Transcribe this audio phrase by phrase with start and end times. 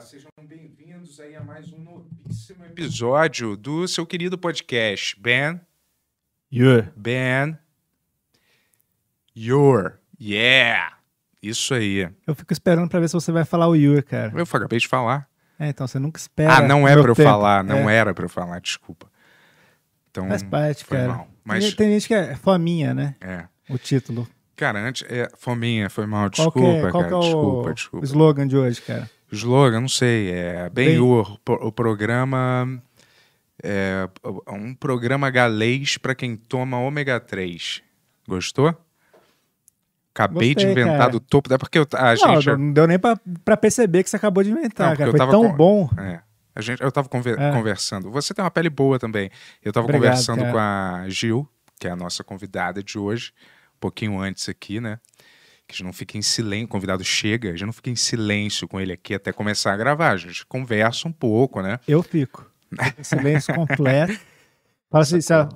[0.00, 5.18] Sejam bem-vindos aí a mais um novíssimo episódio do seu querido podcast.
[5.20, 5.60] Ben,
[6.52, 6.88] Yur.
[6.96, 7.56] Ben,
[9.36, 10.96] Your, yeah,
[11.42, 12.08] isso aí.
[12.26, 14.32] Eu fico esperando pra ver se você vai falar o Yur, cara.
[14.34, 15.28] Eu acabei de falar.
[15.58, 16.56] É, então você nunca espera.
[16.56, 17.28] ah, não é pra eu tempo.
[17.28, 19.10] falar, não É, era pra eu falar, desculpa.
[20.10, 21.08] Então, Faz parte, foi cara.
[21.08, 21.28] mal.
[21.44, 23.14] Mas, Tem, gente que é fominha, né?
[23.20, 23.46] é.
[23.68, 24.28] O título.
[24.54, 27.20] Cara, antes, é, fominha, foi mal, Qual que desculpa, é, qual cara, que é o,
[27.20, 28.06] desculpa, o desculpa.
[28.06, 29.10] slogan de hoje, cara?
[29.32, 32.80] Slogan, não sei, é bem o, o programa
[33.62, 34.08] é
[34.48, 37.82] um programa galês para quem toma ômega 3.
[38.28, 38.74] Gostou?
[40.14, 41.10] Acabei de Gostei, inventar cara.
[41.12, 44.16] do topo, é porque eu- a não, gente não deu nem pra perceber que você
[44.16, 45.08] acabou de Não, inventar, porque cara.
[45.08, 45.90] eu Foi tava tão com- bom.
[45.98, 46.20] é,
[46.54, 47.52] a gente eu tava conver- É.
[47.52, 48.10] conversando.
[48.10, 49.30] Você tem uma pele boa também.
[49.62, 50.52] Eu tava Obrigado, conversando cara.
[50.52, 51.46] com a Gil,
[51.78, 53.32] que é a nossa convidada de hoje,
[53.76, 54.98] um pouquinho antes aqui, né?
[55.66, 57.96] Que a gente não fica em silêncio, o convidado chega, a gente não fica em
[57.96, 60.10] silêncio com ele aqui até começar a gravar.
[60.12, 61.80] A gente conversa um pouco, né?
[61.88, 62.48] Eu fico.
[63.02, 64.12] Silêncio completo.
[64.90, 65.48] Fala assim, se ela-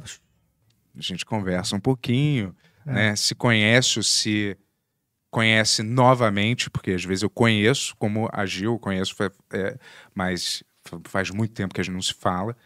[0.96, 2.54] A gente conversa um pouquinho,
[2.86, 2.92] É.
[2.92, 3.16] né?
[3.16, 4.56] Se conhece ou se
[5.30, 9.14] conhece novamente, porque às vezes eu conheço, como a Gil, eu conheço,
[9.52, 9.78] é,
[10.12, 12.56] mas fa- faz muito tempo que a gente não se fala.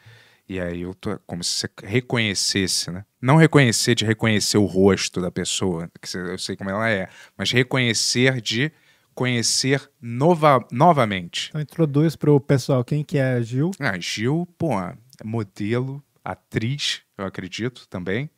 [0.48, 3.04] E aí eu tô como se você reconhecesse, né?
[3.20, 7.50] Não reconhecer de reconhecer o rosto da pessoa, que eu sei como ela é, mas
[7.50, 8.70] reconhecer de
[9.14, 11.48] conhecer nova, novamente.
[11.48, 13.70] então introduz pro pessoal quem que é a Gil.
[13.78, 18.28] Ah, Gil, pô, é modelo, atriz, eu acredito também,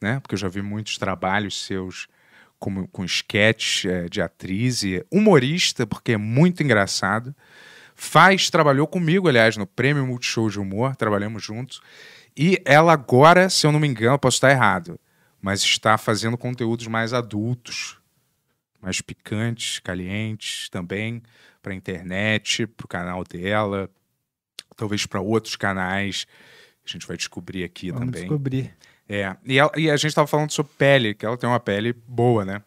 [0.00, 0.20] né?
[0.20, 2.08] Porque eu já vi muitos trabalhos seus
[2.58, 7.34] como, com sketch eh, de atriz e humorista, porque é muito engraçado.
[7.94, 11.80] Faz, trabalhou comigo, aliás, no Prêmio Multishow de Humor, trabalhamos juntos.
[12.36, 14.98] E ela agora, se eu não me engano, posso estar errado,
[15.40, 17.98] mas está fazendo conteúdos mais adultos,
[18.80, 21.22] mais picantes, calientes também,
[21.62, 23.88] para a internet, para o canal dela,
[24.76, 26.26] talvez para outros canais.
[26.84, 28.22] A gente vai descobrir aqui Vamos também.
[28.22, 28.74] descobrir.
[29.08, 31.92] É, e, ela- e a gente tava falando sobre pele, que ela tem uma pele
[31.92, 32.60] boa, né?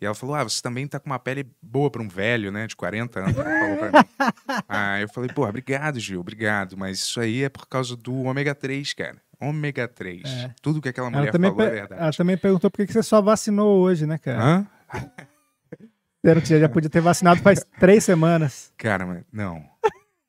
[0.00, 2.66] E ela falou: Ah, você também tá com uma pele boa pra um velho, né?
[2.66, 3.34] De 40 anos.
[4.68, 6.76] Ah, eu falei: Pô, obrigado, Gil, obrigado.
[6.76, 9.16] Mas isso aí é por causa do ômega 3, cara.
[9.40, 10.22] Ômega 3.
[10.24, 10.54] É.
[10.62, 12.00] Tudo que aquela Ela mulher falou é verdade.
[12.02, 14.42] ela também perguntou por que que você só vacinou hoje, né, cara?
[14.42, 14.66] Hã?
[16.24, 18.72] Você não tinha- já podia ter vacinado faz três semanas.
[18.76, 19.62] Cara, mas não.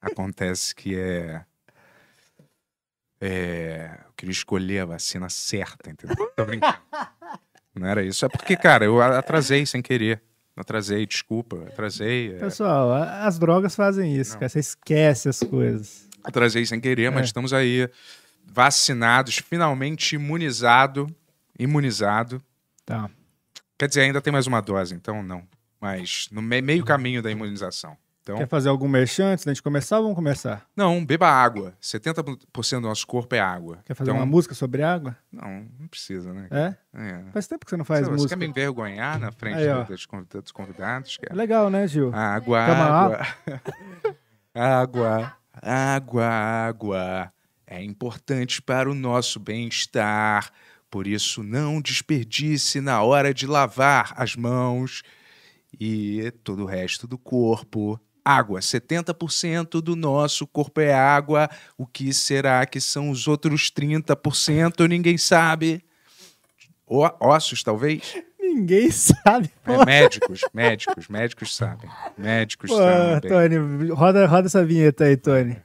[0.01, 1.41] Acontece que é.
[3.19, 3.97] É.
[4.05, 6.15] Eu queria escolher a vacina certa, entendeu?
[6.35, 6.77] Tô brincando.
[7.77, 8.25] Não era isso.
[8.25, 10.21] É porque, cara, eu atrasei sem querer.
[10.55, 11.57] Atrasei, desculpa.
[11.67, 12.33] Atrasei.
[12.35, 14.39] é, Pessoal, as drogas fazem isso, Não.
[14.39, 14.49] cara.
[14.49, 16.07] Você esquece as coisas.
[16.23, 17.25] Atrasei sem querer, mas É.
[17.25, 17.87] estamos aí
[18.43, 21.07] vacinados, finalmente imunizado.
[21.59, 22.41] Imunizado.
[22.85, 23.09] Tá.
[23.77, 25.43] Quer dizer, ainda tem mais uma dose, então não.
[25.79, 27.95] Mas no me- meio caminho da imunização.
[28.27, 30.67] Então, Quer fazer algum merchan antes da gente começar ou vamos começar?
[30.75, 31.73] não, beba água.
[31.81, 33.79] 70% do nosso corpo é água.
[33.85, 35.15] Quer fazer então, uma música sobre água?
[35.31, 36.47] Não, não precisa, né?
[36.51, 36.75] É?
[36.93, 37.23] É.
[37.31, 38.29] Faz tempo que você não faz Você, você música.
[38.29, 39.85] quer me envergonhar na frente Aí,
[40.41, 42.13] dos convidados, legal, né, Gil?
[42.13, 43.27] Água, Toma água.
[44.53, 47.33] água, água, água.
[47.65, 50.51] É importante para o nosso bem-estar.
[50.89, 55.01] Por isso, não desperdice na hora de lavar as mãos
[55.79, 57.99] e todo o resto do corpo.
[58.27, 61.49] Água, 70% do nosso corpo é água.
[61.77, 64.85] O que será que são os outros 30%?
[64.87, 65.81] Ninguém sabe.
[66.85, 68.01] O- ossos, talvez?
[68.39, 69.49] Ninguém sabe.
[69.65, 71.89] É, médicos, médicos, médicos sabem.
[72.17, 73.29] Médicos Pô, sabem.
[73.31, 75.57] Tony, roda, roda essa vinheta aí, Tony.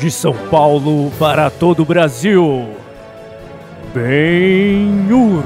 [0.00, 2.44] De São Paulo para todo o Brasil.
[3.92, 5.42] Benhur,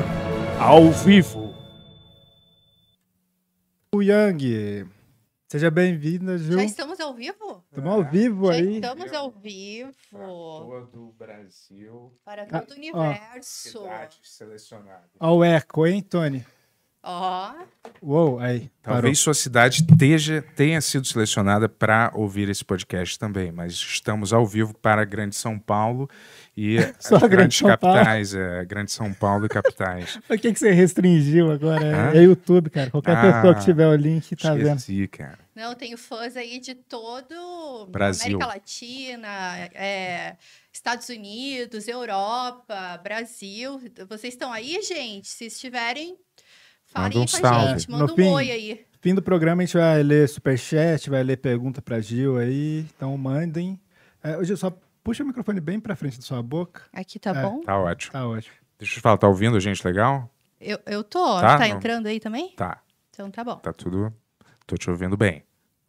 [0.60, 1.54] ao vivo.
[3.94, 4.86] O Yang.
[5.48, 6.58] Seja bem-vinda, Gil.
[6.58, 7.62] Já estamos ao vivo?
[7.70, 8.74] Estamos ao vivo Já aí.
[8.76, 13.70] estamos ao vivo Todo o Brasil, para Ah, todo o universo.
[13.82, 15.10] cidades selecionadas.
[15.20, 16.44] Ó o eco, hein, Tony?
[17.02, 17.52] Ó,
[18.00, 18.70] Uou, aí.
[18.80, 24.46] Talvez sua cidade teja, tenha sido selecionada para ouvir esse podcast também, mas estamos ao
[24.46, 26.08] vivo para a Grande São Paulo
[26.56, 27.96] e Só as grandes São Paulo.
[27.96, 30.16] capitais, é, Grande São Paulo e capitais.
[30.28, 32.12] Por que, que você restringiu agora?
[32.14, 32.18] É-?
[32.18, 32.90] É YouTube, cara.
[32.90, 34.78] Qualquer Ah, pessoa que tiver o link tá vendo.
[34.78, 35.38] Esqueci, cara.
[35.54, 38.36] não, tenho fãs aí de todo Brasil.
[38.36, 39.28] América Latina,
[39.74, 40.36] é,
[40.72, 43.80] Estados Unidos, Europa, Brasil.
[44.08, 45.28] Vocês estão aí, gente?
[45.28, 46.16] Se estiverem,
[46.94, 47.78] Manda falem um com a salve.
[47.80, 48.28] gente, No manda um fim.
[48.28, 48.86] oi aí.
[49.00, 52.86] Fim do programa a gente vai ler superchat, vai ler pergunta pra Gil aí.
[52.96, 53.78] Então mandem.
[54.22, 54.72] É, Gil, só
[55.02, 56.82] puxa o microfone bem pra frente da sua boca.
[56.92, 57.42] Aqui tá É.
[57.42, 57.60] bom?
[57.62, 58.12] Tá ótimo.
[58.12, 58.54] Tá ótimo.
[58.78, 59.84] Deixa eu te falar, tá ouvindo, gente?
[59.86, 60.28] Legal?
[60.60, 61.40] Eu, eu tô.
[61.40, 62.50] Tá, Tá, entrando aí também?
[62.56, 62.80] Tá.
[63.10, 63.56] Então tá bom.
[63.56, 64.12] Tá tudo.
[64.66, 65.42] Tô te ouvindo bem.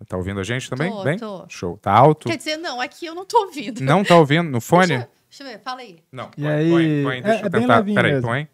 [0.07, 0.91] Tá ouvindo a gente também?
[0.91, 1.17] Tô, bem?
[1.17, 1.45] tô.
[1.47, 1.77] Show.
[1.77, 2.27] Tá alto?
[2.27, 3.79] Quer dizer, não, aqui eu não tô ouvindo.
[3.81, 4.88] Não tá ouvindo no fone?
[4.88, 6.00] Deixa, deixa eu ver, fala aí.
[6.11, 6.29] Não.
[6.35, 7.83] E põe, aí- põe, põe, é- deixa eu é bem tentar.
[7.83, 8.47] Peraí, põe.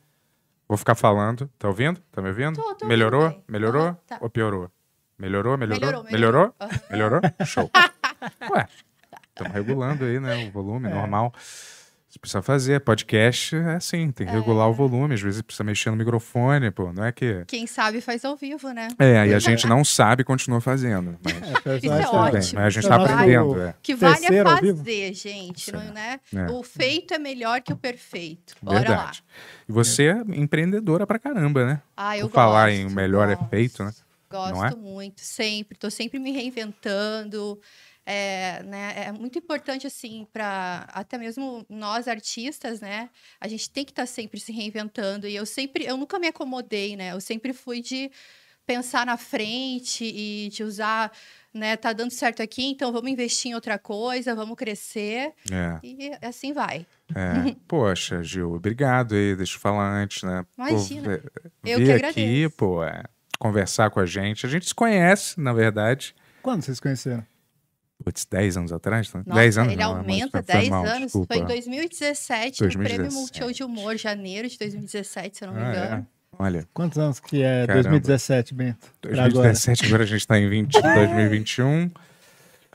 [0.70, 1.50] Vou ficar falando.
[1.58, 2.00] Tá ouvindo?
[2.12, 2.56] Tá me ouvindo?
[2.56, 3.24] Tô, tô melhorou?
[3.24, 3.44] ouvindo.
[3.48, 3.82] Melhorou?
[3.88, 4.18] Aham, tá.
[4.22, 4.70] Ou piorou?
[5.18, 5.58] Melhorou?
[5.58, 5.80] Melhorou?
[5.80, 6.54] Melhorou, Melhorou?
[6.60, 7.20] melhorou.
[7.20, 7.46] Melhorou?
[7.46, 7.70] Show.
[8.56, 8.68] Ué,
[9.30, 10.48] estamos regulando aí, né?
[10.48, 10.94] O volume É.
[10.94, 11.34] normal.
[12.10, 12.80] Você precisa fazer.
[12.80, 15.14] Podcast é assim, tem que regular o volume.
[15.14, 16.92] Às vezes precisa mexer no microfone, pô.
[16.92, 17.44] Não é que.
[17.46, 18.88] Quem sabe faz ao vivo, né?
[18.98, 21.20] É, e a gente não sabe e continua fazendo.
[21.24, 21.36] Mas,
[21.66, 22.54] É, Isso é ótimo.
[22.56, 23.62] mas a gente É tá o nosso- aprendendo.
[23.62, 23.76] É.
[23.84, 26.20] Que vale é fazer, gente, não, né?
[26.36, 26.52] É.
[26.52, 28.56] O feito é melhor que o perfeito.
[28.60, 29.12] Bora lá.
[29.68, 31.82] E você é empreendedora pra caramba, né?
[31.96, 33.50] Ah, eu Por falar gosto, em o melhor é gosto.
[33.52, 33.92] feito, né?
[34.32, 34.76] Gosto é?
[34.76, 35.78] muito, sempre.
[35.78, 37.60] Tô sempre me reinventando.
[38.06, 43.10] É, né, é muito importante, assim, para até mesmo nós artistas, né?
[43.40, 45.28] A gente tem que estar sempre se reinventando.
[45.28, 47.12] E eu sempre, eu nunca me acomodei, né?
[47.12, 48.10] Eu sempre fui de
[48.70, 51.12] pensar na frente e de usar,
[51.52, 51.76] né?
[51.76, 55.34] Tá dando certo aqui, então vamos investir em outra coisa, vamos crescer.
[55.52, 55.80] É.
[55.84, 56.86] E assim vai.
[57.16, 60.46] É, poxa, Gil, obrigado aí, deixa eu falar antes, né?
[60.56, 61.18] Imagina.
[61.18, 62.56] Pô, Eu que aqui, agradeço.
[62.56, 63.04] pô, é,
[63.40, 64.46] conversar com a gente.
[64.46, 66.16] A gente se conhece, na verdade.
[66.44, 67.26] Quando vocês conheceram?
[68.04, 69.14] Putz, 10 anos atrás?
[69.14, 69.24] né?
[69.26, 71.00] Nossa, 10 anos ele não, aumenta foi 10 mal, anos.
[71.04, 71.34] desculpa.
[71.34, 73.14] Foi em 2017, no Prêmio 2017.
[73.16, 75.96] Multishow de Humor, janeiro de 2017, se eu não me Ah, engano.
[75.96, 76.06] é?
[76.42, 77.90] Olha, Quantos anos que é Caramba.
[77.90, 78.88] 2017, Bento?
[79.02, 79.30] Pra agora.
[79.32, 81.92] 2017, agora a gente tá em 20, 2021.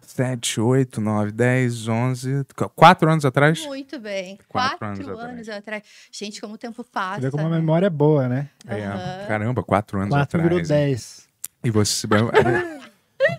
[0.02, 2.44] 7, 8, 9, 10, 11.
[2.76, 3.64] 4 anos atrás?
[3.66, 4.38] Muito bem.
[4.48, 5.82] Quatro Quatro, anos anos, atrás.
[6.12, 7.16] Gente, como o tempo passa.
[7.22, 7.56] Você vê como a né?
[7.56, 8.48] memória é boa, né?
[8.68, 10.42] É, caramba, 4 anos 4 atrás.
[10.44, 10.66] virou hein?
[10.66, 11.28] 10.
[11.64, 12.06] E você.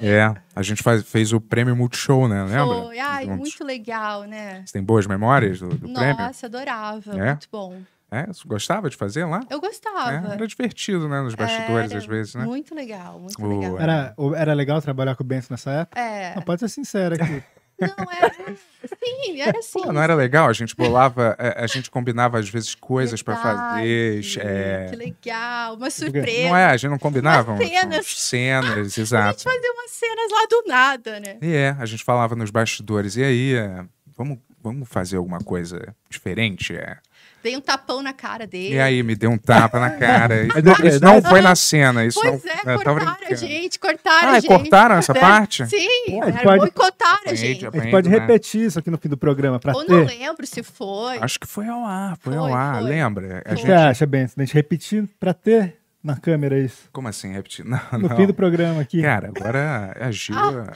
[0.02, 2.44] É, a gente faz, fez o prêmio Multishow, né?
[2.44, 2.84] Lembra?
[2.84, 3.00] Foi.
[3.00, 3.40] Ai, Juntos.
[3.40, 4.64] muito legal, né?
[4.66, 6.18] Você tem boas memórias do, do prêmio?
[6.18, 7.12] Nossa, adorava.
[7.18, 7.26] É?
[7.32, 7.78] Muito bom.
[8.12, 8.28] É?
[8.28, 9.42] Você gostava de fazer lá?
[9.50, 10.34] Eu É, gostava.
[10.34, 11.22] era divertido, né?
[11.22, 12.46] Nos bastidores, Era às vezes, né?
[12.46, 13.80] Muito legal, muito O- legal.
[13.80, 16.00] Era, era legal trabalhar com o Bento nessa época?
[16.00, 16.36] É.
[16.36, 17.44] Não, pode ser sincero aqui.
[17.80, 18.56] Não, era.
[19.04, 19.82] Sim, era assim.
[19.84, 20.48] Pô, não era legal?
[20.48, 24.22] A gente bolava, é, a gente combinava às vezes coisas pra fazer.
[24.40, 25.76] É, Que legal.
[25.76, 26.50] Uma surpresa.
[26.50, 26.66] Não é?
[26.66, 27.52] A gente não combinava?
[27.54, 27.96] Umas cenas.
[27.96, 29.44] umas cenas, A gente exato.
[29.44, 31.38] fazia umas cenas lá do nada, né?
[31.42, 33.18] E é, a gente falava nos bastidores.
[33.18, 33.84] E aí, é,
[34.16, 36.76] vamos, vamos fazer alguma coisa diferente?
[36.76, 36.98] É.
[37.46, 38.74] Dei um tapão na cara dele.
[38.74, 40.42] E aí, me deu um tapa na cara.
[40.50, 42.04] Isso, Mas não, é isso não foi na cena.
[42.04, 44.48] Isso Pois não, é, cortaram a gente, cortaram Ah, a e gente.
[44.48, 45.64] cortaram essa É, parte?
[45.68, 45.78] Sim,
[46.08, 47.64] gente era pode- boicotaram a gente.
[47.66, 48.18] A Aprende, gente pode né?
[48.20, 50.18] repetir isso aqui no fim do programa pra Ou não ter.
[50.18, 51.20] lembro se foi.
[51.20, 52.90] Acho que foi ao ar, foi, Foi, ao ar, foi.
[52.90, 53.44] lembra?
[53.46, 54.34] A O que gente, acha, Bento?
[54.36, 56.90] A gente repetir pra ter na câmera isso?
[56.92, 57.64] como assim, repetir?
[57.70, 58.16] Não, No não.
[58.16, 59.02] fim do programa aqui.
[59.04, 60.36] Cara, agora a Gil...
[60.36, 60.74] Ah,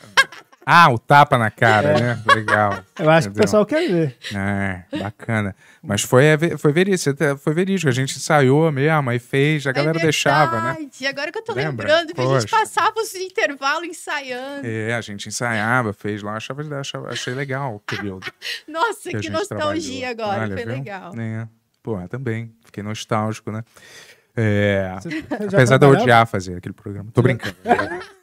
[0.91, 2.23] o tapa na cara, né?
[2.27, 2.83] Legal.
[2.99, 3.41] Eu acho que o Entendeu?
[3.43, 4.17] pessoal quer ver.
[4.35, 5.55] É, bacana.
[5.81, 7.87] Mas foi, é foi verídico, até- foi verídico.
[7.89, 10.89] A gente ensaiou mesmo, aí fez, a galera é deixava, né?
[11.07, 11.87] Agora que eu tô Lembra?
[11.87, 14.67] lembrando que a gente passava os intervalos ensaiando.
[14.67, 18.31] É, a gente ensaiava, fez lá, achava, achava, achei legal o período.
[18.67, 20.31] Nossa, que que, nostalgia trabalhou.
[20.31, 20.41] agora.
[20.41, 20.73] Olha, foi viu?
[20.75, 21.13] legal.
[21.17, 21.47] É.
[21.81, 22.53] Pô, também.
[22.65, 23.63] Fiquei nostálgico, né?
[24.35, 24.95] É,
[25.49, 27.09] já apesar de eu odiar fazer aquele programa.
[27.13, 27.55] Tô brincando.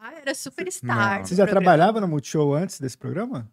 [0.00, 1.18] Ah, era superstar.
[1.18, 1.26] Não.
[1.26, 1.64] Você já programa.
[1.64, 3.50] trabalhava no Multishow antes desse programa?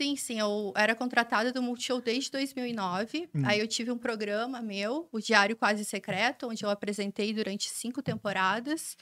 [0.00, 0.38] Sim, sim.
[0.38, 3.28] Eu era contratada do Multishow desde 2009.
[3.34, 3.42] Hum.
[3.44, 8.00] Aí eu tive um programa meu, o Diário Quase Secreto, onde eu apresentei durante cinco
[8.00, 8.96] temporadas.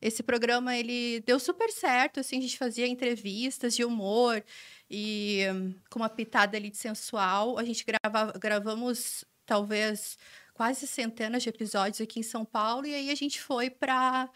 [0.00, 4.42] Esse programa, ele deu super certo, assim, a gente fazia entrevistas de humor
[4.90, 5.44] e
[5.88, 7.56] com uma pitada ali de sensual.
[7.56, 10.18] A gente grava, gravamos, talvez,
[10.54, 12.84] quase centenas de episódios aqui em São Paulo.
[12.84, 14.28] E aí a gente foi para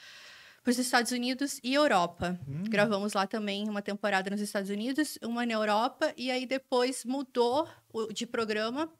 [0.70, 2.38] os Estados Unidos e Europa.
[2.68, 7.68] Gravamos lá também uma temporada nos Estados Unidos, uma na Europa, e aí depois mudou
[8.12, 8.92] de programa,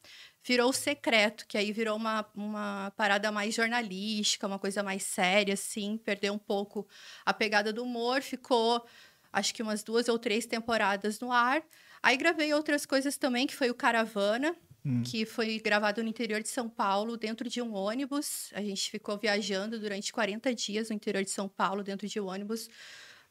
[0.44, 5.54] virou o secreto, que aí virou uma, uma parada mais jornalística, uma coisa mais séria,
[5.54, 6.87] assim, perdeu um pouco
[7.25, 8.87] a pegada do humor, ficou
[9.32, 11.62] acho que umas duas ou três temporadas no ar.
[12.02, 14.56] Aí gravei outras coisas também, que foi o Caravana,
[14.87, 15.02] Hum.
[15.02, 18.50] que foi gravado no interior de São Paulo, dentro de um ônibus.
[18.55, 22.26] A gente ficou viajando durante 40 dias no interior de São Paulo, dentro de um
[22.26, 22.69] ônibus.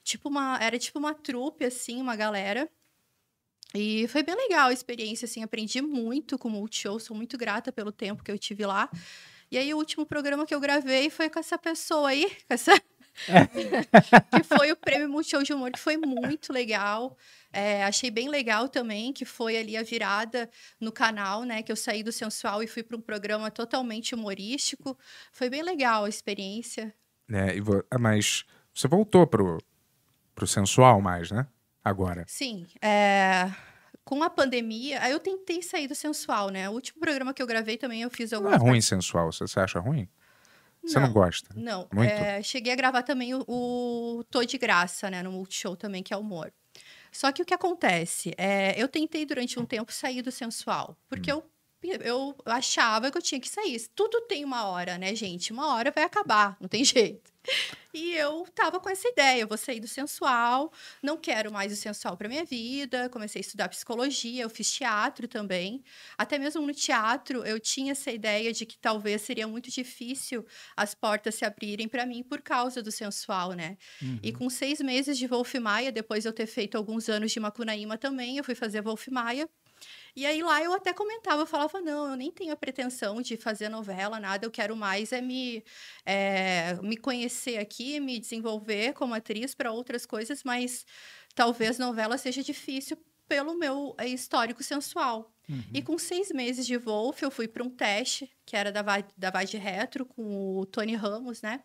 [0.03, 2.69] Tipo uma, era tipo uma trupe, assim, uma galera.
[3.73, 7.71] E foi bem legal a experiência, assim, aprendi muito com o Multishow, sou muito grata
[7.71, 8.89] pelo tempo que eu tive lá.
[9.49, 12.73] E aí, o último programa que eu gravei foi com essa pessoa aí, com essa...
[14.31, 17.17] que foi o Prêmio Multishow de Humor, que foi muito legal.
[17.51, 21.63] É, achei bem legal também, que foi ali a virada no canal, né?
[21.63, 24.97] Que eu saí do sensual e fui para um programa totalmente humorístico.
[25.31, 26.93] Foi bem legal a experiência.
[27.55, 28.43] E vo- ah, mas
[28.73, 29.57] você voltou pro,
[30.33, 31.47] pro sensual mais, né?
[31.83, 32.25] Agora.
[32.27, 33.49] Sim, é,
[34.03, 36.69] com a pandemia, aí eu tentei sair do sensual, né?
[36.69, 39.59] O último programa que eu gravei também eu fiz Não algumas é ruim sensual, você
[39.59, 40.09] acha ruim?
[40.85, 41.13] Você não, Não.
[41.13, 41.53] gosta?
[41.55, 46.03] Não, é, cheguei a gravar também o, o Tô de Graça, né, no Multishow também,
[46.03, 46.53] que é humor.
[47.11, 48.33] Só que o que acontece?
[48.37, 51.37] É, eu tentei durante um tempo sair do sensual, porque Hum.
[51.37, 51.51] eu,
[52.01, 53.87] eu achava que eu tinha que sair.
[53.95, 55.51] Tudo tem uma hora, né, gente?
[55.51, 57.35] Uma hora vai acabar, não tem jeito.
[57.93, 61.75] E eu tava com essa ideia, eu vou sair do sensual, não quero mais o
[61.75, 63.07] sensual para minha vida.
[63.09, 65.81] Comecei a estudar psicologia, eu fiz teatro também.
[66.17, 70.93] Até mesmo no teatro, eu tinha essa ideia de que talvez seria muito difícil as
[70.93, 73.77] portas se abrirem para mim por causa do sensual, né?
[74.21, 77.39] E com seis meses de Wolf Maia, depois de eu ter feito alguns anos de
[77.39, 79.47] Macunaíma também, eu fui fazer Wolf Maia.
[80.15, 83.35] E aí lá eu até comentava, eu falava, não, eu nem tenho a pretensão de
[83.35, 85.63] fazer novela, nada, eu quero mais é me,
[86.05, 90.85] é, me conhecer aqui, me desenvolver como atriz para outras coisas, mas
[91.35, 95.33] talvez novela seja difícil pelo meu é, histórico sensual.
[95.73, 98.81] E com seis meses de Wolf, eu fui para um teste, que era da,
[99.15, 101.63] da Vade Retro, com o Tony Ramos, né?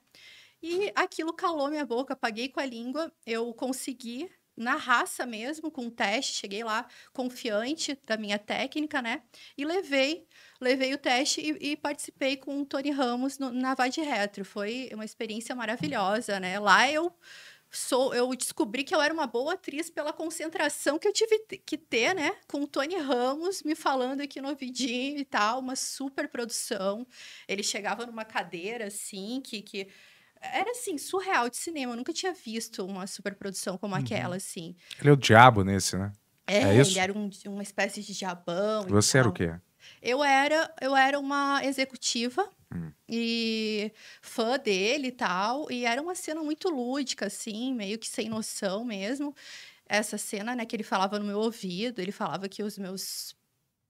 [0.62, 4.30] E aquilo calou minha boca, apaguei com a língua, eu consegui,
[4.61, 9.23] na raça mesmo, com o teste, cheguei lá confiante da minha técnica, né?
[9.57, 10.26] E levei,
[10.61, 14.45] levei o teste e, e participei com o Tony Ramos no, na Vade Retro.
[14.45, 16.59] Foi uma experiência maravilhosa, né?
[16.59, 17.12] Lá eu
[17.71, 21.79] sou, eu descobri que eu era uma boa atriz pela concentração que eu tive que
[21.79, 22.37] ter, né?
[22.49, 27.07] Com o Tony Ramos me falando aqui no ouvidinho e tal, uma super produção.
[27.49, 29.88] Ele chegava numa cadeira assim, que, que
[30.41, 31.93] era assim, surreal de cinema.
[31.93, 34.75] Eu nunca tinha visto uma super produção como aquela, assim.
[34.99, 36.13] Ele é o diabo nesse, né?
[36.47, 38.85] É, É ele era um- uma espécie de diabão.
[38.89, 39.53] Você era o quê?
[40.03, 42.91] Eu era, eu era uma executiva Hum.
[43.09, 43.93] e
[44.23, 45.71] fã dele e tal.
[45.71, 49.35] E era uma cena muito lúdica, assim, meio que sem noção mesmo.
[49.89, 53.35] Essa cena, né, que ele falava no meu ouvido, ele falava que os meus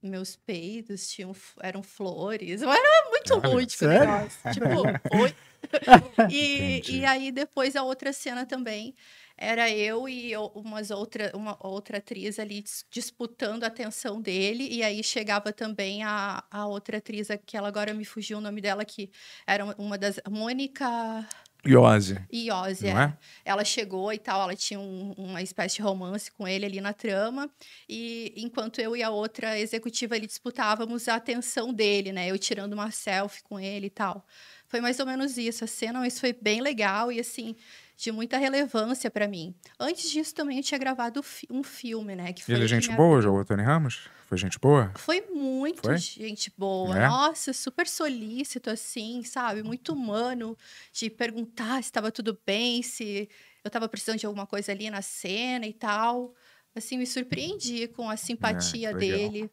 [0.03, 2.63] meus peidos tinham, eram flores.
[2.65, 4.09] Era muito Olha, lúdico sério?
[4.11, 4.51] negócio.
[4.51, 5.35] Tipo, oi.
[6.29, 8.95] E, e aí, depois, a outra cena também
[9.37, 14.69] era eu e umas outra, uma outra atriz ali dis- disputando a atenção dele.
[14.71, 18.61] E aí chegava também a, a outra atriz, que ela agora me fugiu o nome
[18.61, 19.11] dela, que
[19.47, 20.21] era uma das.
[20.29, 21.27] Mônica
[21.67, 22.19] Iose.
[22.33, 22.91] Iose, é.
[22.91, 23.13] é?
[23.45, 26.93] Ela chegou e tal, ela tinha um- uma espécie de romance com ele ali na
[26.93, 27.51] trama.
[27.89, 32.29] E enquanto eu e a outra executiva ali disputávamos a atenção dele, né?
[32.31, 34.27] Eu tirando uma selfie com ele e tal.
[34.69, 35.65] Foi mais ou menos isso.
[35.65, 37.57] A cena, mas foi bem legal e assim,
[38.01, 39.55] de muita relevância pra mim.
[39.79, 42.33] Antes disso também eu tinha gravado fi- um filme, né?
[42.33, 44.09] Que foi Ele é gente boa, o Tony Ramos?
[44.27, 44.91] Foi gente boa?
[44.97, 45.99] foi muito Foi?
[45.99, 46.97] gente boa.
[46.99, 47.07] É?
[47.07, 49.63] Nossa, super solícito, assim, sabe?
[49.63, 50.57] Muito humano
[50.93, 53.29] de perguntar se estava tudo bem, se
[53.63, 56.35] eu estava precisando de alguma coisa ali na cena e tal.
[56.75, 59.51] Assim, me surpreendi com a simpatia É, dele.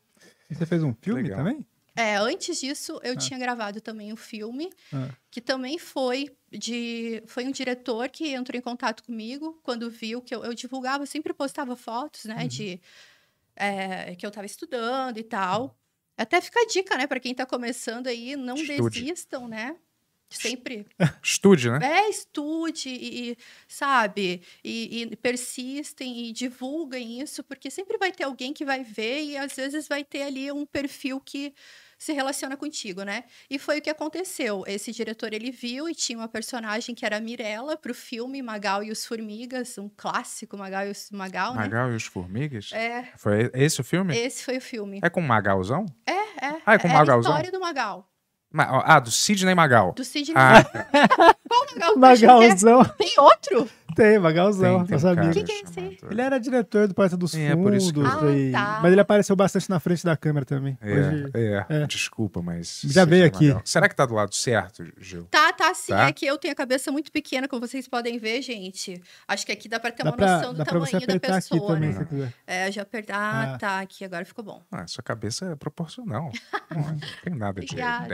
[0.49, 1.39] E você fez um filme Legal.
[1.39, 1.65] também?
[1.95, 5.09] É, antes disso, eu tinha gravado também um filme, Ah.
[5.31, 7.23] que também foi de.
[7.27, 11.07] Foi um diretor que entrou em contato comigo quando viu que eu, eu divulgava, eu
[11.07, 12.41] sempre postava fotos, né?
[12.41, 12.47] Uhum.
[12.47, 12.81] De
[13.55, 15.77] é, que eu estava estudando e tal.
[16.17, 19.01] Até fica a dica, né, para quem está começando aí, não Estude.
[19.01, 19.75] desistam, né?
[20.29, 20.85] Sempre
[21.23, 21.79] Estude, né?
[21.81, 23.37] é, estude e, e,
[23.67, 29.23] sabe, e, e persistem e divulguem isso, porque sempre vai ter alguém que vai ver
[29.23, 31.53] e às vezes vai ter ali um perfil que
[31.97, 33.23] se relaciona contigo, né?
[33.49, 34.63] E foi o que aconteceu.
[34.67, 38.41] Esse diretor ele viu e tinha uma personagem que era a Mirella para o filme
[38.41, 41.61] Magal e os Formigas, um clássico Magal e os Magal, né?
[41.61, 42.71] Magal e os Formigas?
[42.73, 44.15] É, Foi esse o filme?
[44.15, 44.99] esse foi o filme.
[45.03, 45.85] É com Magalzão?
[46.05, 46.17] É,
[46.65, 47.31] Ah, é com a Magalzão?
[47.31, 48.07] história do Magal,
[48.63, 49.93] Ah, do Sidney Magal.
[49.93, 50.35] do Sidney.
[50.37, 50.63] Ah,
[51.47, 51.65] Qual
[51.97, 52.39] Magal?
[52.41, 52.81] que que Magalzão.
[52.81, 52.85] é?
[52.97, 53.69] Tem outro?
[53.95, 57.33] Tem, Magalzão, tem, tem um Quem que é esse Ele era diretor do Porta dos
[57.33, 58.21] É, por isso que Fundos.
[58.21, 58.79] eu- e- Ah, tá.
[58.83, 60.77] Mas ele apareceu bastante na frente da câmera também.
[60.79, 61.87] É, Hoje- é, é.
[61.87, 62.81] desculpa, mas.
[62.85, 63.47] Já veio aqui.
[63.47, 63.61] Magal.
[63.65, 65.25] Será que tá do lado certo, Gil?
[65.31, 65.93] Tá, tá, sim.
[65.93, 66.09] Tá?
[66.09, 69.01] É que eu tenho a cabeça muito pequena, como vocês podem ver, gente.
[69.27, 71.49] Acho que aqui dá pra ter Dá uma pra, noção do tamanho da apertar aqui
[71.49, 72.33] pessoa, também, né?
[72.45, 73.15] É, já apertar.
[73.17, 73.57] Ah, Ah.
[73.57, 74.61] tá, aqui agora ficou bom.
[74.71, 76.29] Ah, sua cabeça é proporcional.
[76.69, 78.05] não, é- não tem nada de Obrigada.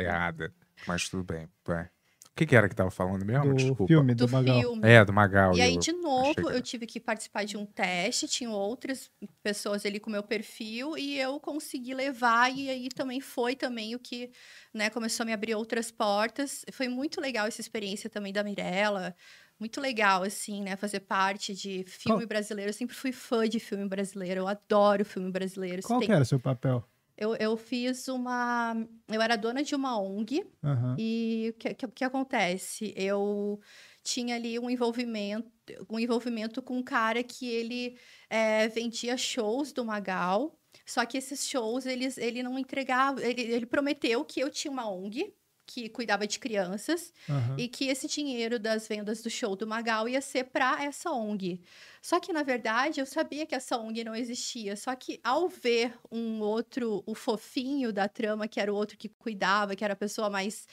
[0.41, 0.53] Errada.
[0.87, 1.47] Mas tudo bem.
[1.65, 1.85] Vai.
[1.85, 3.49] O que, que era que tava falando mesmo?
[3.49, 3.85] Do Desculpa.
[3.87, 4.59] filme, Do do Magal.
[4.59, 4.81] filme.
[4.89, 5.55] É, do Magal.
[5.55, 9.11] E aí, de novo, que eu tive que participar de um teste, tinham outras
[9.43, 13.99] pessoas ali com meu perfil, e eu consegui levar, e aí também foi também o
[13.99, 14.31] que,
[14.73, 16.65] né, começou a me abrir outras portas.
[16.71, 19.15] Foi muito legal essa experiência também da Mirella,
[19.59, 22.69] muito legal, assim, né, fazer parte de filme Qual- brasileiro.
[22.69, 25.83] Eu sempre fui fã de filme brasileiro, eu adoro filme brasileiro.
[25.83, 26.83] Qual tem- que era o seu papel?
[27.17, 28.75] Eu, eu fiz uma...
[29.07, 30.95] Eu era dona de uma ONG, Aham.
[30.97, 32.93] e o que, que, que acontece?
[32.95, 33.59] Eu
[34.03, 35.49] tinha ali um envolvimento,
[35.89, 37.97] um envolvimento com um cara que ele
[38.29, 40.57] é, vendia shows do Magal.
[40.85, 43.23] Só que esses shows, eles, ele não entregava.
[43.23, 45.33] Ele, ele prometeu que eu tinha uma ONG
[45.65, 47.55] que cuidava de crianças Aham.
[47.57, 51.61] e que esse dinheiro das vendas do show do Magal ia ser para essa ONG.
[52.01, 54.75] Só que, na verdade, eu sabia que essa ONG não existia.
[54.75, 59.09] Só que, ao ver um outro, o fofinho da trama, que era o outro que
[59.09, 60.67] cuidava, que era a pessoa mais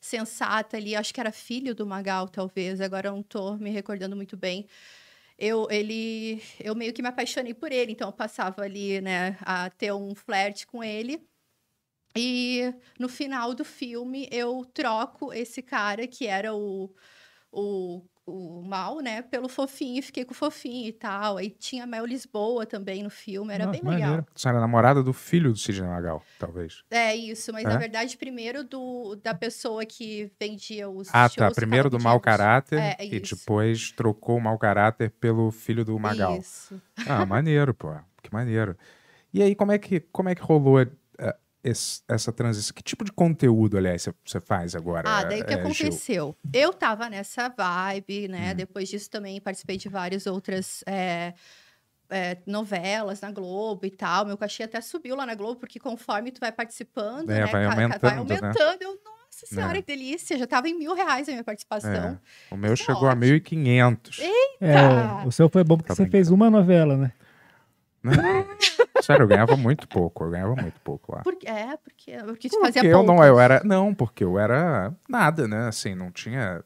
[0.00, 4.14] sensata ali, acho que era filho do Magal, talvez, agora eu não tô me recordando
[4.14, 4.66] muito bem.
[5.38, 9.68] Eu, ele, eu meio que me apaixonei por ele, então eu passava ali, né, a
[9.70, 11.20] ter um flerte com ele.
[12.18, 16.90] E no final do filme eu troco esse cara que era o,
[17.52, 21.36] o, o mal, né, pelo fofinho, e fiquei com o fofinho e tal.
[21.36, 24.08] Aí tinha a Mel Lisboa também no filme, era Nossa, bem legal.
[24.10, 24.26] maneiro.
[24.34, 26.82] Você era namorada do filho do Sidney Magal, talvez.
[26.90, 27.68] É isso, mas É?
[27.68, 31.50] na verdade primeiro do da pessoa que vendia os Ah, tá.
[31.50, 33.36] Primeiro do mau caráter É, e isso.
[33.36, 36.38] depois trocou o mau caráter pelo filho do Magal.
[36.38, 36.80] Isso.
[37.06, 37.94] Ah, maneiro, pô.
[38.22, 38.76] Que maneiro.
[39.32, 40.78] E aí, como é que, como é que rolou
[41.68, 42.74] esse- essa transição?
[42.74, 45.08] Que tipo de conteúdo, aliás, você- você faz agora?
[45.08, 45.64] Ah, daí o que eh, Gil?
[45.88, 46.36] aconteceu?
[46.52, 48.50] Eu tava nessa vibe, né?
[48.50, 48.54] Uhum.
[48.56, 51.34] Depois disso também participei de várias outras é,
[52.08, 54.24] é, novelas na Globo e tal.
[54.26, 57.46] Meu cachê até subiu lá na Globo, porque conforme tu vai participando, É, né?
[57.46, 58.18] vai aumentando, vai né?
[58.18, 58.82] aumentando.
[58.82, 59.82] Eu, nossa senhora, É.
[59.82, 60.38] que delícia!
[60.38, 62.18] Já tava em mil reais a minha participação.
[62.50, 63.20] O meu Isso é chegou a ótimo.
[63.24, 64.20] 1.500.
[64.60, 65.24] É, Tá.
[65.26, 66.12] o seu foi bom porque Tá você brincando.
[66.24, 67.12] fez uma novela, né?
[69.06, 70.24] Sério, eu ganhava muito pouco.
[70.24, 71.22] Eu ganhava muito pouco lá.
[71.22, 73.62] Por, é, porque, porque tu Porque fazia eu não, eu era.
[73.64, 75.68] Não, porque eu era nada, né?
[75.68, 76.62] Assim, não tinha.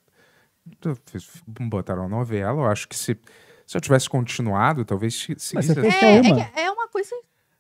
[1.47, 3.18] Botaram uma novela, eu acho que se,
[3.66, 6.35] se eu tivesse continuado, talvez se- Mas você fez só É, é, uma.
[6.35, 7.14] que é uma coisa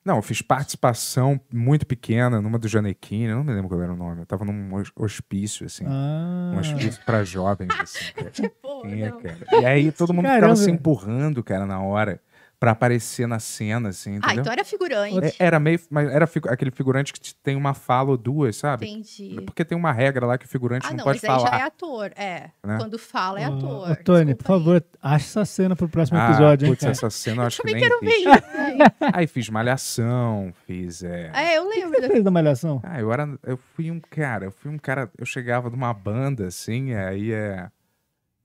[0.04, 3.92] Não, eu fiz participação muito pequena numa do Janequine, eu não me lembro qual era
[3.92, 4.20] o nome.
[4.22, 5.84] Eu tava num hos- hospício, assim.
[5.86, 6.52] Ah.
[6.54, 8.12] Um hospício pra jovens, assim.
[8.14, 8.32] cara.
[8.62, 9.60] Pô, É, cara.
[9.62, 10.40] E aí todo mundo Caramba.
[10.54, 12.20] ficava se empurrando, cara, na hora,
[12.60, 14.40] pra aparecer na cena, assim, Ah, entendeu?
[14.42, 15.18] então era figurante.
[15.28, 15.80] É- Era meio.
[15.88, 18.86] Mas era figu- aquele figurante que te- tem uma fala ou duas, sabe?
[18.86, 19.40] Entendi.
[19.46, 21.50] Porque tem uma regra lá que o figurante Ah, não, não, pode mas aí falar.
[21.50, 22.12] já é ator.
[22.14, 22.50] É.
[22.62, 22.76] né?
[22.78, 23.54] Quando fala, é Ô,
[23.84, 23.96] ator.
[24.04, 27.46] Tony, por favor, ache essa cena pro próximo Ah, episódio, hein, putz, essa cena eu
[27.46, 28.28] acho que Também nem quero ver existe.
[28.28, 28.90] isso.
[29.16, 31.02] Aí fiz malhação, fiz.
[31.02, 31.30] É...
[31.34, 31.98] É, eu lembro.
[31.98, 32.80] Você fez da Malhação?
[32.84, 33.26] Ah, eu era.
[33.44, 35.10] Eu fui um cara, eu fui um cara.
[35.18, 37.68] Eu chegava de uma banda, assim, aí é.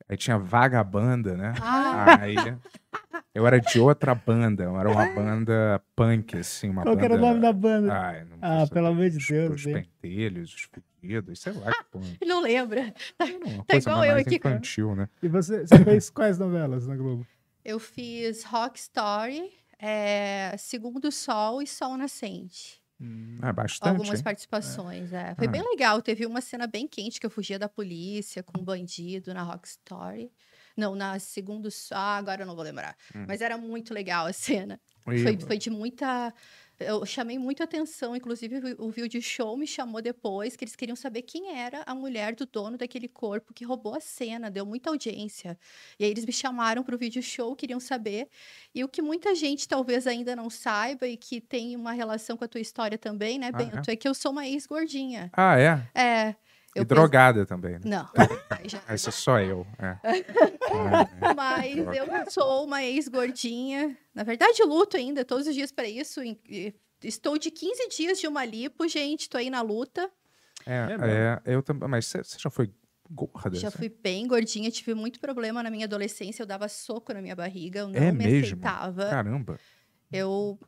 [0.07, 1.53] Aí tinha vagabanda, né?
[1.61, 2.35] Ah, Aí
[3.33, 7.05] eu era de outra banda, eu era uma banda punk, assim, uma Qual banda.
[7.05, 7.93] era o nome da banda?
[7.93, 9.73] Ai, não Ah, pelo amor de Deus, Os hein?
[10.01, 11.71] pentelhos, os fudidos, sei lá
[12.19, 12.93] que não lembra.
[13.19, 15.09] Uma Tá coisa igual eu aqui, infantil, né?
[15.21, 17.25] E você, você fez quais novelas na Globo?
[17.63, 22.79] Eu fiz Rock Story, é, Segundo Sol e Sol Nascente.
[23.41, 23.89] Ah, bastante.
[23.89, 24.23] Algumas hein?
[24.23, 25.35] participações, é.
[25.35, 25.51] Foi Ah.
[25.51, 26.01] bem legal.
[26.01, 29.67] Teve uma cena bem quente que eu fugia da polícia com um bandido na Rock
[29.67, 30.31] Story.
[30.77, 31.97] Não, na Segundo Sol.
[31.97, 32.95] Ah, agora eu não vou lembrar.
[33.15, 33.25] Hum.
[33.27, 34.79] Mas era muito legal a cena.
[35.07, 36.33] E- Foi, foi de muita.
[36.79, 41.21] Eu chamei muita atenção, inclusive o- Vídeo Show me chamou depois, que eles queriam saber
[41.21, 45.57] quem era a mulher do dono daquele corpo que roubou a cena, deu muita audiência.
[45.99, 48.27] E aí eles me chamaram para o Vídeo Show, queriam saber.
[48.73, 52.43] E o que muita gente talvez ainda não saiba e que tem uma relação com
[52.43, 53.95] a tua história também, né, Ah, Bento, é?
[53.95, 55.29] que eu sou uma ex-gordinha.
[55.33, 55.89] Ah, é?
[55.99, 56.35] É.
[56.75, 57.79] E Eu pes- drogada também, né?
[57.85, 58.09] Não.
[58.49, 59.65] aí já- Essa sou eu.
[59.79, 61.33] É.
[61.35, 63.97] Mas eu sou uma ex-gordinha.
[64.13, 66.21] Na verdade, luto ainda todos os dias para isso.
[66.23, 69.29] e- Estou de 15 dias de uma lipo, gente.
[69.29, 70.09] Tô aí na luta.
[70.65, 71.87] É, é, eu também.
[71.87, 72.71] Mas você já foi
[73.11, 73.55] gorda?
[73.55, 76.41] Já fui bem gordinha, tive muito problema na minha adolescência.
[76.41, 78.45] Eu dava soco na minha barriga, eu não É me mesmo?
[78.57, 79.05] aceitava.
[79.09, 79.59] Caramba.
[80.11, 80.59] Eu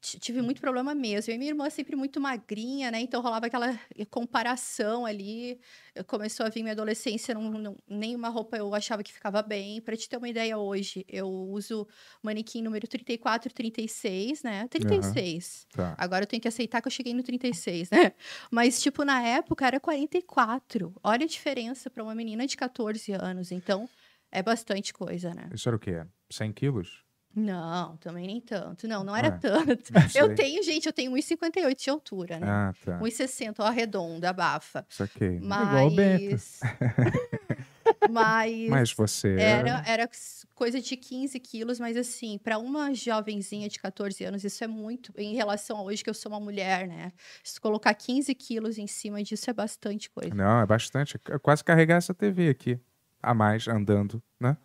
[0.00, 1.32] tive muito problema mesmo.
[1.32, 3.00] E minha irmã sempre muito magrinha, né?
[3.00, 3.78] Então rolava aquela
[4.10, 5.60] comparação ali.
[5.94, 9.80] Eu- Começou a vir minha adolescência, não, não- nenhuma roupa eu achava que ficava bem.
[9.80, 11.86] Pra te ter uma ideia hoje, eu uso
[12.22, 14.66] manequim número 34, 36, né?
[14.68, 15.66] 36.
[15.72, 15.94] Tá.
[15.98, 18.12] Agora eu tenho que aceitar que eu cheguei no 36, né?
[18.50, 20.94] Mas, tipo, na época era 44.
[21.02, 23.50] Olha a diferença pra uma menina de 14 anos.
[23.52, 23.88] Então,
[24.30, 25.48] é bastante coisa, né?
[25.54, 26.04] Isso era o quê?
[26.30, 27.04] 100 quilos?
[27.36, 28.88] Não, também nem tanto.
[28.88, 29.92] Não, não era Ah, tanto.
[29.92, 32.46] Não Eu tenho, gente, eu tenho 1,58 de altura, né?
[32.48, 32.98] Ah, tá.
[32.98, 34.86] 1,60, ó, arredonda, abafa.
[34.88, 35.38] Saquei.
[35.38, 35.68] Mas.
[35.68, 36.36] Igual o Bento.
[38.10, 38.68] Mas.
[38.68, 39.36] Mas você.
[39.38, 40.08] Era, era
[40.54, 45.12] coisa de 15 quilos, mas assim, para uma jovenzinha de 14 anos, isso é muito.
[45.16, 47.12] Em relação a hoje, que eu sou uma mulher, né?
[47.44, 50.34] Se colocar 15 quilos em cima disso é bastante coisa.
[50.34, 51.16] Não, é bastante.
[51.30, 52.80] É quase carregar essa TV aqui.
[53.22, 54.56] A mais, andando, né?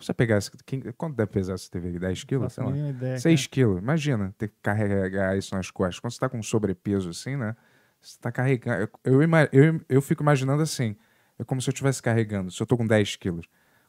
[0.00, 0.50] Você pegar essa.
[0.64, 1.98] quem- Quanto deve pesar essa TV?
[1.98, 2.52] 10 quilos?
[2.52, 2.76] Sei lá.
[2.76, 3.18] ideia.
[3.18, 3.78] 6 quilos.
[3.82, 6.00] Imagina ter que carregar isso nas costas.
[6.00, 7.54] Quando você tá com sobrepeso assim, né?
[8.00, 8.88] Você tá carregando.
[9.04, 10.96] Eu, eu, eu, eu fico imaginando assim.
[11.38, 12.50] É como se eu estivesse carregando.
[12.50, 13.46] Se eu tô com 10 quilos.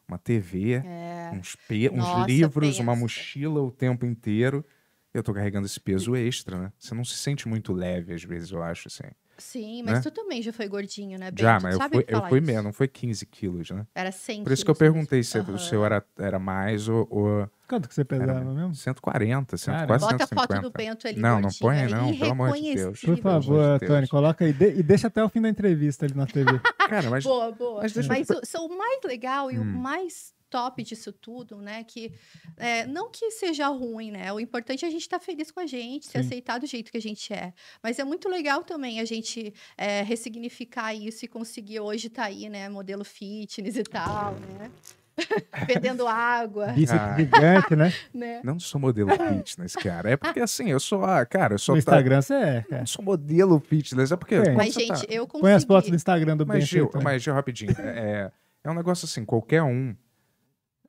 [0.07, 1.31] uma TV, É.
[1.33, 3.01] uns, pe- uns Nossa, livros, uma pensa.
[3.01, 4.65] mochila o tempo inteiro.
[5.13, 6.73] Eu tô carregando esse peso extra, né?
[6.77, 9.03] Você não se sente muito leve, às vezes, eu acho, assim.
[9.41, 10.01] Sim, mas Né?
[10.01, 11.43] tu também já foi gordinho, né, Ben?
[11.43, 12.45] Já, mas eu fui, eu fui isso.
[12.47, 13.85] menos, não foi 15 quilos, né?
[13.95, 14.93] Era 100 Por isso que eu mesmo.
[14.93, 15.57] perguntei se o Aham.
[15.57, 18.75] seu era, era mais ou, ou Quanto que você pesava Era mesmo?
[18.75, 20.53] 140, 100, Cara, quase Bota a 150.
[20.55, 22.99] foto do Bento ali, Não, não põe é não, pelo amor de Deus.
[22.99, 24.51] Por favor, de Tony, coloca aí.
[24.53, 26.59] De- e deixa até o fim da entrevista ali na TV.
[26.89, 27.81] Cara, mas Boa, boa.
[27.81, 29.65] Mas Mas, o, só o mais legal e o Hum.
[29.65, 31.83] mais top disso tudo, né?
[31.83, 32.11] Que
[32.57, 34.31] é, não que seja ruim, né?
[34.33, 36.97] O importante é a gente estar feliz com a gente, se aceitar do jeito que
[36.97, 37.53] a gente é.
[37.81, 42.49] Mas é muito legal também a gente é, ressignificar isso e conseguir hoje estar aí,
[42.49, 42.67] né?
[42.69, 44.69] Modelo fitness e tal, né?
[45.67, 47.15] Vendendo água, Bíceps Ah.
[47.17, 47.93] gigante, né?
[48.13, 48.41] né?
[48.43, 50.09] não sou modelo fitness, cara.
[50.11, 52.79] É porque assim, eu sou, ah, cara, eu sou No tá- Instagram você é, cara.
[52.79, 55.41] não sou modelo fitness, é porque quando Mas, tá- gente, eu consegui.
[55.41, 56.45] Põe as fotos do Instagram do.
[56.45, 57.71] Mas, Gil, mas, Gil, rapidinho.
[57.79, 58.31] É,
[58.63, 59.95] é um negócio assim, qualquer um.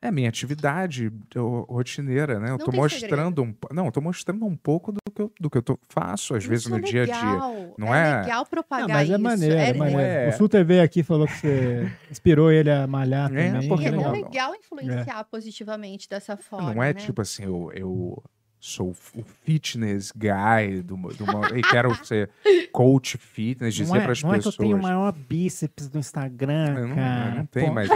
[0.04, 2.48] É minha atividade eu- rotineira, né?
[2.48, 3.54] Eu Não tô tem mostrando um.
[3.72, 6.44] Não, eu tô mostrando um pouco do que eu, do que eu tô, faço, às
[6.44, 7.72] vezes, Isso no é dia a dia.
[7.78, 9.22] Não é- legal propagar Não, mas é isso.
[9.22, 10.00] maneiro, é, é, maneiro.
[10.00, 13.68] é- O Sul TV aqui falou que você inspirou ele a malhar É, também.
[13.68, 14.12] porque é não- legal.
[14.12, 16.74] legal influenciar positivamente dessa forma.
[16.74, 16.94] Não é né?
[16.94, 18.20] tipo assim, eu, eu
[18.58, 22.28] sou o fitness guy do, do e quero ser
[22.72, 24.56] coach fitness, dizer Não é, para as não é que eu pessoas.
[24.56, 27.34] tenho o maior bíceps do Instagram, não, cara.
[27.36, 27.88] não tenho, Pô, mas.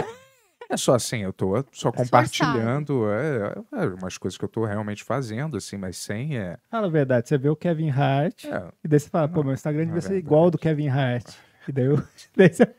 [0.69, 5.03] É só assim, eu tô só compartilhando é, é, umas coisas que eu tô realmente
[5.03, 6.37] fazendo, assim, mas sem.
[6.37, 9.37] É, Fala a verdade, você vê o Kevin Hart é, e daí você fala, pô,
[9.37, 10.25] Não, meu Instagram é devia ser verdade.
[10.27, 11.33] igual ao do Kevin Hart.
[11.67, 11.95] E daí eu...
[12.35, 12.75] daí você-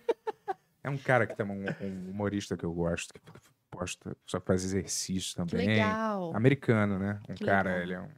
[0.84, 3.20] é um cara que tem um, um humorista que eu gosto, que
[3.70, 5.66] posta, só faz exercício Que também.
[5.68, 6.34] legal.
[6.36, 7.18] Americano, né?
[7.28, 7.82] Um Que cara, legal.
[7.84, 8.08] ele é um.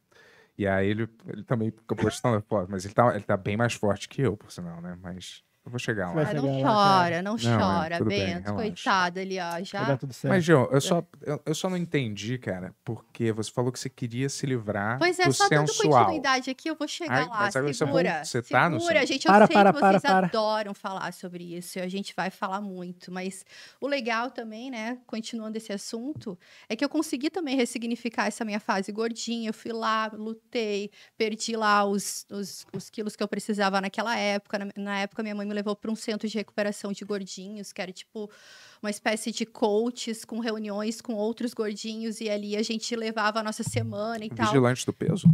[0.58, 3.72] E aí ele, ele também fica postando foto, mas ele tá, ele tá bem mais
[3.72, 4.96] forte que eu, por sinal, né?
[5.00, 6.30] Mas eu vou chegar Vai lá.
[6.30, 8.42] Ah, não chegar lá, chora, não, é, chora, bem, Bento.
[8.46, 8.52] relaxa.
[8.54, 9.50] Coitado ali, ó.
[9.50, 9.84] vai Já.
[9.84, 10.32] dar tudo certo.
[10.32, 13.90] Mas, João, eu só, eu, eu só não entendi, cara, porque você falou que você
[13.90, 16.04] queria se livrar Pois é, do só dando sensual.
[16.04, 17.36] continuidade aqui, eu vou chegar Ai, lá.
[17.40, 19.06] mas agora você segura, volta- você tá no segura.
[19.06, 20.26] Gente, eu Para, sei para, que para, vocês para.
[20.28, 21.78] adoram falar sobre isso.
[21.78, 23.12] e A gente vai falar muito.
[23.12, 23.44] Mas
[23.80, 28.60] o legal também, né, continuando esse assunto, é que eu consegui também ressignificar essa minha
[28.60, 29.50] fase gordinha.
[29.50, 34.58] Eu fui lá, lutei, perdi lá os, os, os quilos que eu precisava naquela época.
[34.58, 37.82] Na, na época, minha mãe me levou para um centro de recuperação de gordinhos, que
[37.82, 38.30] era tipo
[38.82, 42.20] uma espécie de coaches com reuniões com outros gordinhos.
[42.20, 44.46] E ali a gente levava a nossa semana e tal.
[44.46, 45.28] Vigilante do peso?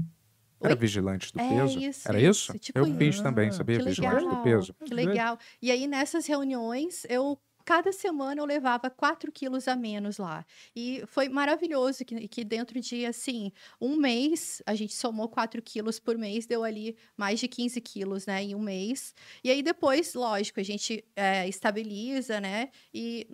[0.61, 0.79] Era Oi?
[0.81, 1.79] vigilante do É peso?
[1.79, 2.59] isso, Era isso, isso?
[2.59, 3.79] tipo eu fiz também, sabia?
[3.83, 4.37] Vigilante legal.
[4.37, 4.74] do peso.
[4.85, 5.38] Que legal.
[5.61, 7.38] E aí, nessas reuniões, eu.
[7.66, 10.46] Cada semana eu levava 4 quilos a menos lá.
[10.74, 13.50] E foi maravilhoso que, que dentro de, assim,
[13.81, 18.24] um mês, a gente somou 4 quilos por mês, deu ali mais de 15 quilos,
[18.24, 19.12] né, em um mês.
[19.42, 23.26] E aí depois, lógico, a gente é, estabiliza, né, e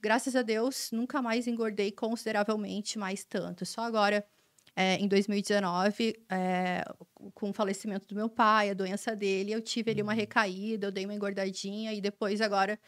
[0.00, 3.66] graças a Deus, nunca mais engordei consideravelmente mais tanto.
[3.66, 4.24] Só agora,
[4.76, 6.84] é, em 2019, é,
[7.34, 10.92] com o falecimento do meu pai, a doença dele, eu tive ali uma recaída, eu
[10.92, 12.78] dei uma engordadinha e depois agora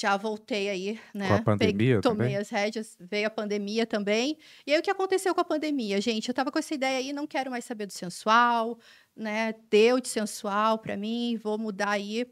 [0.00, 1.28] já voltei aí, né?
[1.28, 4.38] Com a pandemia Peguei- Tomei as rédeas, veio a pandemia também.
[4.66, 6.28] E aí o que aconteceu com a pandemia, gente?
[6.28, 8.78] Eu tava com essa ideia aí, não quero mais saber do sensual,
[9.16, 9.54] né?
[9.70, 12.26] Deu de sensual para mim, vou mudar aí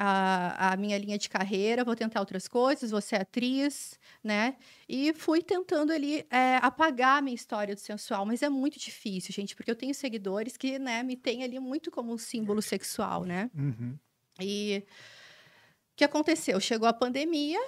[0.00, 4.56] a, a minha linha de carreira, vou tentar outras coisas, vou ser atriz, né?
[4.88, 9.34] E fui tentando ali é, apagar a minha história do sensual, mas é muito difícil,
[9.34, 13.24] gente, porque eu tenho seguidores que, né, me têm ali muito como um símbolo sexual,
[13.24, 13.50] né?
[13.56, 13.98] Uhum.
[14.40, 14.84] E
[15.98, 16.60] que aconteceu?
[16.60, 17.58] Chegou a pandemia,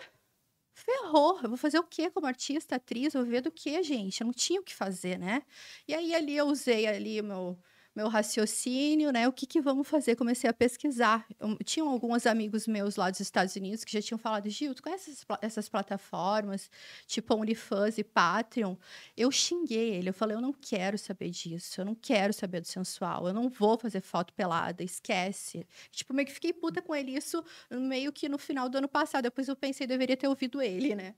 [0.72, 1.40] ferrou.
[1.42, 3.12] Eu vou fazer o quê como artista, atriz?
[3.12, 4.20] Eu vou viver do quê, gente?
[4.20, 5.42] Eu não tinha o que fazer, né?
[5.88, 7.58] E aí ali eu usei ali meu
[7.94, 9.26] meu raciocínio, né?
[9.26, 10.16] O que que vamos fazer?
[10.16, 11.26] Comecei a pesquisar.
[11.38, 14.82] Eu, tinham alguns amigos meus lá dos Estados Unidos que já tinham falado, Gil, tu
[14.82, 16.70] conhece essas, essas plataformas,
[17.06, 18.76] tipo OnlyFans e Patreon?
[19.16, 22.66] Eu xinguei ele, eu falei, eu não quero saber disso, eu não quero saber do
[22.68, 25.66] sensual, eu não vou fazer foto pelada, esquece.
[25.90, 29.24] Tipo, meio que fiquei puta com ele, isso meio que no final do ano passado,
[29.24, 31.14] depois eu pensei, deveria ter ouvido ele, né?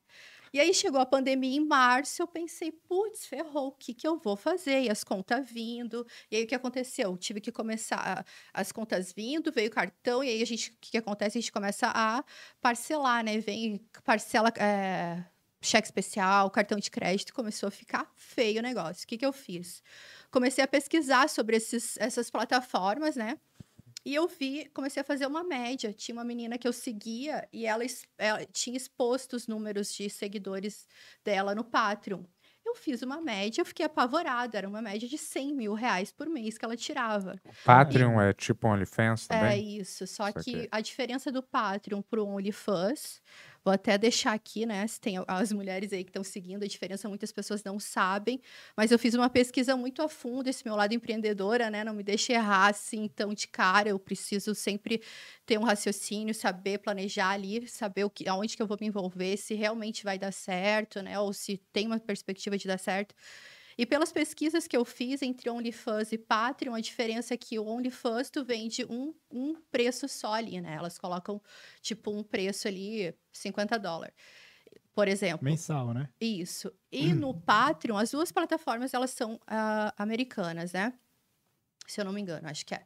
[0.52, 4.18] E aí chegou a pandemia em março, eu pensei, putz, ferrou, o que que eu
[4.18, 4.82] vou fazer?
[4.82, 7.16] E as contas vindo, e aí o que aconteceu?
[7.16, 10.90] Tive que começar, as contas vindo, veio o cartão, e aí a gente, o que
[10.92, 11.38] que acontece?
[11.38, 12.22] A gente começa a
[12.60, 13.38] parcelar, né?
[13.38, 15.24] Vem parcela, é,
[15.62, 19.04] cheque especial, cartão de crédito, começou a ficar feio o negócio.
[19.04, 19.82] O que que eu fiz?
[20.30, 23.38] Comecei a pesquisar sobre esses, essas plataformas, né?
[24.04, 25.92] E eu vi, comecei a fazer uma média.
[25.92, 27.84] Tinha uma menina que eu seguia e ela,
[28.18, 30.86] ela tinha exposto os números de seguidores
[31.24, 32.24] dela no Patreon.
[32.64, 34.58] Eu fiz uma média, eu fiquei apavorada.
[34.58, 37.40] Era uma média de 100 mil reais por mês que ela tirava.
[37.64, 39.64] Patreon é tipo OnlyFans É também?
[39.78, 40.06] isso.
[40.06, 40.66] Só Saquei.
[40.66, 43.20] que a diferença do Patreon pro OnlyFans
[43.64, 44.84] Vou até deixar aqui, né?
[44.88, 48.40] Se tem as mulheres aí que estão seguindo, a diferença muitas pessoas não sabem.
[48.76, 51.84] Mas eu fiz uma pesquisa muito a fundo, esse meu lado empreendedora, né?
[51.84, 53.88] Não me deixe errar assim tão de cara.
[53.88, 55.00] Eu preciso sempre
[55.46, 59.36] ter um raciocínio, saber planejar ali, saber o que, aonde que eu vou me envolver,
[59.36, 61.18] se realmente vai dar certo, né?
[61.20, 63.14] Ou se tem uma perspectiva de dar certo.
[63.82, 67.66] E pelas pesquisas que eu fiz entre OnlyFans e Patreon, a diferença é que o
[67.66, 70.76] OnlyFans tu vende um, um preço só ali, né?
[70.76, 71.42] Elas colocam,
[71.80, 74.14] tipo, um preço ali, 50 dólares.
[74.94, 75.44] Por exemplo.
[75.44, 76.08] Mensal, né?
[76.20, 76.72] Isso.
[76.92, 80.92] E no Patreon, as duas plataformas, elas são uh, americanas, né?
[81.84, 82.84] Se eu não me engano, acho que é.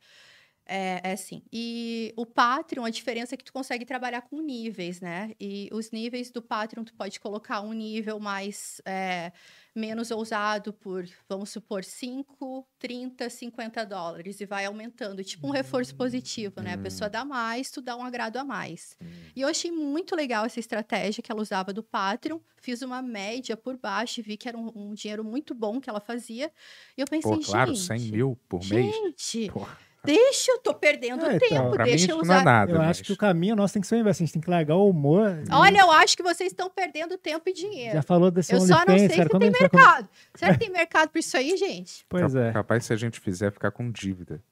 [0.65, 1.43] É, é assim.
[1.53, 5.35] E o Patreon, a diferença é que tu consegue trabalhar com níveis, né?
[5.39, 9.31] E os níveis do Patreon, tu pode colocar um nível mais é,
[9.77, 15.95] menos ousado por, vamos supor, 5, 30, 50 dólares e vai aumentando, tipo um reforço
[15.95, 16.73] positivo, né?
[16.75, 18.97] A pessoa dá mais, tu dá um agrado a mais.
[19.35, 22.39] E eu achei muito legal essa estratégia que ela usava do Patreon.
[22.57, 25.91] Fiz uma média por baixo e vi que era um, um dinheiro muito bom que
[25.91, 26.51] ela fazia.
[26.97, 28.95] E eu pensei, Pô, claro, gente, 100 mil por mês.
[28.95, 29.86] gente, Porra.
[30.07, 32.45] Deixa eu tô perdendo É, então, tempo, Pra mim deixa isso eu não usar é
[32.45, 32.73] nada.
[32.73, 34.23] Eu mas- acho que o caminho nosso tem que ser o inverso.
[34.23, 35.43] A gente tem que largar o humor.
[35.53, 37.95] Olha, eu acho que vocês estão perdendo tempo e dinheiro.
[37.95, 40.09] Já falou desse Eu só não sei se tem mercado.
[40.35, 42.05] Será que tem mercado pra isso aí, gente?
[42.09, 42.53] Pois Cap- é.
[42.53, 44.43] Capaz se a gente fizer ficar com dívida.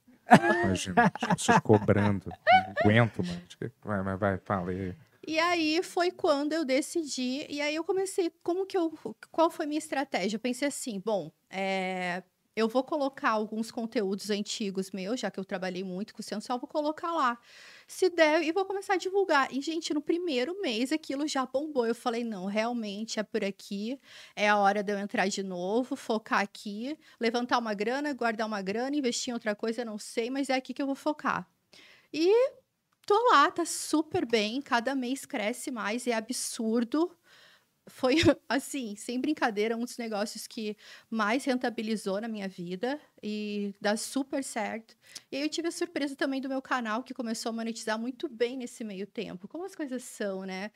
[0.64, 2.30] Imagina, as pessoas cobrando.
[2.30, 3.38] Não aguento mais.
[3.84, 4.94] Vai, vai, vai, fala aí.
[5.26, 8.92] E aí foi quando eu decidi, e aí eu comecei, como que eu,
[9.30, 10.36] qual foi a minha estratégia?
[10.36, 12.22] Eu pensei assim, bom, é,
[12.56, 16.58] eu vou colocar alguns conteúdos antigos meus, já que eu trabalhei muito com o sensual,
[16.58, 17.38] vou colocar lá.
[17.86, 19.52] Se der, e vou começar a divulgar.
[19.52, 21.86] E, gente, no primeiro mês aquilo já bombou.
[21.86, 23.98] Eu falei, não, realmente é por aqui,
[24.36, 28.62] é a hora de eu entrar de novo, focar aqui, levantar uma grana, guardar uma
[28.62, 31.48] grana, investir em outra coisa, não sei, mas é aqui que eu vou focar.
[32.12, 32.30] E
[33.06, 37.10] tô lá, tá super bem, cada mês cresce mais, é absurdo.
[37.87, 38.16] Foi,
[38.49, 40.77] assim, sem brincadeira, um dos negócios que
[41.11, 44.97] mais rentabilizou na minha vida e dá super certo.
[45.31, 48.29] E aí eu tive a surpresa também do meu canal, que começou a monetizar muito
[48.29, 49.47] bem nesse meio tempo.
[49.49, 50.70] Como as coisas são, né?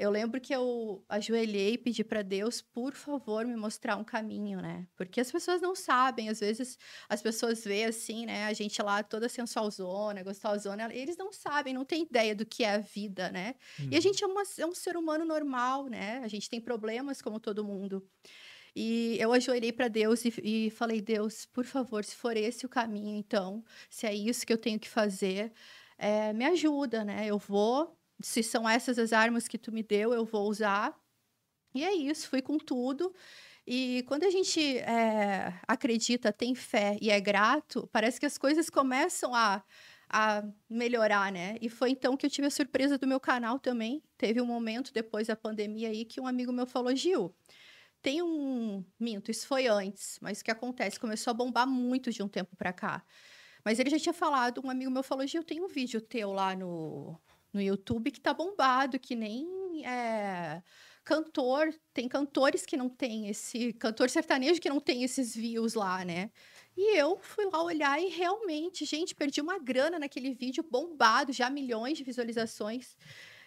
[0.00, 4.58] Eu lembro que eu ajoelhei e pedi para Deus, por favor, me mostrar um caminho,
[4.62, 4.88] né?
[4.96, 8.46] Porque as pessoas não sabem, às vezes as pessoas veem assim, né?
[8.46, 12.70] A gente lá toda sensualzona, gostosona, eles não sabem, não têm ideia do que é
[12.76, 13.56] a vida, né?
[13.90, 16.18] E a gente é, uma- é um ser humano normal, né?
[16.24, 18.02] A gente tem problemas como todo mundo.
[18.74, 20.32] E eu ajoelhei para Deus e,
[20.66, 24.52] e falei: Deus, por favor, se for esse o caminho, então, se é isso que
[24.52, 25.52] eu tenho que fazer,
[25.98, 27.26] eh, me ajuda, né?
[27.26, 30.94] Eu vou, se são essas as armas que tu me deu, eu vou usar.
[31.74, 33.14] E é isso, fui com tudo.
[33.66, 38.68] E quando a gente eh, acredita, tem fé e é grato, parece que as coisas
[38.70, 39.62] começam a,
[40.08, 41.56] a melhorar, né?
[41.60, 44.02] E foi então que eu tive a surpresa do meu canal também.
[44.18, 47.34] Teve um momento depois da pandemia aí que um amigo meu falou: Gil,
[48.02, 48.84] tem um.
[48.98, 50.98] Minto, isso foi antes, mas o que acontece?
[50.98, 53.04] Começou a bombar muito de um tempo pra cá.
[53.64, 56.56] Mas ele já tinha falado, um amigo meu falou: Gil, tem um vídeo teu lá
[56.56, 57.20] no,
[57.52, 60.62] no YouTube que tá bombado, que nem é,
[61.04, 61.74] cantor.
[61.92, 63.72] Tem cantores que não tem esse.
[63.74, 66.30] Cantor sertanejo que não tem esses views lá, né?
[66.76, 71.50] E eu fui lá olhar e realmente, gente, perdi uma grana naquele vídeo bombado, já
[71.50, 72.96] milhões de visualizações.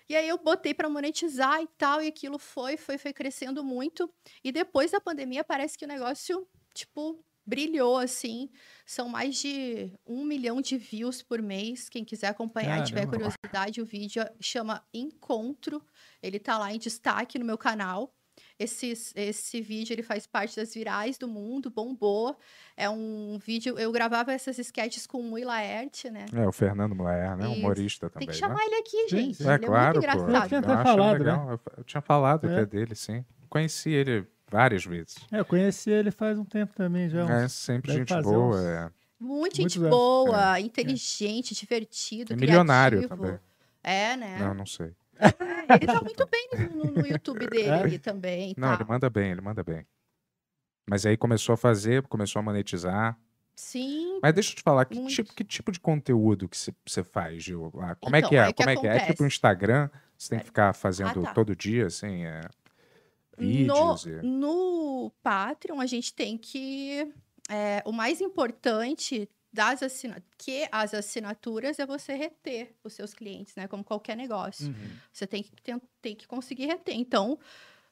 [0.09, 4.11] E aí eu botei para monetizar e tal, e aquilo foi, foi, foi crescendo muito.
[4.43, 8.49] E depois da pandemia parece que o negócio, tipo, brilhou assim.
[8.85, 11.89] São mais de um milhão de views por mês.
[11.89, 13.17] Quem quiser acompanhar e tiver Caramba.
[13.17, 15.81] curiosidade, o vídeo chama Encontro.
[16.21, 18.13] Ele tá lá em destaque no meu canal.
[18.57, 22.35] Esse, esse vídeo ele faz parte das virais do mundo, bombou.
[22.75, 23.77] É um vídeo.
[23.77, 26.25] Eu gravava essas sketches com o Mui Laerte, né?
[26.33, 27.45] É, o Fernando Moer, né?
[27.45, 27.53] Isso.
[27.59, 28.27] Humorista Tem também.
[28.27, 28.39] que né?
[28.39, 29.35] chamar ele aqui, gente.
[29.37, 29.43] sim.
[29.43, 30.17] Ele É é claro, muito pô.
[30.17, 30.47] Eu engraçado.
[30.47, 31.51] tinha até Eu acho falado, legal.
[31.51, 32.53] Eu- Eu tinha falado É.
[32.53, 33.23] até dele, sim.
[33.49, 35.15] Conheci ele várias vezes.
[35.31, 37.27] É, eu conheci ele faz um tempo também já.
[37.29, 38.55] É sempre gente boa.
[38.57, 38.89] uns- É.
[39.19, 43.21] Muito gente boa, inteligente, divertido, E milionário criativo.
[43.23, 43.39] também.
[43.81, 44.37] É, né?
[44.39, 44.91] Não, não sei.
[45.69, 47.73] Ele tá muito bem no, no YouTube dele É?
[47.73, 48.53] ali também.
[48.57, 48.75] Não, tá.
[48.75, 49.85] ele manda bem, ele manda bem.
[50.89, 53.17] Mas aí começou a fazer, começou a monetizar.
[53.55, 54.19] Sim.
[54.21, 57.71] Mas deixa eu te falar, que, tipo, que tipo de conteúdo que você faz, Gil?
[57.73, 57.95] lá?
[57.95, 58.43] Como é Então, que é?
[58.43, 58.89] o que Como é que é?
[58.89, 59.23] É tipo acontece?
[59.23, 59.89] um Instagram?
[60.17, 61.33] Você tem que ficar fazendo tá.
[61.33, 62.41] todo dia, assim, é,
[63.37, 64.25] No, vídeos e...
[64.25, 67.11] no Patreon, a gente tem que.
[67.49, 69.81] é, o mais importante das
[70.35, 73.67] que as assinaturas é você reter os seus clientes, né?
[73.67, 74.67] Como qualquer negócio.
[74.67, 74.97] Uhum.
[75.11, 76.95] Você tem que, tem, tem que conseguir reter.
[76.95, 77.37] Então,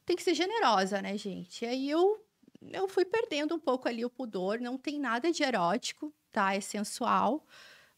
[0.04, 1.64] tem que ser generosa, né, gente?
[1.64, 2.26] E aí eu,
[2.72, 4.60] eu fui perdendo um pouco ali o pudor.
[4.60, 6.56] Não tem nada de erótico, tá?
[6.56, 7.46] É sensual.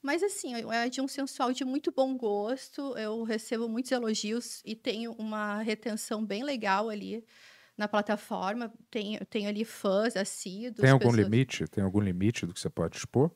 [0.03, 2.95] Mas assim, é de um sensual de muito bom gosto.
[2.97, 7.25] Eu recebo muitos elogios e tenho uma retenção bem legal ali
[7.77, 8.71] na plataforma.
[8.91, 10.81] Tenho, tenho ali fãs assíduos.
[10.81, 11.65] Tem algum pessoas- limite?
[11.69, 13.31] Tem algum limite do que você pode expor?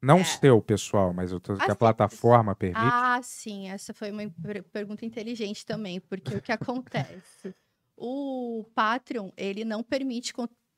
[0.00, 2.78] Não o seu, pessoal, mas o teu- que a Assim, plataforma permite?
[2.86, 7.54] Ah, sim, essa foi uma per- pergunta inteligente também, porque o que acontece?
[7.96, 10.34] O Patreon, ele não permite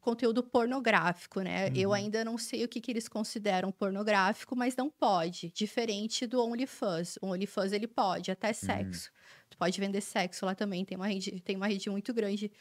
[0.07, 1.69] conteúdo pornográfico, né?
[1.75, 6.41] Eu ainda não sei o que, que eles consideram pornográfico, mas não pode, diferente do
[6.41, 7.19] OnlyFans.
[7.21, 9.11] O OnlyFans, ele pode, até sexo.
[9.51, 12.53] Tu pode vender sexo lá também, tem uma rede, tem uma rede muito grande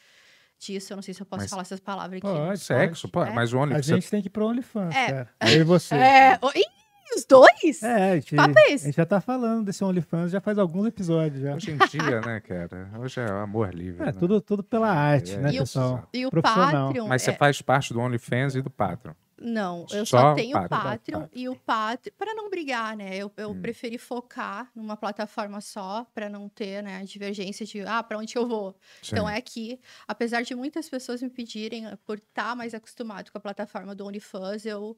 [0.58, 2.28] disso, eu não sei se eu posso Mas- falar essas palavras aqui.
[2.28, 3.30] Pode, Sexo, pô, É.
[3.32, 3.86] mas o A OnlyFans...
[3.86, 5.06] gente tem que ir pro OnlyFans, É.
[5.08, 5.30] cara.
[5.58, 5.94] Eu e você.
[5.96, 6.40] É,
[7.16, 7.84] os dois?
[7.84, 8.86] É, a gente, papo é esse?
[8.86, 11.56] a gente já tá falando desse OnlyFans já faz alguns episódios já.
[11.56, 12.90] Hoje em dia, né, cara?
[13.00, 14.02] Hoje é amor livre.
[14.02, 14.12] É, né?
[14.14, 16.10] tudo, tudo pela arte, É, né, E o- pessoal?
[16.14, 16.32] E o.
[16.32, 17.08] Patreon.
[17.08, 19.14] Mas você é- faz parte do OnlyFans e do Patreon.
[19.38, 21.28] Não, eu Só só, o tenho o Patreon.
[21.34, 23.18] E o Patreon, para não brigar, né?
[23.18, 23.62] Eu, eu Hum.
[23.62, 28.48] preferi focar numa plataforma só, para não ter, né, divergência de, ah, para onde eu
[28.48, 28.74] vou?
[29.06, 29.34] Então Sim.
[29.34, 29.80] é aqui.
[30.08, 34.66] Apesar de muitas pessoas me pedirem, por estar mais acostumado com a plataforma do OnlyFans,
[34.66, 34.98] eu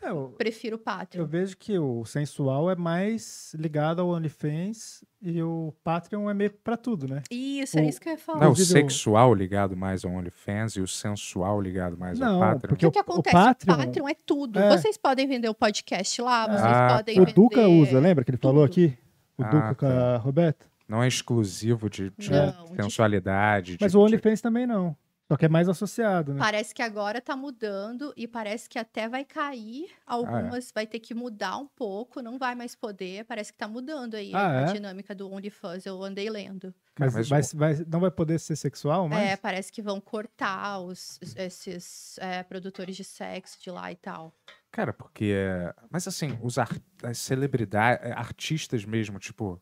[0.00, 1.26] É, eu, prefiro o eu Patreon.
[1.26, 6.76] vejo que o sensual é mais ligado ao OnlyFans e o Patreon é meio pra
[6.76, 7.22] tudo, né?
[7.30, 8.40] Isso, era o- isso que eu ia falar.
[8.40, 12.52] Não, o eu- sexual ligado mais ao OnlyFans e o sensual ligado mais Não, ao
[12.52, 12.68] Patreon.
[12.68, 13.34] porque o que o- acontece?
[13.34, 14.58] Patreon- O Patreon é tudo.
[14.60, 14.70] É.
[14.76, 17.22] Vocês podem vender o podcast lá, vocês Ah, podem tá.
[17.22, 17.34] O.
[17.34, 18.70] Duca usa, lembra que ele falou tudo.
[18.86, 18.96] aqui?
[19.36, 20.64] O Ah, Duca com a Roberta?
[20.88, 23.76] Não é exclusivo de, de Não, de- sensualidade.
[23.80, 24.96] Mas de- o de- OnlyFans também não.
[25.30, 26.38] Só que é mais associado, né?
[26.40, 29.90] Parece que agora tá mudando e parece que até vai cair.
[30.06, 33.24] Ah, Algumas vai ter que mudar um pouco, não vai mais poder.
[33.26, 34.72] Parece que tá mudando aí Ah, a é?
[34.72, 35.84] dinâmica do OnlyFans.
[35.84, 36.74] Eu andei lendo.
[36.98, 39.18] Mas, mas vai- vai- não vai poder ser sexual, mas...
[39.22, 44.32] É, parece que vão cortar os, esses é, produtores de sexo de lá e tal.
[44.70, 45.32] Cara, porque.
[45.36, 46.70] é- Mas assim, os ar...
[47.02, 49.60] as celebridades, é, artistas mesmo, tipo.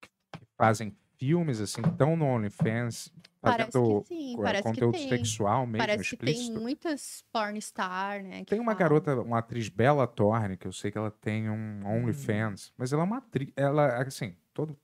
[0.00, 0.08] Que
[0.56, 5.08] fazem filmes, assim, estão no OnlyFans, Parece fazendo que sim, co- parece que conteúdo tem.
[5.08, 6.60] sexual mesmo, Parece que tem explícito.
[6.60, 8.40] muitas pornstar, né?
[8.40, 8.78] que Tem uma falam.
[8.78, 11.82] garota, uma atriz Bella Thorne, que eu sei que ela tem Hum.
[11.84, 14.76] um OnlyFans, mas ela é uma atriz, ela, assim, todo...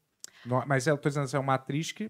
[0.66, 2.08] Mas eu tô dizendo assim, é uma atriz que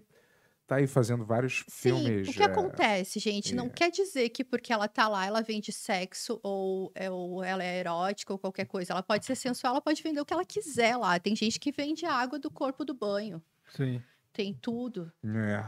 [0.67, 2.27] tá aí fazendo vários Sim, filmes...
[2.29, 3.69] o que é, acontece, gente, não é.
[3.69, 7.79] quer dizer que porque ela tá lá, ela vende sexo ou, é- ou ela é
[7.79, 8.93] erótica ou qualquer coisa.
[8.93, 11.17] Ela pode ser sensual, ela pode vender o que ela quiser lá.
[11.19, 13.41] Tem gente que vende a água do corpo do banho.
[13.69, 14.01] Sim.
[14.37, 15.11] Tem tudo.
[15.25, 15.65] É.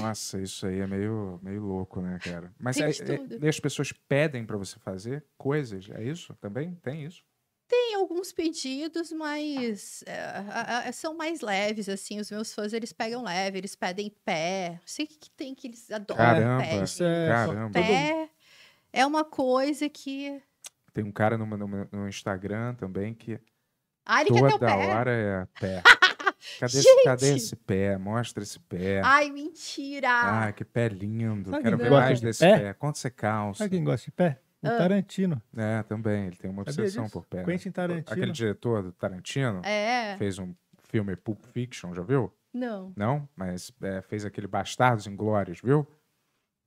[0.00, 2.52] Nossa, isso aí é meio, meio louco, né, cara?
[2.56, 6.32] Mas é- é- e as pessoas pedem pra você fazer coisas, é isso?
[6.40, 7.24] Também tem isso?
[7.66, 12.20] Tem alguns pedidos, mas é, são mais leves, assim.
[12.20, 14.74] Os meus fãs, eles pegam leve, eles pedem pé.
[14.74, 16.84] Não sei o que, que tem que eles adoram Caramba, pé.
[16.84, 17.72] Isso é caramba.
[17.72, 18.30] Pé
[18.92, 20.40] é uma coisa que...
[20.92, 23.40] Tem um cara no, no, no Instagram também que
[24.06, 24.94] Ah, ele quer ter o toda pé.
[24.94, 25.82] hora é pé.
[26.58, 27.96] Cadê, esse, cadê esse pé?
[27.98, 29.00] Mostra esse pé.
[29.04, 30.08] Ai, mentira!
[30.46, 31.50] Ah, que pé lindo.
[31.50, 32.58] Sabe Quero ver mais de desse pé?
[32.58, 32.72] pé.
[32.74, 33.58] Quanto você calça?
[33.58, 34.40] Sabe quem gosta de pé?
[34.62, 34.78] O Ah.
[34.78, 35.42] Tarantino.
[35.56, 36.26] É, também.
[36.26, 37.38] Ele tem uma obsessão por pé.
[37.38, 37.44] né?
[37.44, 38.04] Quentin Tarantino.
[38.08, 40.54] Aquele diretor do Tarantino É, fez um
[40.90, 42.32] filme Pulp Fiction, já viu?
[42.52, 42.92] não.
[42.96, 43.28] Não?
[43.34, 45.86] Mas é, fez aquele Bastardos Inglórios, viu?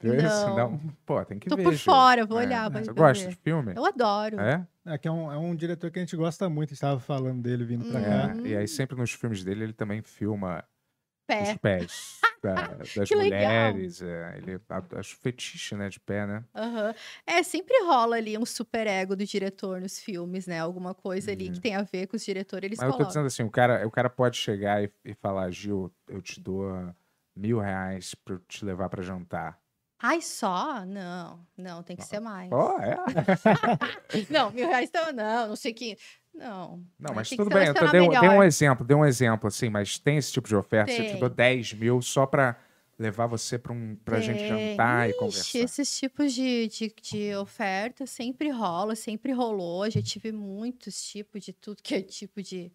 [0.01, 0.45] Viu esse?
[0.47, 0.77] Não.
[1.05, 1.63] Pô, tem que Tô ver.
[1.63, 1.79] por Gil.
[1.93, 2.45] fora, vou É.
[2.45, 2.69] olhar.
[2.69, 3.29] Você pra gosta ver.
[3.31, 3.73] de filme?
[3.75, 4.39] Eu adoro.
[4.39, 4.67] É?
[4.86, 6.69] É, que é um, é um diretor que a gente gosta muito.
[6.69, 8.05] A gente estava falando dele vindo pra Uhum.
[8.05, 8.41] cá.
[8.43, 11.58] É, E aí sempre nos filmes dele ele também filma os Pé.
[11.58, 14.01] pés da- das mulheres.
[14.03, 16.43] é, ele a- acho fetiche, né, de pé, né?
[16.53, 16.93] Aham.
[17.25, 20.60] É, sempre rola ali um super ego do diretor nos filmes, né?
[20.60, 22.86] Alguma coisa ali que tem a ver com os diretores, eles Uhum.
[22.86, 23.08] Mas eu tô colocam.
[23.08, 26.93] dizendo assim, o cara, o cara pode chegar e, e falar, Gil, eu te dou
[27.36, 29.58] mil reais pra eu te levar pra jantar.
[30.01, 30.86] Ai, só?
[30.86, 32.51] Não, não, tem que ser mais.
[32.51, 32.97] Ó, é?
[34.29, 35.97] Não, mil reais então não, não sei que.
[36.34, 36.84] Não.
[36.99, 39.69] Não, mas tem tudo bem, eu dei, um- dei um exemplo, dei um exemplo, assim,
[39.69, 41.19] mas tem esse tipo de oferta, se eu te Tem.
[41.19, 42.58] dou 10 mil só pra
[42.99, 44.47] levar você pra, um, pra gente Tem.
[44.69, 45.60] jantar e Ixi, conversar.
[45.60, 49.89] esses tipos de, de, de oferta sempre rola, sempre rolou.
[49.89, 52.71] Já tive muitos tipos de tudo que é tipo de,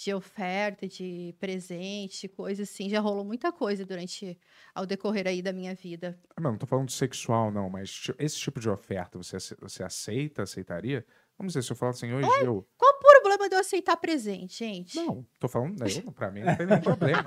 [0.00, 2.88] de oferta, de presente, coisa assim.
[2.88, 4.38] Já rolou muita coisa durante
[4.72, 6.16] ao decorrer aí da minha vida.
[6.36, 9.82] Ah, Não, não tô falando de sexual, não, mas esse tipo de oferta você, você
[9.82, 11.04] aceita, aceitaria?
[11.36, 12.64] Vamos dizer, se eu falar assim, hoje eu.
[12.76, 14.96] Qual o problema de eu aceitar presente, gente?
[14.96, 17.26] Não, tô falando, eu, pra mim não tem nenhum problema.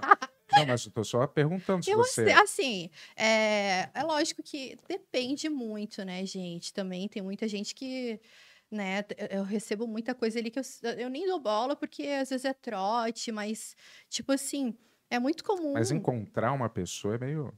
[0.54, 2.30] Não, mas eu tô só perguntando se Eu você.
[2.32, 6.74] assim, é, é lógico que depende muito, né, gente?
[6.74, 8.20] Também tem muita gente que,
[8.72, 10.64] né, eu recebo muita coisa ali que eu,
[10.98, 13.76] eu nem dou bola porque às vezes é trote, mas,
[14.10, 14.76] tipo assim,
[15.10, 15.74] é muito comum.
[15.74, 17.54] Mas encontrar uma pessoa é meio.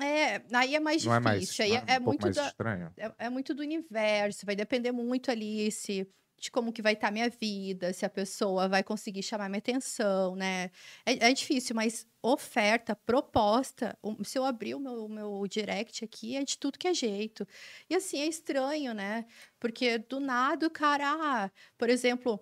[0.00, 1.66] É, aí é mais Não é difícil.
[1.68, 1.82] mais.
[1.82, 2.92] aí é, é um muito estranho.
[2.96, 6.08] é, é muito do universo, vai depender muito ali se
[6.38, 10.36] de como que vai estar minha vida, se a pessoa vai conseguir chamar minha atenção,
[10.36, 10.70] né?
[11.06, 16.04] É, é difícil, mas oferta, proposta, o- se eu abrir o meu, o meu direct
[16.04, 17.46] aqui, é de tudo que é jeito.
[17.88, 19.24] E assim, é estranho, né?
[19.58, 22.40] Porque do nada o cara, ah, por exemplo,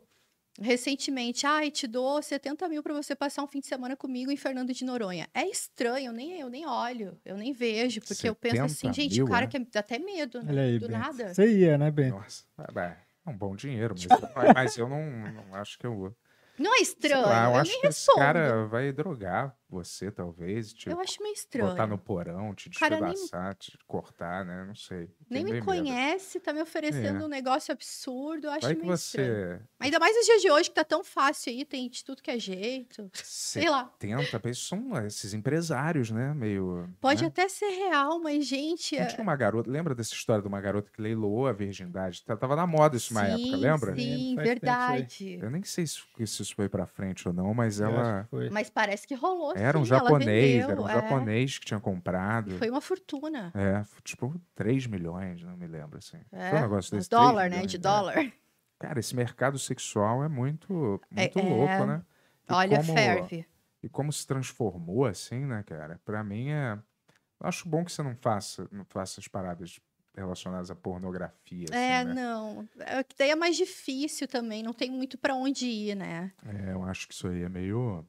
[0.60, 4.36] recentemente, ai, te dou 70 mil para você passar um fim de semana comigo em
[4.36, 5.28] Fernando de Noronha.
[5.34, 8.92] É estranho, eu nem, eu nem olho, eu nem vejo, porque eu penso assim, 70
[8.92, 9.48] gente, mil, o cara é?
[9.48, 10.52] quer dá até medo, né?
[10.52, 10.98] Olha aí, do Bento.
[10.98, 11.34] nada.
[11.34, 12.16] Você ia, né, Bento?
[12.16, 13.94] Nossa, é, bem, é um bom dinheiro,
[14.36, 15.00] mas, mas eu não,
[15.32, 16.14] não acho que eu.
[16.58, 18.18] Não é estranho, lá, eu eu acho nem que esse respondo.
[18.18, 20.72] cara vai drogar você, talvez.
[20.72, 21.70] Te Eu acho meio estranho.
[21.70, 24.64] botar no porão, te cara nem- despedaçar, te cortar, né?
[24.66, 25.10] Não sei.
[25.28, 25.64] Nem me medo.
[25.64, 27.24] conhece, tá me oferecendo É.
[27.24, 29.58] um negócio absurdo, eu acho Vai meio estranho.
[29.58, 29.60] você.
[29.80, 32.30] Ainda mais nos dias de hoje, que tá tão fácil aí, tem de tudo que
[32.30, 33.10] é jeito.
[33.14, 33.90] Sei lá.
[34.00, 36.32] 70 pessoas são esses empresários, né?
[36.34, 36.88] Meio.
[37.00, 37.28] Pode né?
[37.28, 38.94] até ser real, mas, gente.
[38.96, 42.22] Não é- tinha uma garota, lembra dessa história de uma garota que leiloou a virgindade?
[42.24, 43.94] Tá- Tava na moda isso uma época, lembra?
[43.94, 45.38] Sim, isso verdade.
[45.40, 48.28] Eu nem sei se se isso foi pra frente ou não, mas Eu ela.
[48.50, 49.54] Mas parece que rolou.
[49.62, 50.92] Era um sim, japonês, vendeu, era um é.
[50.92, 52.58] japonês que tinha comprado.
[52.58, 53.52] Foi uma fortuna.
[53.54, 56.18] É, tipo 3 milhões, não me lembro assim.
[56.30, 57.08] É, Foi um negócio desse.
[57.08, 57.66] 3 dólar, né?
[57.66, 57.78] De é.
[57.78, 58.32] dólar.
[58.78, 61.42] Cara, esse mercado sexual é muito, É- muito é.
[61.42, 62.02] louco, né?
[62.48, 63.46] E Olha, como, ferve.
[63.82, 66.00] E como se transformou assim, né, cara?
[66.04, 66.78] Pra mim é.
[67.40, 69.80] Eu acho bom que você não faça, não faça as paradas
[70.14, 71.66] relacionadas à pornografia.
[71.70, 72.14] assim, É, né?
[72.14, 72.68] não.
[72.80, 76.32] É daí é mais difícil também, não tem muito pra onde ir, né?
[76.44, 78.06] É, eu acho que isso aí é meio.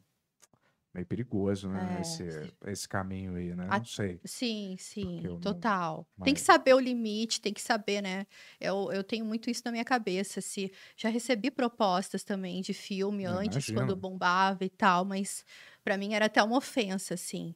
[0.93, 1.97] Meio perigoso, né?
[1.97, 2.01] É.
[2.01, 3.65] Esse, esse caminho aí, né?
[3.69, 4.19] A- Não sei.
[4.23, 6.07] Sim, sim, eu não- total.
[6.23, 8.27] Tem que mas- saber o limite, tem que saber, né?
[8.59, 10.39] Eu, eu tenho muito isso na minha cabeça.
[10.41, 13.79] Se já recebi propostas também de filme Eu antes, imagino.
[13.81, 15.43] quando bombava e tal, mas
[15.83, 17.55] pra mim era até uma ofensa, assim.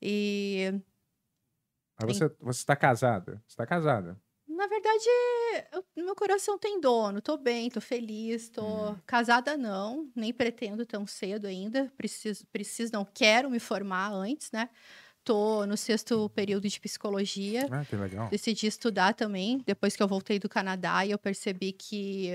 [0.00, 0.72] E
[2.00, 3.42] Mas você, você tá casada?
[3.46, 4.20] Você tá casada?
[4.62, 5.04] Na verdade,
[5.72, 7.20] eu- meu coração tem dono.
[7.20, 8.96] Tô bem, tô feliz, tô Hum.
[9.04, 11.92] casada não, nem pretendo tão cedo ainda.
[11.96, 14.70] Preciso, preciso, não quero me formar antes, né?
[15.24, 17.66] Tô no sexto período de psicologia.
[17.72, 18.28] Ah, que legal.
[18.30, 22.30] Decidi estudar também, depois que eu voltei do Canadá, e eu percebi que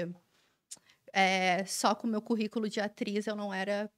[1.14, 3.90] é, só com o meu currículo de atriz eu não era.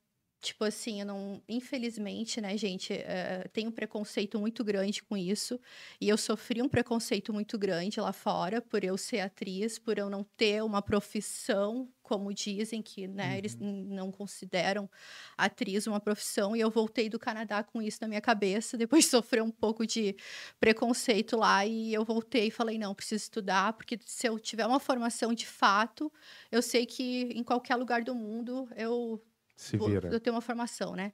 [0.42, 1.44] Tipo assim, eu não.
[1.50, 5.60] Infelizmente, né, gente, é, tem um preconceito muito grande com isso.
[6.00, 10.10] E eu sofri um preconceito muito grande lá fora por eu ser atriz, por eu
[10.10, 14.90] não ter uma profissão, como dizem, que né, eles n- não consideram
[15.38, 16.56] atriz uma profissão.
[16.56, 19.86] E eu voltei do Canadá com isso na minha cabeça, depois de sofrer um pouco
[19.86, 20.16] de
[20.60, 21.66] preconceito lá.
[21.66, 25.46] E eu voltei e falei: não, preciso estudar, porque se eu tiver uma formação de
[25.46, 26.12] fato,
[26.52, 29.22] eu sei que em qualquer lugar do mundo eu
[29.60, 30.10] Se vira.
[30.10, 31.12] eu tenho uma formação, né?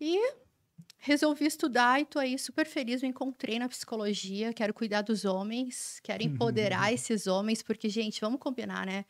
[0.00, 0.18] E
[0.98, 5.98] resolvi estudar e tô aí super feliz, me encontrei na psicologia, quero cuidar dos homens,
[6.02, 9.04] quero empoderar esses homens, porque, gente, vamos combinar, né?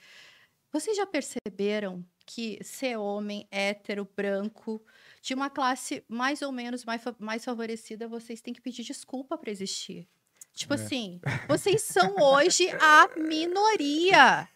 [0.73, 4.83] Vocês já perceberam que ser homem, hétero, branco,
[5.23, 9.51] de uma classe mais ou menos mais, mais favorecida, vocês têm que pedir desculpa para
[9.51, 10.09] existir.
[10.53, 10.77] Tipo É.
[10.77, 14.49] assim, vocês são hoje a minoria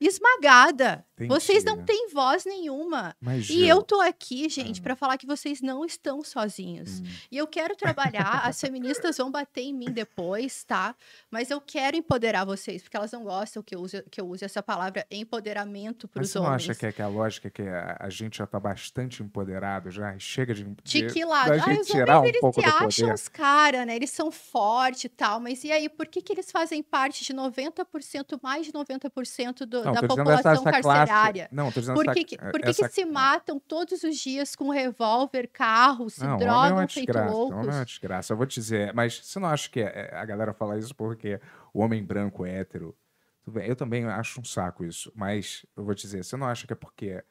[0.00, 1.06] esmagada.
[1.28, 3.14] Vocês não têm voz nenhuma.
[3.20, 4.82] Mas, E eu Gil, tô aqui, gente, Ah.
[4.82, 7.00] pra falar que vocês não estão sozinhos.
[7.00, 10.94] hum, E eu quero trabalhar, as feministas vão bater em mim depois, tá?
[11.30, 14.44] Mas eu quero empoderar vocês, porque elas não gostam que eu use, que eu use
[14.44, 16.62] essa palavra empoderamento para os você não homens.
[16.62, 19.90] acha que, é que a lógica é que a, a gente já tá bastante empoderado
[19.90, 20.16] já?
[20.18, 21.52] Chega de, De de- que lado?
[21.52, 23.14] Ah, os tirar homens, um eles pouco se acham poder.
[23.14, 23.96] os caras, né?
[23.96, 27.32] Eles são fortes e tal, mas e aí, por que, que eles fazem parte de
[27.32, 31.11] 90%, mais de 90% do, Não, da essa- população essa carcerária?
[31.12, 34.16] Classe, não, tô dizendo Por que, que, por que, essa, que se matam todos os
[34.16, 37.56] dias com revólver, carro, se Não, homem é drogam uma feito loucos?
[37.56, 38.32] homem é uma desgraça.
[38.32, 41.40] Eu vou te dizer, mas você não acha que é- a galera fala isso porque
[41.72, 42.96] o homem branco é hétero?
[43.44, 46.46] Tudo bem, eu também acho um saco isso, mas eu vou te dizer, você não
[46.46, 47.22] acha que é porque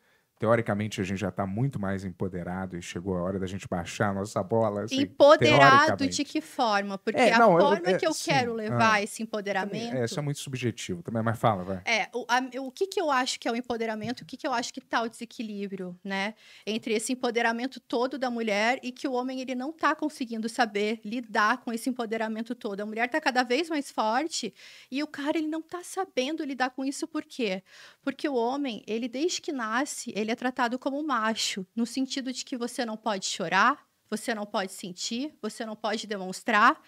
[0.41, 4.09] teoricamente a gente já tá muito mais empoderado e chegou a hora da gente baixar
[4.09, 4.83] a nossa bola?
[4.85, 6.97] Assim, Empoderado de que forma?
[6.97, 9.27] Porque É, a não, eu- forma é, que eu sim, quero levar ah, esse Também,
[9.27, 9.95] empoderamento.
[9.95, 11.81] é, isso é muito subjetivo também, mas fala, vai.
[11.85, 14.47] É, o, a- o que, que eu acho que é o empoderamento, o que, que
[14.47, 16.33] eu acho que tá o desequilíbrio, né?
[16.65, 20.99] Entre esse empoderamento todo da mulher e que o homem ele não tá conseguindo saber
[21.05, 22.81] lidar com esse empoderamento todo.
[22.81, 24.53] A mulher tá cada vez mais forte
[24.91, 27.63] e o cara ele não tá sabendo lidar com isso por quê?
[28.03, 32.45] Porque o homem, ele desde que nasce, ele é tratado como macho, no sentido de
[32.45, 36.81] que você não pode chorar, você não pode sentir, você não pode demonstrar.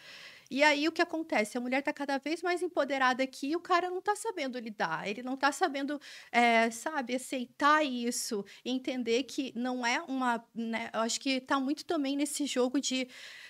[0.50, 1.58] E aí o que acontece?
[1.58, 5.08] A mulher está cada vez mais empoderada aqui e o cara não está sabendo lidar,
[5.08, 6.00] ele não está sabendo,
[6.32, 10.44] é, sabe, aceitar isso, entender que não é uma.
[10.54, 13.08] Né, eu acho que está muito também nesse jogo de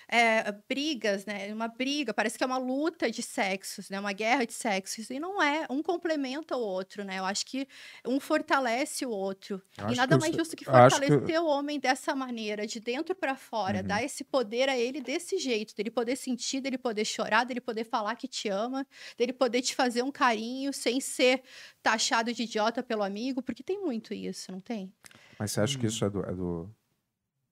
[0.08, 1.52] é, brigas, né?
[1.52, 3.98] Uma briga, parece que é uma luta de sexos, né?
[3.98, 5.10] Uma guerra de sexos.
[5.10, 7.18] E não é, um complementa o outro, né?
[7.18, 7.66] Eu acho que
[8.06, 9.62] um fortalece o outro.
[9.78, 13.14] Eu E nada mais justo que acho que- fortalecer o homem dessa maneira, de dentro
[13.14, 13.82] para fora, Uhum.
[13.82, 17.84] dar esse poder a ele desse jeito, dele poder sentir, dele poder chorar, dele poder
[17.84, 18.86] falar que te ama,
[19.16, 21.42] dele poder te fazer um carinho sem ser
[21.82, 24.92] taxado de idiota pelo amigo, porque tem muito isso, não tem?
[25.38, 25.88] Mas você acha que Hum.
[25.88, 26.68] isso é do, é do,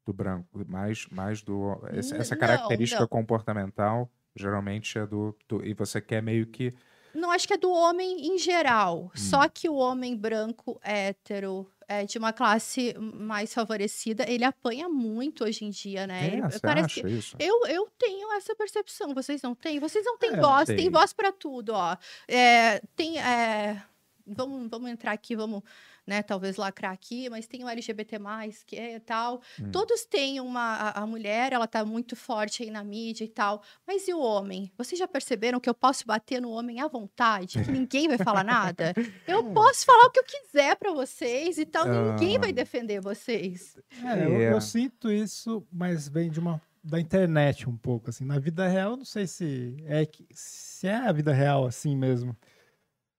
[0.04, 0.46] do branco?
[0.68, 1.80] Mais, mais do.
[1.92, 3.08] essa não, característica não.
[3.08, 6.74] comportamental geralmente é do, do- E você quer meio que.
[7.14, 9.04] Não acho que é do homem em geral.
[9.06, 9.10] Hum.
[9.14, 15.44] Só que o homem branco, hétero, é, de uma classe mais favorecida, ele apanha muito
[15.44, 16.38] hoje em dia, né?
[16.38, 17.36] É, parece acha que- isso?
[17.38, 19.78] Eu, eu tenho essa percepção, vocês não têm?
[19.78, 21.96] Vocês não têm É, voz, tem voz para tudo, ó.
[22.26, 23.18] É, tem.
[23.18, 23.82] é,
[24.26, 25.62] vamos, vamos entrar aqui, vamos,
[26.06, 28.18] né, talvez lacrar aqui, mas tem o LGBT,
[28.66, 29.40] que é tal.
[29.60, 29.70] Hum.
[29.70, 30.60] Todos têm uma.
[30.74, 33.62] A, a mulher, ela tá muito forte aí na mídia e tal.
[33.86, 34.72] Mas e o homem?
[34.76, 37.62] Vocês já perceberam que eu posso bater no homem à vontade?
[37.62, 38.92] Que ninguém vai falar nada?
[39.26, 42.52] Eu posso falar o que eu quiser para vocês e tal, ninguém vai Ah.
[42.52, 43.76] defender vocês.
[44.04, 44.52] É, eu, É.
[44.52, 48.24] eu sinto isso, mas vem de uma da internet um pouco assim.
[48.24, 51.96] Na vida real, eu não sei se é que se é a vida real assim
[51.96, 52.36] mesmo.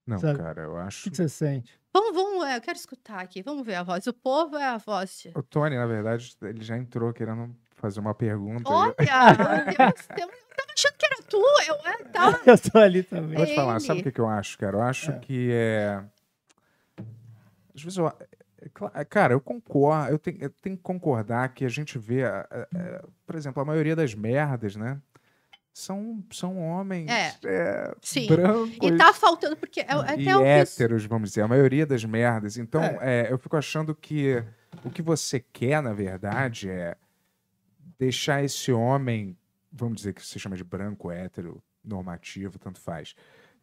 [0.05, 0.37] Não, sabe?
[0.39, 1.03] cara, eu O acho.
[1.05, 1.79] que, que você sente?
[1.93, 4.07] Vamos, vamos, é, eu quero escutar aqui, vamos ver a voz.
[4.07, 5.21] O povo é a voz.
[5.23, 8.63] de- O Tony, na verdade, ele já entrou querendo fazer uma pergunta.
[8.69, 11.37] Olha, temos, eu tava achando que era tu,
[11.67, 12.39] eu é, tá.
[12.47, 13.37] Eu tô ali também.
[13.37, 14.77] Pode falar, sabe o que, que eu acho, cara?
[14.77, 15.19] Eu acho É.
[15.19, 16.03] que é.
[17.75, 18.07] Às vezes eu.
[18.07, 22.23] é Cara, eu concordo, eu tenho, eu tenho que concordar que a gente vê,
[23.25, 24.99] por exemplo, a maioria das merdas, né?
[25.73, 27.35] São, são homens É.
[27.45, 28.27] é, Sim.
[28.27, 30.43] brancos E tá faltando, porque é, é e até que.
[30.43, 32.57] héteros, vamos dizer, a maioria das merdas.
[32.57, 34.43] Então, é, eu fico achando que
[34.85, 36.95] o que você quer, na verdade, é
[37.97, 39.35] deixar esse homem,
[39.71, 43.15] vamos dizer que se chama de branco, hétero, normativo, tanto faz,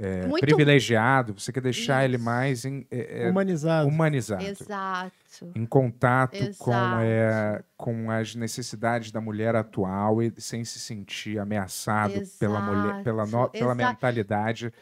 [0.03, 2.25] é, Muito- privilegiado, você quer deixar ele Isso.
[2.25, 3.89] mais em- é, é, Humanizado.
[3.89, 4.43] humanizado.
[4.45, 5.13] Exato.
[5.55, 7.01] Em contato com, Exato.
[7.03, 13.25] é, com as necessidades da mulher atual e sem se sentir ameaçado pela mulher, pela,
[13.27, 14.73] no- Exato, pela mentalidade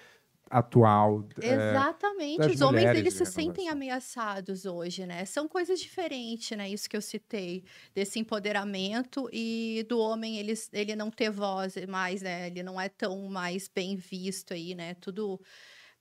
[0.50, 1.28] atual.
[1.42, 2.36] é, Exatamente.
[2.36, 3.72] das Os homens, mulheres, eles se né, sentem conversa.
[3.72, 5.24] ameaçados hoje, né?
[5.24, 6.68] São coisas diferentes, né?
[6.68, 12.22] Isso que eu citei, desse empoderamento e do homem, ele, ele não ter voz mais,
[12.22, 12.48] né?
[12.48, 14.94] Ele não é tão mais bem visto aí, né?
[14.94, 15.40] Tudo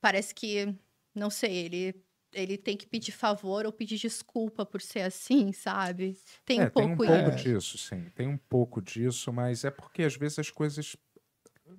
[0.01, 0.73] parece que,
[1.15, 2.03] não sei, ele...
[2.33, 6.19] Ele tem que pedir favor ou pedir desculpa por ser assim, sabe?
[6.45, 7.37] Tem É, um pouco tem um pouco isso.
[7.37, 8.09] disso, sim.
[8.15, 10.95] Tem um pouco disso, mas é porque às vezes as coisas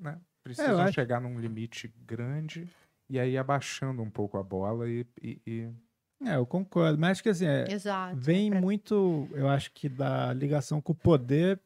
[0.00, 0.20] né,
[0.56, 2.68] precisam acho- chegar num limite grande
[3.08, 5.06] e aí abaixando um pouco a bola e.
[5.22, 5.68] e- e-
[6.24, 6.98] É, eu concordo.
[6.98, 8.16] Mas acho que assim, é, Exato.
[8.16, 11.60] vem Pra- muito, eu acho que da ligação com o poder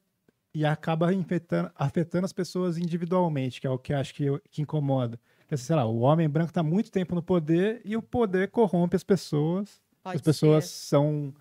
[0.54, 4.60] e acaba afetando, afetando as pessoas individualmente, que é o que eu acho que, que
[4.60, 5.18] incomoda.
[5.38, 8.94] Porque, sei lá, o homem branco está muito tempo no poder e o poder corrompe
[8.94, 9.80] as pessoas.
[10.02, 10.88] pode as pessoas ser.
[10.88, 11.34] são.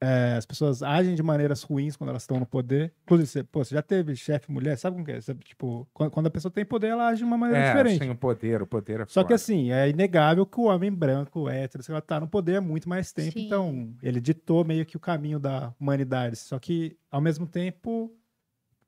[0.00, 2.92] É, as pessoas agem de maneiras ruins quando elas estão no poder.
[3.04, 5.20] Inclusive, você, pô, você já teve chefe mulher, sabe como que é?
[5.20, 8.04] Sabe, tipo, quando, quando a pessoa tem poder, ela age de uma maneira É, diferente.
[8.04, 11.48] sim, o poder, o poder é Só que assim, é inegável que o homem branco,
[11.48, 13.32] hétero, sei lá, tá no poder há muito mais tempo.
[13.32, 13.46] Sim.
[13.46, 16.36] Então, ele ditou meio que o caminho da humanidade.
[16.36, 18.12] Só que, ao mesmo tempo,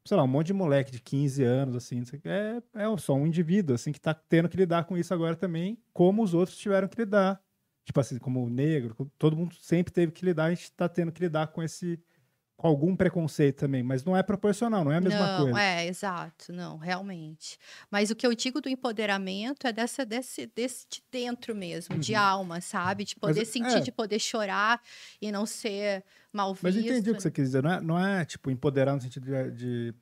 [0.04, 3.74] sei lá, um monte de moleque de 15 anos, assim, é, é só um indivíduo,
[3.74, 6.98] assim, que tá tendo que lidar com isso agora também, como os outros tiveram que
[7.00, 7.40] lidar.
[7.86, 11.12] Tipo assim, como o negro, todo mundo sempre teve que lidar, a gente tá tendo
[11.12, 12.02] que lidar com esse.
[12.56, 15.62] com algum preconceito também, mas não é proporcional, não é a mesma não, coisa.
[15.62, 17.56] é, exato, não, realmente.
[17.88, 22.12] Mas o que eu digo do empoderamento é dessa, desse, desse de dentro mesmo, de
[22.16, 23.04] alma, sabe?
[23.04, 23.80] De poder Mas, sentir, é.
[23.80, 24.82] de poder chorar
[25.22, 26.64] e não ser mal visto.
[26.64, 27.62] Mas eu entendi o que você quis dizer.
[27.62, 29.94] Não é, não é tipo, empoderar no sentido de, de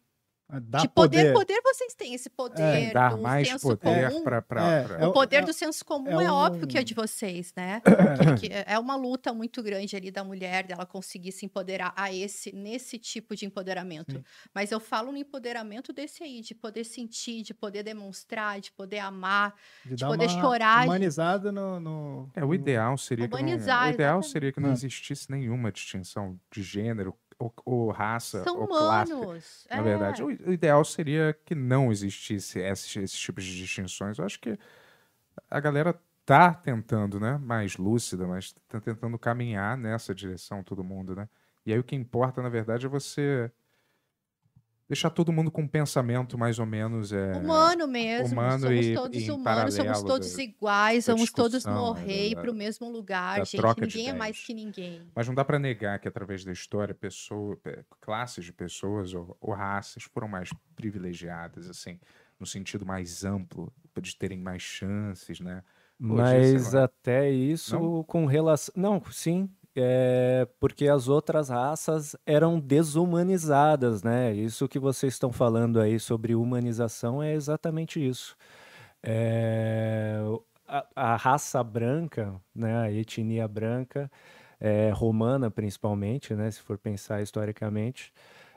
[0.56, 1.54] ah, dar de poder, poder.
[1.54, 4.22] poder, vocês têm esse poder Tem, dar do mais senso poder comum.
[4.22, 4.42] pra.
[4.42, 6.80] pra- É, pra- é O poder é- do senso comum é é, óbvio que é
[6.80, 7.80] um- de vocês, né?
[8.40, 12.12] Que- que é uma luta muito grande ali da mulher, dela conseguir se empoderar a
[12.12, 14.12] esse, nesse tipo de empoderamento.
[14.12, 14.24] Sim.
[14.54, 18.98] Mas eu falo no empoderamento desse aí, de poder sentir, de poder demonstrar, de poder
[18.98, 19.54] amar.
[19.84, 23.32] de de dar poder uma chorar, de- humanizada no, no- É, o ideal seria que
[23.32, 24.32] não, Humanizar, o ideal exatamente.
[24.32, 24.72] seria que não É.
[24.72, 29.12] existisse nenhuma distinção de gênero ou, ou raça São ou classe.
[29.12, 29.66] humanos.
[29.70, 29.82] Na é.
[29.82, 34.18] verdade, o, o ideal seria que não existisse esses, esses tipos de distinções.
[34.18, 34.58] Eu acho que
[35.50, 37.38] a galera tá tentando, né?
[37.38, 41.28] Mais lúcida, mas tá tentando caminhar nessa direção, todo mundo, né?
[41.66, 43.50] E aí o que importa, na verdade, é você
[44.88, 48.94] deixar todo mundo com um pensamento mais ou menos é, Humano mesmo, humano somos e-
[48.94, 52.50] todos e em humanos, somos todos da- iguais, da vamos todos morrer né, da- para
[52.50, 53.56] o mesmo lugar, gente.
[53.56, 55.10] troca de Ninguém é mais que ninguém.
[55.14, 59.36] Mas não dá para negar que através da história, pessoa, é, classes de pessoas ou,
[59.40, 61.98] ou raças foram mais privilegiadas, assim,
[62.38, 65.62] no sentido mais amplo, de terem mais chances, né?
[66.00, 68.04] Hoje, Mas até isso Não?
[68.04, 68.74] com relação.
[68.76, 69.48] Não, sim.
[69.76, 74.32] É porque as outras raças eram desumanizadas, né?
[74.32, 78.36] Isso que vocês estão falando aí sobre humanização é exatamente isso.
[79.02, 80.18] É,
[80.66, 82.76] a, a raça branca, né?
[82.82, 84.10] A etnia branca,
[84.60, 86.50] é, romana principalmente, né?
[86.50, 88.12] Se for pensar historicamente,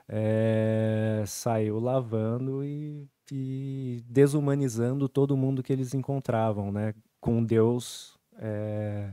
[0.08, 6.94] é, saiu lavando e, e desumanizando todo mundo que eles encontravam, né?
[7.20, 9.10] Com Deus, é,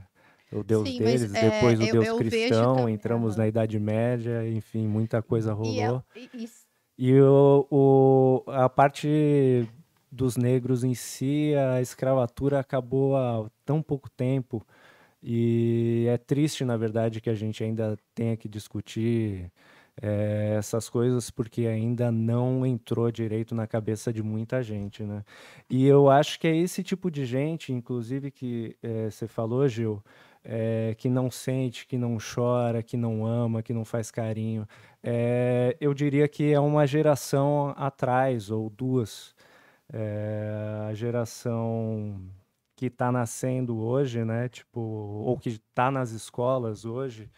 [0.58, 3.48] o Deus Sim, mas, deles, é, depois o eu- Deus eu cristão, também- entramos na
[3.48, 6.04] Idade Média, enfim, muita coisa é- rolou.
[6.16, 6.50] e- e-
[6.98, 9.68] E o, o- a parte
[10.12, 14.66] dos negros em si, a escravatura acabou há tão pouco tempo.
[15.22, 19.52] E é triste, na verdade, que a gente ainda tenha que discutir
[20.02, 25.24] eh, essas coisas, porque ainda não entrou direito na cabeça de muita gente, né?
[25.70, 30.04] E eu acho que é esse tipo de gente, inclusive, que eh, você falou, Gil,
[30.46, 34.68] eh, que não sente, que não chora, que não ama, que não faz carinho.
[35.04, 39.36] É, eu diria que é uma geração atrás, ou duas.
[39.92, 42.22] É, a geração
[42.76, 44.50] que está nascendo hoje, né?
[44.50, 47.30] Tipo, ou que está nas escolas hoje,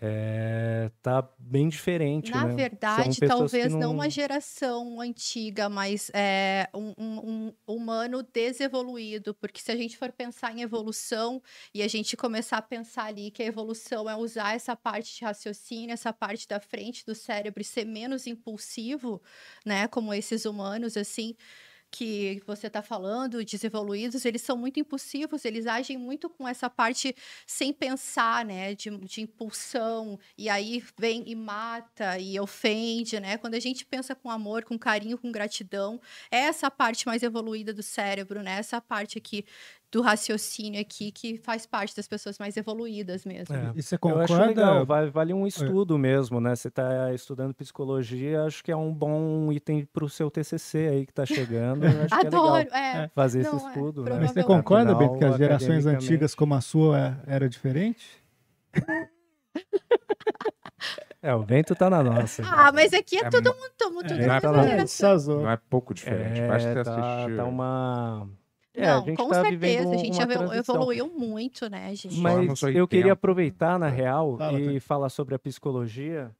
[0.00, 2.48] é, tá bem diferente, Na né?
[2.48, 9.60] Verdade, talvez não não- uma geração antiga, mas é, um, um- um humano desevoluído, porque
[9.60, 11.40] se a gente for pensar em evolução
[11.74, 15.24] e a gente começar a pensar ali que a evolução é usar essa parte de
[15.24, 19.22] raciocínio, essa parte da frente do cérebro e ser menos impulsivo,
[19.64, 21.34] né, como esses humanos assim,
[21.90, 27.14] que você está falando, desevoluídos, eles são muito impulsivos, eles agem muito com essa parte
[27.46, 33.38] sem pensar, né, de, de impulsão, e aí vem e mata e ofende, né?
[33.38, 37.72] Quando a gente pensa com amor, com carinho, com gratidão, é essa parte mais evoluída
[37.72, 38.58] do cérebro, né?
[38.58, 39.44] Essa parte aqui
[39.90, 43.54] do raciocínio aqui que faz parte das pessoas mais evoluídas mesmo.
[43.54, 43.72] É.
[43.74, 44.46] E você Eu acho concorda?
[44.46, 46.54] legal, va- vale um estudo mesmo, né?
[46.56, 51.06] Você está estudando psicologia, acho que é um bom item para o seu TCC aí
[51.06, 51.84] que está chegando.
[51.84, 53.10] eu acho que é legal Adoro, é.
[53.14, 54.16] fazer Não, esse é, estudo, né?
[54.20, 58.22] Mas você concorda, Afinal, Bento, que as gerações antigas como a sua era diferente?
[61.22, 62.42] É, o vento tá na nossa.
[62.44, 64.84] Ah, mas aqui é, É todo mu- mundo, todo mundo É, não é.
[65.26, 66.40] Não é pouco diferente.
[66.40, 67.36] É, Basta ter tá, assistido.
[67.36, 68.28] tá uma.
[68.76, 72.18] É, Não, a gente com tá vivendo certeza, a gente evoluiu muito, né, gente?
[72.18, 72.86] Mas eu 80.
[72.88, 76.30] queria aproveitar, na real, Fala, e falar sobre a psicologia,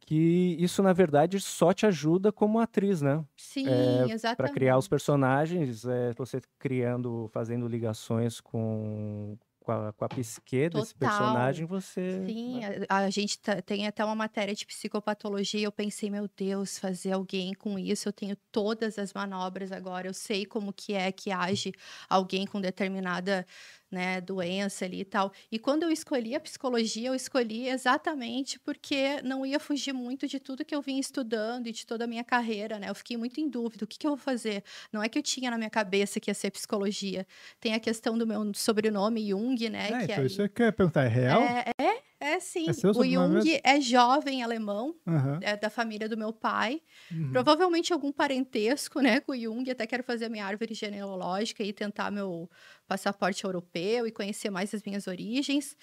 [0.00, 3.22] que isso, na verdade, só te ajuda como atriz, né?
[3.36, 4.54] Sim, Para exatamente.
[4.54, 10.94] criar os personagens, é, você criando, fazendo ligações com, com, a, com a psique desse
[10.94, 10.96] Total.
[10.96, 12.24] personagem, você.
[12.26, 15.64] Sim, a, a gente tá- tem até uma matéria de psicopatologia.
[15.66, 18.08] Eu pensei, meu Deus, fazer alguém com isso.
[18.08, 20.06] Eu tenho todas as manobras agora.
[20.08, 21.72] Eu sei como que é que age
[22.08, 23.46] alguém com determinada
[23.92, 25.30] né, doença ali e tal.
[25.50, 30.40] E quando eu escolhi a psicologia, eu escolhi exatamente porque não ia fugir muito de
[30.40, 32.88] tudo que eu vim estudando e de toda a minha carreira, né?
[32.88, 34.64] Eu fiquei muito em dúvida, o que, que eu vou fazer?
[34.92, 37.26] Não é que eu tinha na minha cabeça que ia ser psicologia.
[37.60, 39.86] Tem a questão do meu sobrenome Jung, né?
[39.86, 41.42] É, que então aí- isso que eu ia perguntar, é real?
[41.42, 42.66] é, é, é sim.
[42.68, 45.40] É o Jung é jovem alemão, Aham.
[45.42, 46.80] é da família do meu pai.
[47.10, 47.32] Uhum.
[47.32, 49.68] Provavelmente algum parentesco, né, com o Jung.
[49.68, 52.48] Até quero fazer a minha árvore genealógica e tentar meu
[52.86, 55.76] passaporte europeu e conhecer mais as minhas origens.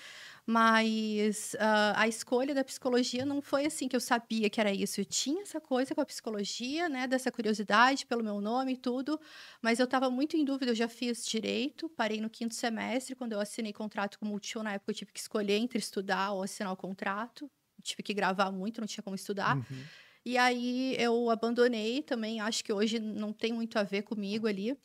[0.52, 5.00] Mas ah, a escolha da psicologia não foi assim que eu sabia que era isso.
[5.00, 9.22] Eu tinha essa coisa com a psicologia, né, dessa curiosidade pelo meu nome e tudo,
[9.62, 10.72] mas eu estava muito em dúvida.
[10.72, 13.14] Eu já fiz direito, parei no quinto semestre.
[13.14, 16.32] Quando eu assinei contrato com o Multishow, na época eu tive que escolher entre estudar
[16.32, 17.48] ou assinar o contrato.
[17.84, 19.56] Tive que gravar muito, não tinha como estudar.
[19.56, 19.84] Uhum.
[20.26, 24.76] E aí eu abandonei também, acho que hoje não tem muito a ver comigo ali,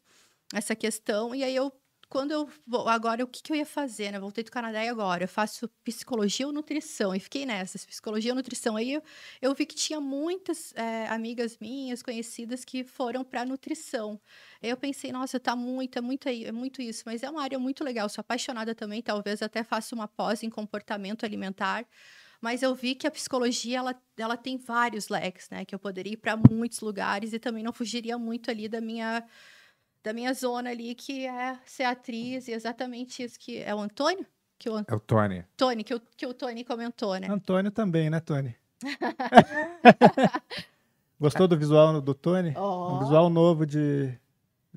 [0.52, 1.34] essa questão.
[1.34, 1.72] E aí eu,
[2.14, 4.20] quando eu vou, agora o que, que eu ia fazer, né?
[4.20, 7.12] Voltei do Canadá e agora eu faço psicologia ou nutrição.
[7.12, 8.76] E fiquei nessas, psicologia ou nutrição.
[8.76, 9.02] Aí eu,
[9.42, 14.20] eu vi que tinha muitas eh, amigas minhas, conhecidas, que foram para nutrição.
[14.62, 17.02] Aí eu pensei, nossa, tá muito, é muito, é muito isso.
[17.04, 20.50] Mas é uma área muito legal, sou apaixonada também, talvez até faça uma pós em
[20.50, 21.84] comportamento alimentar.
[22.40, 25.64] Mas eu vi que a psicologia ela, ela tem vários leques, né?
[25.64, 29.24] Que eu poderia ir para muitos lugares e também não fugiria muito ali da minha
[30.05, 34.26] da minha zona ali, que é ser atriz, e exatamente isso que é o Antônio,
[34.59, 35.38] que o É o Tony.
[35.38, 37.26] Antônio, que o, que o Tony comentou, né?
[37.30, 38.55] Antônio também, né, Tony?
[41.18, 42.52] Gostou do visual do Tony?
[42.55, 42.96] Ó.
[42.96, 44.12] Um visual novo de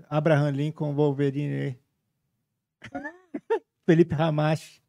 [0.09, 1.78] Abraham Lincoln, Wolverine aí.
[3.86, 4.82] Felipe Ramache.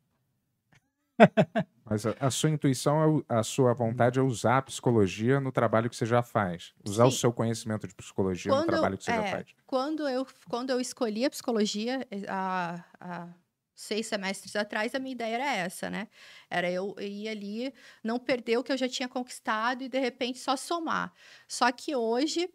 [1.84, 5.50] Mas a, a sua intuição, é o- a sua vontade é usar a psicologia no
[5.50, 6.74] trabalho que você já faz.
[6.84, 7.18] Usar o Sim.
[7.18, 9.46] seu conhecimento de psicologia no Quando eu- trabalho que você já é, faz.
[9.66, 13.28] Quando eu, quando eu escolhi a psicologia, eh, há, há
[13.74, 16.08] seis semestres atrás, a minha ideia era essa, né?
[16.50, 17.72] Era eu ir ali,
[18.04, 21.12] não perder o que eu já tinha conquistado e, de repente, só somar.
[21.46, 22.50] Só que hoje,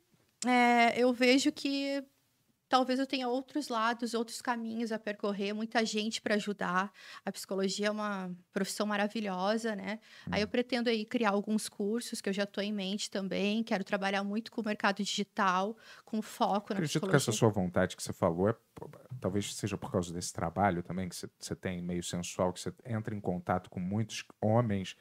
[0.46, 2.04] eh, eu vejo que
[2.74, 6.92] talvez eu tenha outros lados, outros caminhos a percorrer, muita gente para ajudar.
[7.24, 10.00] A psicologia é uma profissão maravilhosa, né?
[10.32, 13.64] Aí eu pretendo aí criar alguns cursos que eu já estou em mente também.
[13.64, 17.18] Quero trabalhar muito com o mercado digital, com foco na Acredito que psicologia.
[17.18, 18.56] essa sua vontade que você falou é
[19.22, 23.14] talvez seja por causa desse trabalho também que você tem meio sensual, que você entra
[23.14, 24.98] em contato com muitos homens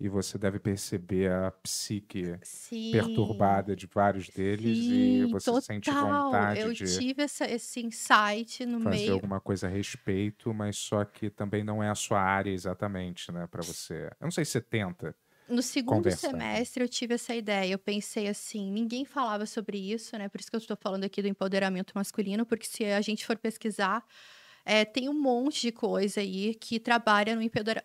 [0.00, 5.60] e você deve perceber a psique Sim, perturbada de vários deles e sim, você total.
[5.60, 9.12] sente vontade eu de tive essa, esse insight no fazer meio.
[9.12, 13.46] alguma coisa a respeito, mas só que também não é a sua área exatamente, né,
[13.46, 14.06] para você.
[14.20, 15.16] Eu não sei se você tenta.
[15.48, 17.72] No segundo conversar, semestre eu tive essa ideia.
[17.72, 20.28] Eu pensei assim, ninguém falava sobre isso, né?
[20.28, 23.36] Por isso que eu estou falando aqui do empoderamento masculino, porque se a gente for
[23.36, 24.04] pesquisar,
[24.64, 27.42] é, tem um monte de coisa aí que trabalha no,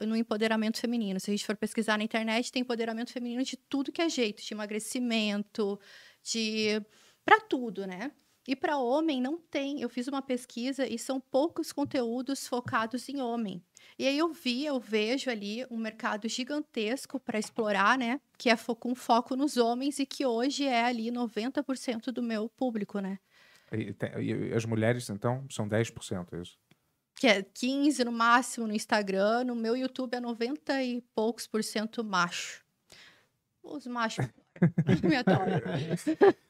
[0.08, 1.20] no empoderamento feminino.
[1.20, 4.44] Se a gente for pesquisar na internet, tem empoderamento feminino de tudo que é jeito,
[4.44, 5.80] de emagrecimento,
[6.24, 6.82] de
[7.24, 8.12] para tudo, né?
[8.48, 9.82] E para homem não tem.
[9.82, 13.64] Eu fiz uma pesquisa e são poucos conteúdos focados em homem.
[13.98, 18.22] E aí eu vi, eu vejo ali um mercado gigantesco para explorar, né?
[18.38, 23.00] Que é com foco nos homens e que hoje é ali 90% do meu público,
[23.00, 23.18] né?
[23.72, 26.58] E, e as mulheres, então, são 10%, é isso?
[27.16, 31.64] Que é 15 no máximo no Instagram, no meu YouTube é 90 e poucos por
[31.64, 32.64] cento macho.
[33.64, 34.26] Os machos
[35.04, 35.62] me adoram.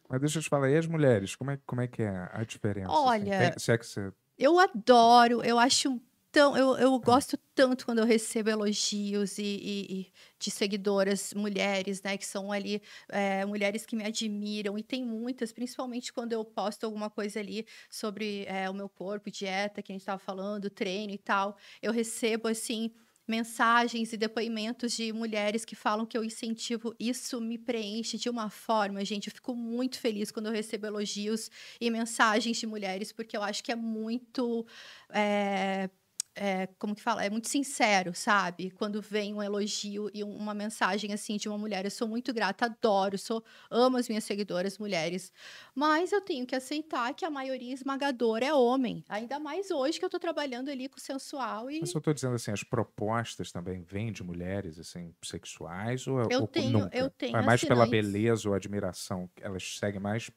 [0.09, 2.43] Mas deixa eu te falar, e as mulheres, como é, como é que é a
[2.43, 2.91] diferença?
[2.91, 2.99] assim?
[3.07, 5.99] Olha, Tem- se é que você Eu adoro, eu acho
[6.35, 6.55] tão.
[6.57, 12.17] Eu, eu gosto tanto quando eu recebo elogios e, e- e de seguidoras mulheres, né?
[12.17, 16.83] Que são ali é, mulheres que me admiram, e tem muitas, principalmente quando eu posto
[16.85, 21.13] alguma coisa ali sobre é, o meu corpo, dieta, que a gente estava falando, treino
[21.13, 21.57] e tal.
[21.81, 22.91] Eu recebo, assim.
[23.27, 28.51] Mensagens e depoimentos de mulheres que falam que eu incentivo, isso me preenche de uma
[28.51, 29.29] forma, gente.
[29.29, 31.49] Eu fico muito feliz quando eu recebo elogios
[31.81, 34.63] e mensagens de mulheres, porque eu acho que é muito.
[35.09, 35.89] é,
[36.35, 37.23] é, como que fala?
[37.25, 38.69] É muito sincero, sabe?
[38.71, 41.85] Quando vem um elogio e um- uma mensagem assim de uma mulher.
[41.85, 45.31] Eu sou muito grata, adoro, sou, amo as minhas seguidoras mulheres.
[45.73, 49.03] Mas eu tenho que aceitar que a maioria esmagadora é homem.
[49.07, 51.79] Ainda mais hoje que eu tô trabalhando ali com o sensual e.
[51.81, 56.41] Mas eu tô dizendo assim, as propostas também vêm de mulheres, assim, sexuais ou, Eu
[56.41, 56.97] ou tenho- nunca?
[56.97, 58.11] eu tenho é mais pela assinantes.
[58.11, 59.29] beleza ou admiração?
[59.41, 60.29] Elas seguem mais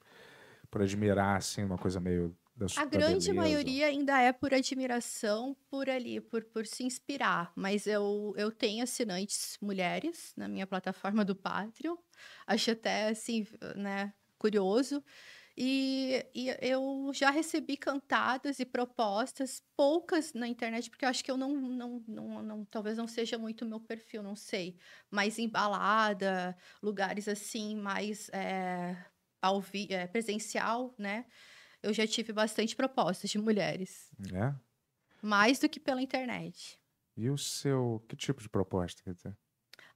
[0.71, 3.35] por admirar, assim, uma coisa meio da su- A grande beleza?
[3.35, 7.53] maioria ainda é por admiração, por ali, por, por se inspirar.
[7.57, 11.97] Mas eu, eu tenho assinantes mulheres na minha plataforma do Patreon.
[12.47, 13.47] Acho até, assim,
[13.77, 15.03] né, curioso.
[15.61, 21.31] E, e eu já recebi cantadas e propostas, poucas na internet, porque eu acho que
[21.31, 24.77] eu não, não, não, não talvez não seja muito o meu perfil, não sei.
[25.11, 28.97] Mas em balada, lugares assim, mais é,
[29.43, 31.25] ao vi é, presencial, né?
[31.83, 34.55] Eu já tive bastante propostas de mulheres, É?
[35.23, 36.79] mais do que pela internet.
[37.17, 38.03] E o seu...
[38.09, 39.03] Que tipo de proposta?
[39.03, 39.37] Quer dizer?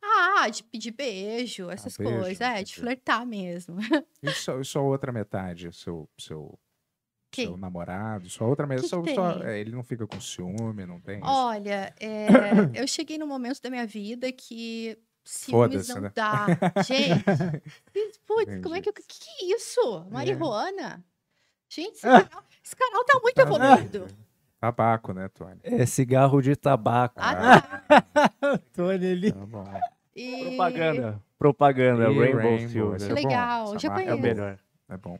[0.02, 2.40] Ah, de pedir beijo, essas beijo, coisas.
[2.40, 3.78] É, de flertar mesmo.
[4.22, 5.68] E só, e só outra metade?
[5.68, 6.58] o Seu, seu,
[7.30, 7.46] Quem?
[7.46, 8.28] seu namorado?
[8.28, 8.82] Só outra metade?
[8.84, 11.20] Que Só, que só- é, ele não fica com ciúme, não tem?
[11.22, 12.26] Olha, é,
[12.74, 16.12] eu cheguei num momento da minha vida que ciúmes não né?
[16.12, 16.46] dá.
[16.84, 17.22] Gente,
[18.26, 18.92] putz, como é que eu...
[18.92, 20.04] Que que é isso?
[20.10, 21.04] Marihuana?
[21.74, 24.06] Gente, esse canal, esse canal tá muito Tá evoluído.
[24.60, 25.58] Tabaco, né, Tony?
[25.62, 27.14] É cigarro de tabaco.
[27.18, 28.58] Ah, tá.
[28.72, 29.32] Tony ali.
[29.32, 29.80] Tá bom.
[30.14, 30.44] E...
[30.44, 31.22] Propaganda.
[31.38, 32.02] Propaganda.
[32.10, 33.02] E Rainbow, Rainbow, Silver.
[33.02, 33.14] é bom.
[33.14, 34.40] Legal, já marca É o conheço.
[34.40, 34.58] melhor.
[34.88, 35.18] É bom.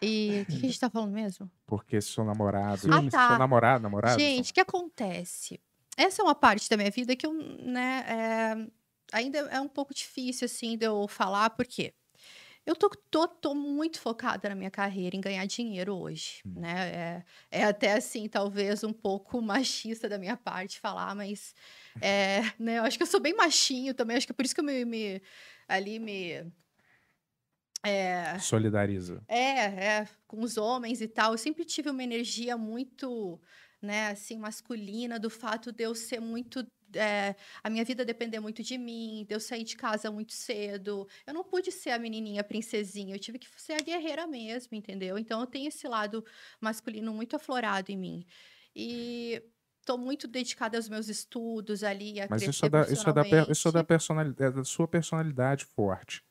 [0.00, 1.50] E o que, a gente tá falando mesmo?
[1.66, 2.82] Porque seu namorado.
[2.92, 3.28] Ah, tá.
[3.30, 4.18] Seu namorado, namorado?
[4.18, 5.60] Gente, o que acontece?
[5.96, 8.66] Essa é uma parte da minha vida que eu, né, é,
[9.12, 11.92] ainda é um pouco difícil, assim, de eu falar, porque
[12.68, 16.60] eu tô, tô, tô muito focada na minha carreira, em ganhar dinheiro hoje, Hum.
[16.60, 17.24] né?
[17.50, 21.54] É, é até, assim, talvez um pouco machista da minha parte falar, mas,
[22.00, 24.54] é, né, eu acho que eu sou bem machinho também, acho que é por isso
[24.54, 25.22] que eu me, me
[25.66, 26.52] ali me...
[27.82, 29.22] É, Solidariza.
[29.28, 31.32] é, é, com os homens e tal.
[31.32, 33.40] Eu sempre tive uma energia muito,
[33.80, 38.62] né, assim, masculina, do fato de eu ser muito é, a minha vida depender muito
[38.62, 41.06] de mim, de eu sair de casa muito cedo.
[41.26, 45.18] Eu não pude ser a menininha princesinha, eu tive que ser a guerreira mesmo, entendeu?
[45.18, 46.24] Então eu tenho esse lado
[46.60, 48.26] masculino muito aflorado em mim.
[48.74, 49.42] E
[49.80, 53.12] estou muito dedicada aos meus estudos ali, a Mas crescer isso é, da, isso, é
[53.12, 56.22] da, isso é da personalidade, é da sua personalidade forte.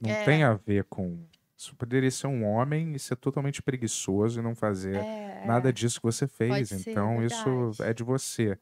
[0.00, 0.16] Não É.
[0.16, 1.26] tem a ver com.
[1.56, 6.00] Isso poderia ser um homem e ser totalmente preguiçoso e não fazer É, nada disso
[6.00, 6.48] que você fez.
[6.48, 8.58] Pode ser, então isso é de você.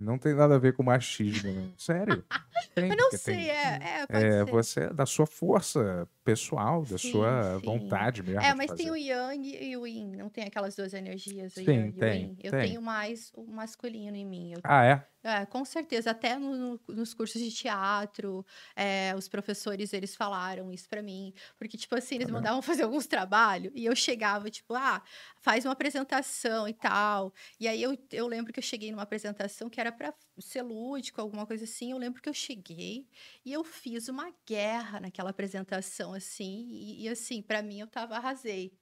[0.00, 1.52] Não tem nada a ver com machismo.
[1.52, 1.68] né?
[1.76, 2.24] Sério.
[2.74, 7.08] Tem, Eu não sei, tem- é, é, É, você, da sua força pessoal, da Sim,
[7.10, 7.60] sua sim.
[7.64, 8.40] vontade mesmo.
[8.40, 11.62] É, mas tem o Yang e o Yin, não tem aquelas duas energias, o Sim,
[11.62, 12.36] Yang e o tem, Yin.
[12.42, 12.60] Eu tem.
[12.68, 14.52] tenho mais o masculino em mim.
[14.52, 15.06] Eu Ah, é?
[15.22, 16.10] É, com certeza.
[16.12, 21.34] Até no- no- nos cursos de teatro, é, os professores, eles falaram isso pra mim.
[21.58, 22.38] Porque, tipo assim, eles Caramba.
[22.38, 25.02] mandavam fazer alguns trabalhos e eu chegava, tipo, ah,
[25.40, 27.32] faz uma apresentação e tal.
[27.58, 31.20] E aí eu, eu lembro que eu cheguei numa apresentação que era pra ser lúdico,
[31.20, 31.90] alguma coisa assim.
[31.92, 33.08] Eu lembro que eu cheguei
[33.44, 36.66] e eu fiz uma guerra naquela apresentação, assim.
[36.70, 38.78] E, e, assim, pra mim, eu tava, arrasei.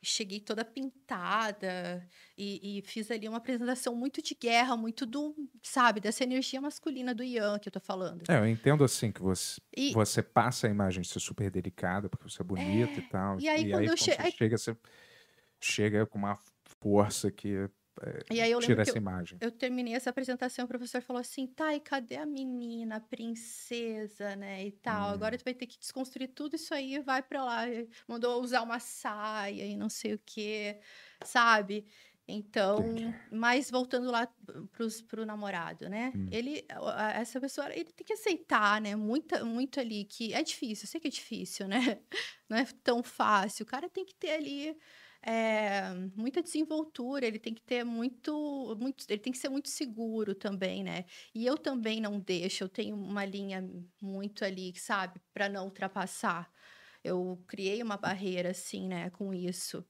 [0.00, 6.00] Cheguei toda pintada e, e fiz ali uma apresentação muito de guerra, muito do, sabe,
[6.00, 8.22] dessa energia masculina do Ian que eu tô falando.
[8.28, 12.08] É, eu entendo assim que você, E, você passa a imagem de ser super delicada,
[12.08, 13.38] porque você é bonita e tal.
[13.40, 14.76] e aí quando eu che- você aí- chega, você
[15.60, 16.38] chega com uma
[16.80, 17.68] força que
[18.30, 19.38] e aí eu tira essa eu, imagem.
[19.40, 24.36] eu terminei essa apresentação, o professor falou assim, tá, e cadê a menina, a princesa,
[24.36, 25.10] né, e tal.
[25.10, 25.12] Hum.
[25.14, 27.62] Agora tu vai ter que desconstruir tudo isso aí e vai pra lá.
[28.06, 30.80] Mandou usar uma saia e não sei o quê,
[31.24, 31.86] sabe?
[32.30, 33.14] Então, Entendi.
[33.32, 34.28] mas voltando lá
[34.72, 36.12] pros, pro namorado, né?
[36.14, 36.28] Hum.
[36.30, 36.62] Ele,
[37.14, 38.94] essa pessoa, ele tem que aceitar, né?
[38.94, 41.78] Muita, muito ali que é difícil, eu sei que é difícil, né?
[42.46, 43.62] Não é tão fácil.
[43.62, 44.76] O cara tem que ter ali
[45.24, 50.34] é, muita desenvoltura, ele tem que ter muito, muito, ele tem que ser muito seguro
[50.34, 51.04] também, né?
[51.34, 53.68] E eu também não deixo, eu tenho uma linha
[54.00, 56.50] muito ali, sabe, para não ultrapassar.
[57.04, 59.84] Eu criei uma barreira assim, né, com isso.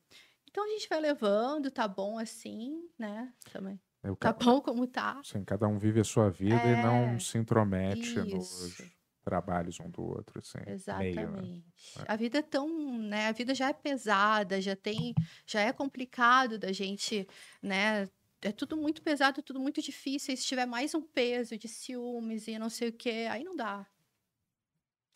[0.50, 3.34] Então a gente vai levando, tá bom assim, né?
[3.52, 3.80] Também.
[4.02, 5.24] Eu, Tá bom como tá.
[5.24, 8.90] assim, cada um vive a sua vida e não É, se intromete isso.
[9.28, 10.58] Trabalhos um do outro, assim.
[10.90, 11.42] Meio, né?
[11.46, 12.04] Exatamente.
[12.06, 13.28] A vida é tão, né?
[13.28, 15.16] A vida já é pesada, já tem,
[15.46, 17.26] já é complicado da gente,
[17.62, 18.06] né?
[18.42, 20.34] É tudo muito pesado, tudo muito difícil.
[20.34, 23.56] E se tiver mais um peso de ciúmes e não sei o quê, aí não
[23.56, 23.86] dá.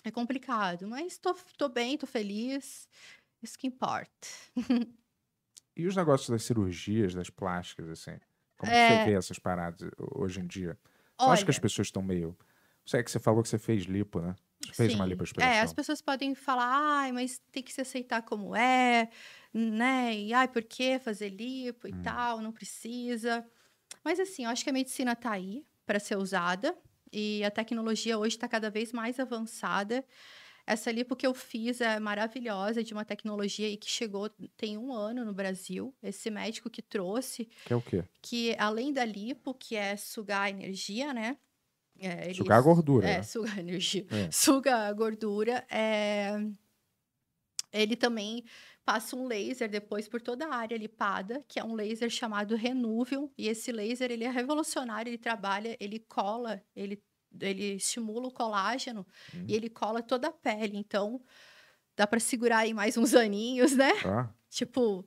[0.04, 2.88] É complicado, mas tô, tô bem, tô feliz.
[3.42, 4.28] Isso que importa.
[5.76, 8.18] E os negócios das cirurgias, das plásticas, assim?
[8.56, 8.84] Como que É.
[8.84, 10.78] você vê essas paradas hoje em dia?
[11.18, 12.36] Você acha que as Olha, pessoas estão meio.
[12.86, 14.34] Você é que você falou que você fez lipo, né?
[14.60, 15.06] Você fez uma Sim.
[15.06, 15.50] lipoaspiração.
[15.52, 16.66] É, as pessoas podem falar,
[17.00, 19.10] ai, mas tem que se aceitar como é,
[19.52, 20.14] né?
[20.16, 21.92] E ai, por que fazer lipo e Hum.
[21.92, 22.40] tal?
[22.40, 23.44] Não precisa.
[24.04, 26.76] Mas assim, eu acho que a medicina tá aí para ser usada
[27.12, 30.04] e a tecnologia hoje está cada vez mais avançada.
[30.66, 34.78] Essa lipo que eu fiz é maravilhosa, é de uma tecnologia aí que chegou tem
[34.78, 35.96] um ano no Brasil.
[36.02, 38.04] Esse médico que trouxe, Que é o quê?
[38.22, 41.38] que além da lipo, que é sugar energia, né?
[42.02, 43.08] É, Sugar a gordura.
[43.08, 43.22] é, né?
[43.22, 44.06] suga a energia.
[44.10, 44.30] É.
[44.30, 45.64] Suga a gordura.
[45.70, 46.32] é,
[47.72, 48.44] Ele também
[48.84, 53.30] passa um laser depois por toda a área lipada, que é um laser chamado Renuvium.
[53.38, 57.02] E esse laser, ele é revolucionário, ele trabalha, ele cola, ele,
[57.40, 59.44] ele estimula o colágeno Hum.
[59.48, 60.76] e ele cola toda a pele.
[60.76, 61.20] Então,
[61.96, 63.92] dá para segurar aí mais uns aninhos, né?
[64.04, 65.02] Ah, Tipo,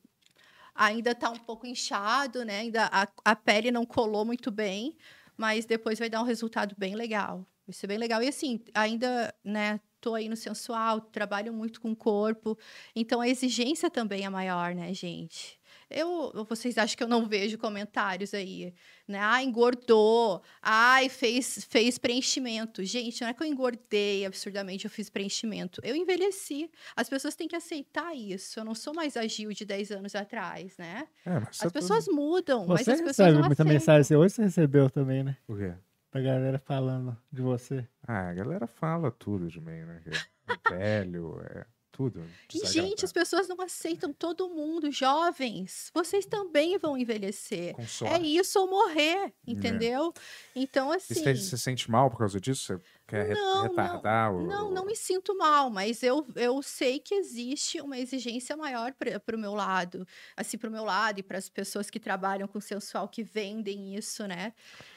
[0.73, 2.59] ainda tá um pouco inchado, né?
[2.61, 4.95] Ainda a, a pele não colou muito bem,
[5.37, 7.45] mas depois vai dar um resultado bem legal.
[7.67, 8.21] Vai ser bem legal.
[8.21, 12.57] E assim, ainda, né, tô aí no sensual, trabalho muito com o corpo,
[12.95, 15.59] então a exigência também é maior, né, gente?
[15.89, 18.73] Eu, vocês acham que eu não vejo comentários aí,
[19.07, 19.19] né?
[19.21, 20.41] Ah, engordou.
[20.61, 22.83] Ai, fez, fez preenchimento.
[22.83, 25.79] Gente, não é que eu engordei absurdamente, eu fiz preenchimento.
[25.83, 26.69] Eu envelheci.
[26.95, 28.59] As pessoas têm que aceitar isso.
[28.59, 31.07] Eu não sou mais a Gil de 10 anos atrás, né?
[31.25, 33.73] é, mas você As pessoas mudam, mas Você as pessoas recebe não muita aceitam.
[33.73, 34.17] mensagem.
[34.17, 35.37] Hoje você recebeu também, né?
[35.47, 35.73] O quê?
[36.11, 37.85] Da galera falando de você.
[38.07, 40.01] Ah, a galera fala tudo de mim, né?
[40.05, 40.11] É
[40.71, 41.65] velho, é
[41.95, 42.23] tudo.
[42.53, 44.91] E, gente, as pessoas não aceitam todo mundo.
[44.91, 47.73] Jovens, vocês também vão envelhecer.
[48.05, 50.13] É isso ou morrer, entendeu?
[50.53, 51.13] Então, E assim.
[51.13, 52.65] você se sente mal por causa disso?
[52.65, 54.45] Você quer Não, não, retardar o.
[54.45, 59.35] Não, não me sinto mal, mas eu, eu sei que existe uma exigência maior para
[59.35, 62.59] o meu lado, assim, para o meu lado e para as pessoas que trabalham com
[62.59, 64.53] sensual, que vendem isso, né?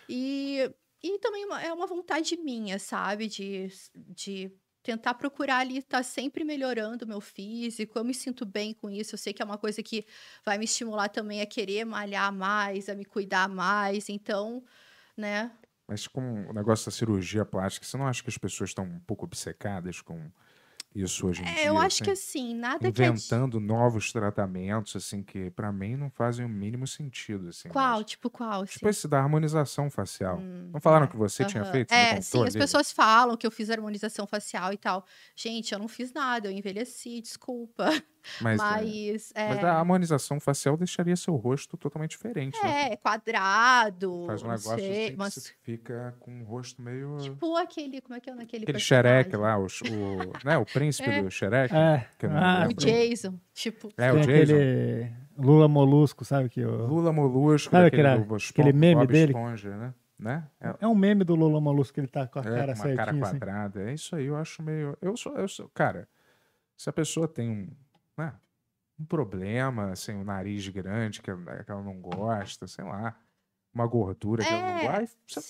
[0.09, 0.71] E,
[1.03, 3.27] e também é uma vontade minha, sabe?
[3.29, 4.51] De, de
[4.83, 7.99] tentar procurar ali estar sempre melhorando o meu físico.
[7.99, 9.15] Eu me sinto bem com isso.
[9.15, 10.07] Eu sei que é uma coisa que
[10.45, 14.09] vai me estimular também a querer malhar mais, a me cuidar mais.
[14.09, 14.65] Então,
[15.17, 15.51] né?
[15.87, 19.01] Mas com o negócio da cirurgia plástica, você não acha que as pessoas estão um
[19.01, 20.31] pouco obcecadas com
[20.95, 21.65] isso hoje em É, dia?
[21.69, 22.51] eu acho que assim?
[22.51, 27.49] assim, nada que Inventando novos tratamentos, assim, que pra mim não fazem o mínimo sentido,
[27.49, 27.69] assim.
[27.69, 27.99] Qual?
[27.99, 28.63] mas- Tipo qual?
[28.63, 28.73] assim?
[28.73, 30.39] Tipo esse da harmonização facial.
[30.39, 31.93] Hum, não falaram é, que você tinha feito?
[31.93, 35.05] É, sim, as pessoas falam que eu fiz harmonização facial e tal.
[35.35, 37.87] Gente, eu não fiz nada, eu envelheci, desculpa.
[38.41, 42.93] Mas, é, Mas, é, mas a harmonização facial deixaria seu rosto totalmente diferente, né?
[42.93, 47.17] é, quadrado, Faz um negócio sei, assim mas que você fica com o rosto meio...
[47.19, 51.09] tipo aquele, como é que é naquele Aquele xereque lá, o, o, né, o príncipe
[51.11, 51.23] É.
[51.23, 51.75] do xereque.
[51.75, 52.07] É.
[52.19, 52.73] que eu não Ah, lembro.
[52.73, 54.31] O Jason, tipo, É, o Jason.
[54.31, 56.49] aquele Lula Molusco, sabe?
[56.49, 56.87] Que o...
[56.87, 59.33] Lula Molusco, Sabe aquele- Bob aquele meme Bob dele?
[59.33, 59.95] Esponja, né?
[60.19, 60.45] né?
[60.61, 62.83] É, É um meme do Lula Molusco que ele tá com a é, cara com
[62.83, 63.21] uma cara assim.
[63.21, 63.89] quadrada.
[63.91, 64.97] É isso aí, eu acho meio.
[65.01, 65.69] Eu sou, eu sou.
[65.73, 66.09] Cara,
[66.77, 67.69] se a pessoa tem um.
[68.19, 68.35] Né,
[68.99, 73.17] um problema, assim, um nariz grande que ela, que ela não gosta, sei lá.
[73.73, 75.41] Uma gordura que ela não É, gosta.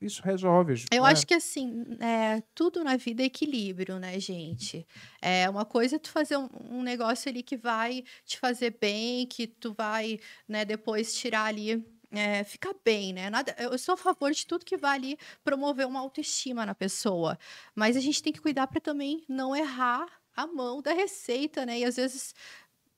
[0.00, 0.84] isso resolve.
[0.92, 1.10] Eu né?
[1.10, 4.86] acho que assim, é, tudo na vida é equilíbrio, né, gente?
[5.20, 9.26] É uma coisa é tu fazer um, um negócio ali que vai te fazer bem,
[9.26, 11.84] que tu vai, né, depois tirar ali.
[12.16, 13.28] É, ficar bem, né?
[13.28, 17.36] Nada, eu sou a favor de tudo que vai ali promover uma autoestima na pessoa.
[17.74, 20.06] Mas a gente tem que cuidar para também não errar
[20.36, 21.78] a mão da receita, né?
[21.80, 22.34] E às vezes,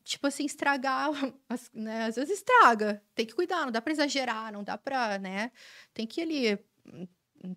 [0.05, 1.11] tipo assim, estragar,
[1.75, 2.05] né?
[2.07, 3.03] Às vezes estraga.
[3.15, 5.51] Tem que cuidar, não dá para exagerar, não dá para, né?
[5.95, 6.59] Tem que ali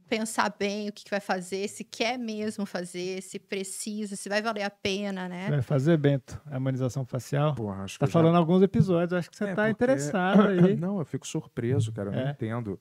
[0.07, 4.41] pensar bem o que, que vai fazer, se quer mesmo fazer, se precisa, se vai
[4.41, 5.49] valer a pena, né?
[5.49, 7.55] Vai fazer, Bento, a harmonização facial.
[7.55, 9.71] Porra, acho Tá que eu já- falando alguns episódios, acho que você É, tá porque-
[9.71, 10.75] interessado aí.
[10.75, 12.09] Não, eu fico surpreso, cara.
[12.09, 12.31] Eu não É.
[12.31, 12.79] entendo.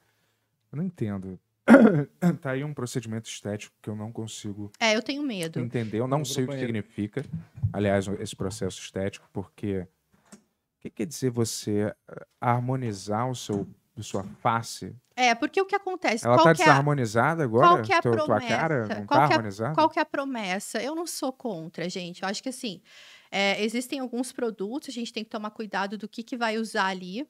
[0.72, 1.38] Eu não entendo.
[2.40, 5.60] tá aí um procedimento estético que eu não consigo É, eu tenho medo.
[5.60, 5.98] entender.
[6.00, 6.66] Eu não pro sei o que banheiro.
[6.68, 7.24] significa,
[7.72, 13.66] aliás, esse processo estético, porque o que quer dizer você eh, harmonizar o seu,
[13.96, 14.94] a sua face?
[15.16, 16.24] É, porque o que acontece?
[16.24, 17.66] Ela qual tá que é a- desarmonizada agora?
[17.68, 18.56] qual que é a Tua- tua promessa?
[18.56, 19.74] cara não Qual tá que é a- harmonizada?
[19.74, 20.80] Qual que é a promessa?
[20.82, 22.22] Eu não sou contra, gente.
[22.22, 22.80] Eu acho que assim,
[23.30, 26.86] é, existem alguns produtos, a gente tem que tomar cuidado do que, que vai usar
[26.86, 27.26] ali.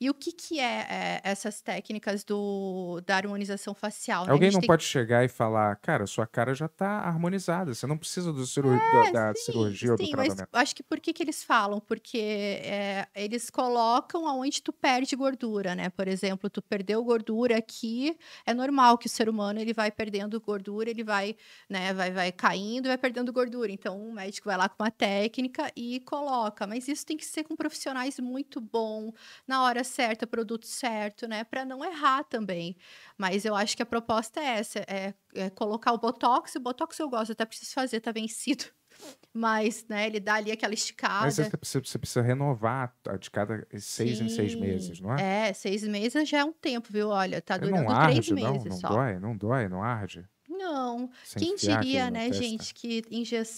[0.00, 4.26] E o que, que é, é, essas técnicas do, da harmonização facial?
[4.26, 4.32] né?
[4.32, 8.32] Alguém não pode chegar e falar, cara, sua cara já tá harmonizada, você não precisa
[8.32, 10.48] do ciru- da, da É, Sim, cirurgia ou do sim, mas tratamento.
[10.52, 11.80] acho que por que, que eles falam?
[11.80, 15.88] Porque é, eles colocam aonde tu perde gordura, né?
[15.90, 18.16] Por exemplo, tu perdeu gordura aqui,
[18.46, 21.36] é normal que o ser humano ele vai perdendo gordura, ele vai,
[21.68, 23.72] né, vai, vai caindo e vai perdendo gordura.
[23.72, 26.66] Então, o médico vai lá com uma técnica e coloca.
[26.66, 29.12] Mas isso tem que ser com profissionais muito bom,
[29.46, 31.44] na hora certa, produto certo, né?
[31.44, 32.76] Para não errar também.
[33.16, 36.54] Mas eu acho que a proposta é essa: é, é colocar o Botox.
[36.54, 38.64] O Botox eu gosto, até preciso fazer, tá vencido.
[39.32, 41.26] Mas, né, ele dá ali aquela esticada.
[41.26, 44.60] Mas você precisa, você precisa renovar a de cada seis em seis Sim.
[44.60, 45.48] meses, não é?
[45.48, 47.08] É, seis meses já é um tempo, viu?
[47.08, 48.88] Olha, tá não durando arde, três não, meses não só.
[48.88, 50.28] dói, não dói, não arde.
[50.60, 51.10] Não.
[51.22, 52.32] Você Quem diria, né, testa.
[52.32, 53.02] gente, que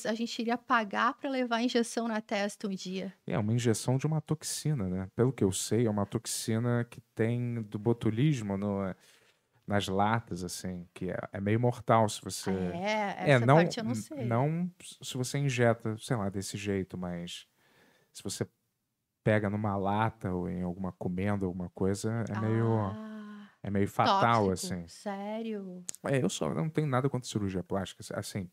[0.07, 3.13] a gente iria pagar pra levar a injeção na testa um dia?
[3.27, 5.09] É uma injeção de uma toxina, né?
[5.15, 8.95] Pelo que eu sei, é uma toxina que tem do botulismo no-
[9.67, 12.81] nas latas, assim, que é, é meio mortal se você.
[12.85, 14.17] É, É, essa não, parte eu não sei.
[14.17, 14.71] não
[15.03, 17.47] se você injeta, sei lá, desse jeito, mas
[18.13, 18.49] se você
[19.25, 23.22] pega numa lata ou em alguma comenda, alguma coisa, é meio, Ah,
[23.63, 24.75] é meio fatal, tóxico.
[24.75, 24.87] assim.
[24.89, 25.85] Sério?
[26.05, 28.49] É, eu só não tenho nada contra cirurgia plástica, assim,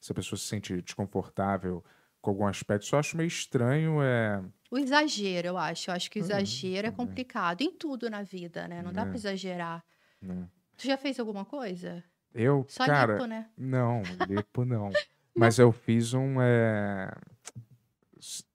[0.00, 1.84] se a pessoa se sente desconfortável
[2.20, 4.42] com algum aspecto, só acho meio estranho, é...
[4.70, 5.90] O exagero, eu acho.
[5.90, 7.06] Eu acho que o Uhum, exagero é também.
[7.06, 7.60] complicado.
[7.60, 8.80] Em tudo na vida, né?
[8.82, 9.04] Não dá É.
[9.06, 9.84] pra exagerar.
[10.20, 10.48] né?
[10.78, 12.02] Tu já fez alguma coisa?
[12.32, 13.50] Eu, Só cara, lipo, né?
[13.58, 14.88] não, lipo não,
[15.36, 17.12] mas eu fiz um, é...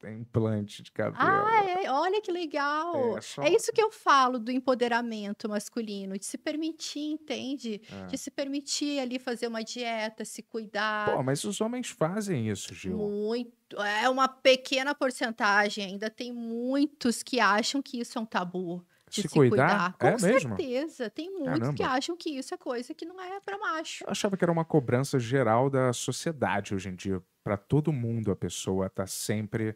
[0.05, 1.17] implante de cabelo.
[1.19, 3.17] Ah, é, olha que legal.
[3.17, 7.81] É, só- É isso que eu falo do empoderamento masculino, de se permitir, entende?
[7.91, 8.05] É.
[8.07, 11.13] De se permitir ali fazer uma dieta, se cuidar.
[11.15, 12.97] Pô, mas os homens fazem isso, Gil.
[12.97, 13.55] Muito.
[13.81, 15.85] É uma pequena porcentagem.
[15.85, 18.85] Ainda tem muitos que acham que isso é um tabu.
[19.09, 19.93] De Se se, cuidar?
[19.93, 20.57] Com É mesmo?
[20.57, 21.09] certeza.
[21.09, 21.95] Tem muitos que Caramba.
[21.97, 24.03] acham que isso é coisa que não é pra macho.
[24.03, 27.21] Eu achava que era uma cobrança geral da sociedade hoje em dia.
[27.47, 29.75] Pra todo mundo a pessoa tá sempre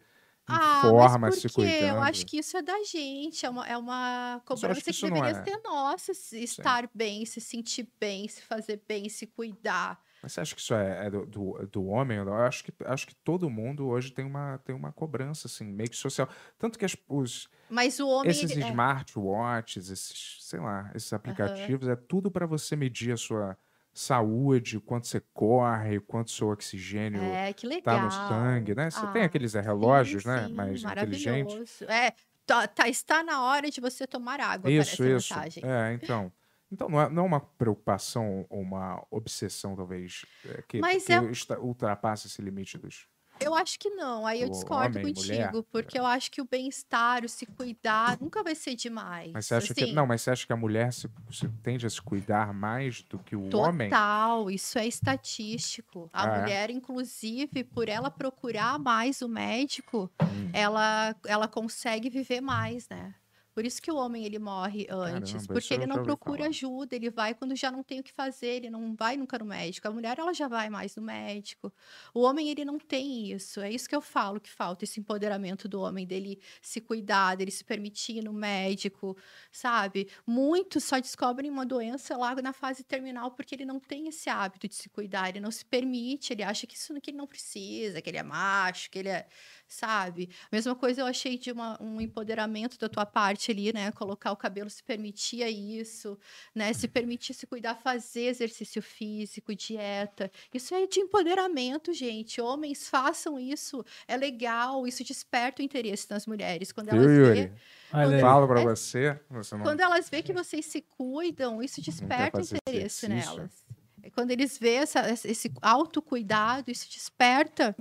[0.50, 1.62] em Ah, forma, mas se por quê?
[1.62, 1.90] cuidando.
[1.98, 5.30] Eu acho que isso é da gente, é uma, é uma cobrança que que, deveria
[5.30, 5.44] é.
[5.44, 10.04] ser nossa, se estar bem, se sentir bem, se fazer bem, se cuidar.
[10.22, 12.18] Mas você acha que isso é, é do, do, do homem?
[12.18, 15.90] Eu acho que, acho que todo mundo hoje tem uma, tem uma cobrança, assim, meio
[15.90, 16.28] que social.
[16.60, 18.30] Tanto que as, os, Mas o homem.
[18.30, 23.58] esses é, smartwatches, esses, sei lá, esses aplicativos, é tudo para você medir a sua
[23.94, 28.90] saúde, o quanto você corre, o quanto seu oxigênio é, tá no sangue, né?
[28.90, 30.48] Você tem Ah, aqueles é, relógios, sim, né?
[30.48, 31.82] sim, Mais inteligentes.
[31.84, 32.14] É,
[32.46, 35.34] tá, tá- está na hora de você tomar água, Isso, isso.
[35.62, 36.32] É, então.
[36.72, 41.12] Então não é, não é uma preocupação ou uma obsessão, talvez, é, que, Mas que
[41.14, 41.20] é-
[41.60, 43.08] ultrapassa esse limite dos.
[43.44, 46.42] Eu acho que não, aí eu O discordo homem, mulher, contigo, porque eu acho que
[46.42, 49.32] o bem-estar, o se cuidar, nunca vai ser demais.
[49.34, 49.84] Mas você acha que.
[49.84, 49.94] assim.
[49.94, 53.18] Não, mas você acha que a mulher se, se tende a se cuidar mais do
[53.20, 53.90] que o homem?
[53.90, 56.10] Total, isso é estatístico.
[56.14, 56.42] A Ah, é?
[56.42, 60.50] mulher, inclusive, por ela procurar mais o médico, Hum.
[60.54, 63.14] ela, ela consegue viver mais, né?
[63.54, 66.50] Por isso que o homem ele morre antes, Caramba, porque ele não procura falar.
[66.50, 69.46] ajuda, ele vai quando já não tem o que fazer, ele não vai nunca no
[69.46, 69.88] médico.
[69.88, 71.74] A mulher ela já vai mais no médico.
[72.14, 73.60] O homem ele não tem isso.
[73.60, 77.52] É isso que eu falo que falta esse empoderamento do homem dele se cuidar, dele
[77.52, 79.18] se permitir ir no médico,
[79.52, 80.10] sabe?
[80.26, 84.68] Muitos só descobrem uma doença lá na fase terminal porque ele não tem esse hábito
[84.68, 88.02] de se cuidar, ele não se permite, ele acha que isso que ele não precisa,
[88.02, 89.28] que ele é macho, que ele é,
[89.74, 90.30] sabe?
[90.52, 93.92] Mesma coisa eu achei de uma- um empoderamento da tua parte ali, né?
[93.92, 96.18] Colocar o cabelo se permitia isso,
[96.54, 96.74] né?
[96.74, 100.30] Se permitir se cuidar, fazer exercício físico, dieta.
[100.54, 102.42] Isso é de empoderamento, gente.
[102.42, 107.52] Homens façam isso, é legal, isso desperta o interesse nas mulheres quando elas vê
[107.94, 108.20] aí.
[108.22, 109.20] Falo pra É- você.
[109.30, 109.64] Você não.
[109.64, 113.36] quando elas veem que vocês se cuidam, isso desperta fazer interesse exercício.
[113.38, 113.66] nelas.
[114.04, 117.76] É Quando eles veem essa- esse autocuidado, isso desperta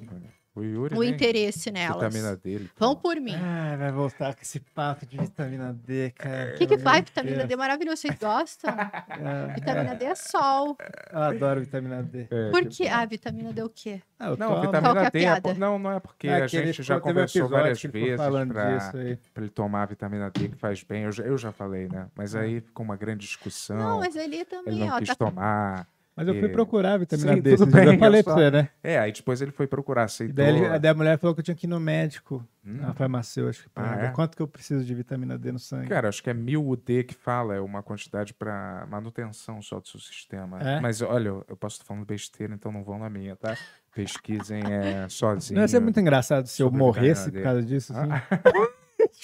[0.54, 0.96] O Yuri.
[0.96, 2.02] o nem interesse nelas.
[2.02, 2.68] Vitamina dele.
[2.76, 3.34] Vão por mim.
[3.36, 6.54] Ah, vai voltar com esse papo de vitamina D, cara.
[6.54, 7.46] O que, que Vitamina.
[7.46, 7.96] D é maravilhoso.
[7.98, 8.74] Vocês gostam?
[8.76, 10.76] Ah, Vitamina D é sol.
[11.12, 12.26] Eu adoro vitamina D.
[12.30, 12.88] É, Por que.
[12.88, 14.02] Ah, vitamina D é o quê?
[14.18, 14.60] Ah, Não, tomo.
[14.62, 17.48] vitamina é a D é Não, não é porque É a ele gente já conversou
[17.48, 19.16] várias ele vezes falando pra, disso aí.
[19.32, 21.04] pra ele tomar a vitamina D que faz bem.
[21.04, 22.08] Eu já, eu já falei, né?
[22.16, 23.76] Mas aí ficou uma grande discussão.
[23.76, 24.98] Não, mas ele Ele também, não ó.
[24.98, 25.14] quis Tá...
[25.14, 25.86] tomar.
[26.20, 27.56] Mas eu fui E- procurar a vitamina Sim, D.
[27.56, 28.68] tudo bem, eu falei pra você, né?
[28.84, 30.34] É, aí depois ele foi procurar, aceitou.
[30.34, 32.76] daí, ele- daí a mulher falou que eu tinha que ir no médico, Hum.
[32.82, 34.08] na farmacêutica, Ah, é?
[34.10, 35.88] quanto que eu preciso de vitamina D no sangue.
[35.88, 39.88] Cara, acho que é mil UD que fala, é uma quantidade pra manutenção só do
[39.88, 40.58] seu sistema.
[40.60, 40.78] É?
[40.78, 43.56] Mas olha, eu posso estar falando besteira, então não vão na minha, tá?
[43.94, 45.54] Pesquisem é, sozinho.
[45.56, 48.10] Não ia ser muito engraçado se eu morresse por causa disso, assim.
[48.12, 48.22] Ah.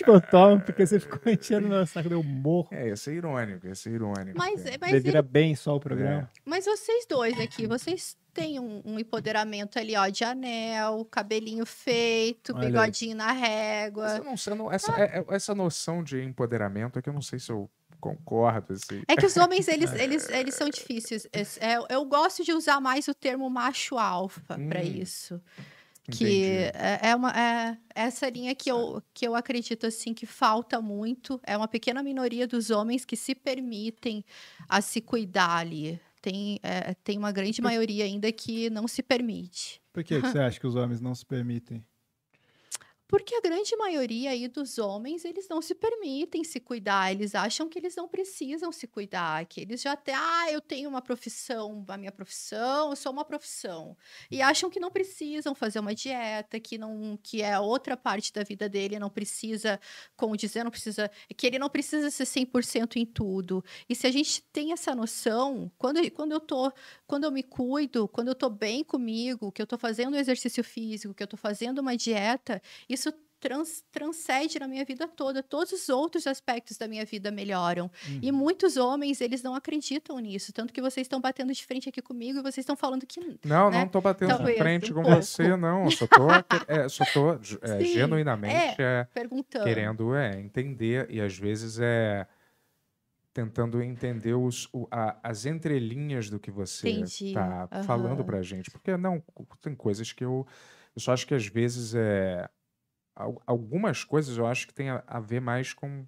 [0.07, 2.68] Eu tomo porque você ficou enchendo meu saco, eu morro.
[2.72, 4.37] É, ia ser irônico, ia ser irônico.
[4.39, 6.30] Mas, porque- mas, Devira ele- bem só o programa.
[6.45, 12.53] mas vocês dois aqui, vocês têm um, um empoderamento ali, ó, de anel, cabelinho feito,
[12.55, 12.72] Olha aí.
[12.72, 14.09] bigodinho na Mas régua.
[14.18, 17.39] eu eu não- essa, é- é- essa noção de empoderamento é que eu não sei
[17.39, 18.74] se eu concordo.
[18.74, 19.03] Assim.
[19.09, 21.26] É que os homens, eles, eles, eles são difíceis.
[21.32, 25.41] Es- é, eu gosto de usar mais o termo macho alfa para Hum, isso.
[26.11, 30.80] Que é, é uma, é essa linha que eu, que eu acredito assim que falta
[30.80, 31.40] muito.
[31.44, 34.24] É uma pequena minoria dos homens que se permitem
[34.68, 36.00] a se cuidar ali.
[36.20, 39.80] Tem, é, tem uma grande maioria ainda que não se permite.
[39.92, 41.84] Por que, que você acha que os homens não se permitem?
[43.09, 47.68] Porque a grande maioria aí dos homens, eles não se permitem se cuidar, eles acham
[47.68, 51.84] que eles não precisam se cuidar, que eles já têm, ah, eu tenho uma profissão,
[51.86, 53.96] a minha profissão, eu sou uma profissão.
[54.30, 58.42] E acham que não precisam fazer uma dieta, que não que é outra parte da
[58.42, 59.78] vida dele, não precisa,
[60.16, 63.64] como dizer, não precisa, que ele não precisa ser 100% em tudo.
[63.88, 66.72] E se a gente tem essa noção, quando, quando eu tô,
[67.07, 71.14] quando eu me cuido, quando eu tô bem comigo, que eu tô fazendo exercício físico,
[71.14, 73.05] que eu tô fazendo uma dieta, isso
[73.41, 75.43] trans- transcende na minha vida toda.
[75.43, 77.91] Todos os outros aspectos da minha vida melhoram.
[78.22, 78.37] E Uhum.
[78.37, 80.53] muitos homens, eles não acreditam nisso.
[80.53, 83.20] Tanto que vocês estão batendo de frente aqui comigo e vocês estão falando que.
[83.45, 83.80] Não, né?
[83.80, 85.22] não tô batendo de Talvez, frente um com pouco.
[85.22, 85.84] você, não.
[85.84, 86.30] Eu só tô,
[86.66, 87.32] é, só tô
[87.62, 89.64] é, Sim, genuinamente é, Perguntando.
[89.64, 92.26] querendo é, entender e às vezes é
[93.32, 97.82] tentando entender os, o- a- as entrelinhas do que você Entendi, tá aham.
[97.82, 98.70] falando pra gente.
[98.70, 99.22] Porque não,
[99.61, 100.47] tem coisas que eu,
[100.95, 102.49] eu só acho que às vezes é
[103.46, 106.06] algumas coisas eu acho que tem a, a ver mais com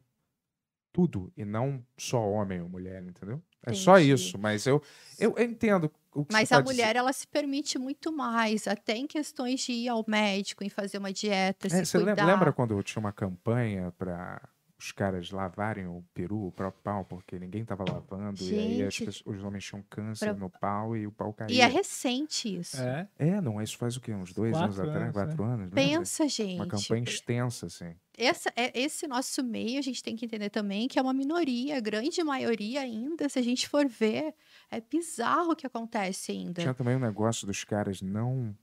[0.92, 3.42] tudo e não só homem ou mulher, entendeu?
[3.64, 4.82] É só isso, mas eu,
[5.18, 6.68] eu entendo o que Mas você a tá dizendo.
[6.76, 10.98] mulher, ela se permite muito mais, até em questões de ir ao médico, em fazer
[10.98, 12.24] uma dieta, É, se você cuidar.
[12.24, 14.48] lembra quando tinha uma campanha para
[14.80, 18.94] os caras lavarem o peru, o próprio pau, porque ninguém tava lavando, e aí as
[18.94, 19.06] Gente.
[19.06, 21.52] pessoas- os homens tinham câncer Pra- no pau e o pau caía.
[21.56, 22.80] E é recente isso.
[22.80, 23.08] É?
[23.18, 24.12] É, não, isso faz o quê?
[24.14, 25.70] Uns dois anos Quatro atrás, anos, quatro anos?
[25.72, 25.74] lembra?
[25.98, 26.54] Pensa, gente.
[26.54, 27.92] Uma campanha extensa, assim.
[28.16, 31.76] Essa, é, esse nosso meio, a gente tem que entender também que é uma minoria,
[31.76, 34.32] a grande maioria ainda, se a gente for ver,
[34.70, 36.60] é bizarro o que acontece ainda.
[36.60, 38.56] Tinha também um negócio dos caras não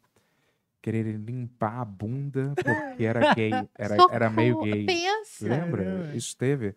[0.85, 4.85] quererem limpar a bunda porque era gay, era, era meio gay.
[4.85, 5.83] Pensa, Lembra?
[5.83, 6.15] Caramba.
[6.15, 6.75] Isso teve.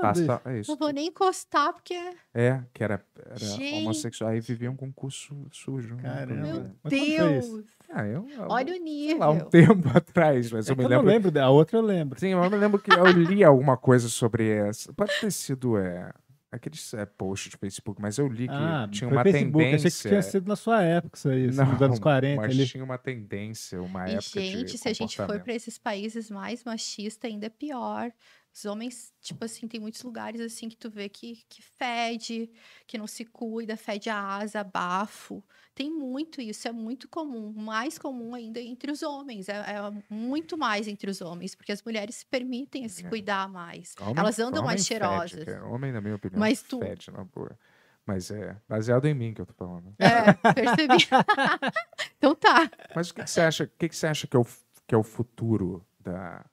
[0.00, 0.70] Passa, é isso.
[0.70, 1.94] não vou nem encostar, porque.
[2.32, 4.30] É, que era, era homossexual.
[4.30, 5.96] Aí viviam com o cu su- sujo.
[5.96, 6.02] né?
[6.02, 6.42] Caramba.
[6.42, 7.56] Meu Mas quando foi isso?
[7.56, 7.66] Deus!
[7.92, 9.18] Ah, eu, Olha o nível.
[9.18, 11.10] lá, um tempo atrás, mas É eu me eu não lembro.
[11.10, 12.18] lembro, da outra eu lembro.
[12.20, 14.92] Sim, eu me lembro que eu li alguma coisa sobre essa.
[14.94, 16.12] Pode ter sido é,
[16.52, 19.52] aqueles é, posts de Facebook, mas eu li que Ah, tinha uma Facebook.
[19.64, 19.88] tendência.
[19.88, 22.40] Achei que tinha sido na sua época isso aí, assim, nos anos 40.
[22.40, 22.66] mas ali.
[22.66, 26.30] tinha uma tendência, uma E, época de gente, se a gente for para esses países
[26.30, 28.10] mais machistas, ainda é pior.
[28.52, 32.50] Os homens, tipo assim, tem muitos lugares assim que tu vê que, que fede,
[32.86, 35.42] que não se cuida, fede a asa, bafo.
[35.74, 37.52] Tem muito isso, é muito comum.
[37.56, 39.48] Mais comum ainda entre os homens.
[39.48, 43.08] É, é muito mais entre os homens, porque as mulheres se permitem se É.
[43.08, 43.94] cuidar mais.
[44.00, 45.08] Homem- Elas andam mais homem fede,
[45.38, 45.44] cheirosas.
[45.44, 45.66] cara.
[45.68, 47.56] Homem, na minha opinião, Mas tu- fede, na boa.
[48.04, 49.94] Mas é baseado em mim que eu tô falando.
[49.98, 51.06] É, percebi.
[52.18, 52.68] então tá.
[52.94, 53.64] Mas o que, que você acha?
[53.64, 54.44] O que, que você acha que é o,
[54.86, 56.44] que é o futuro da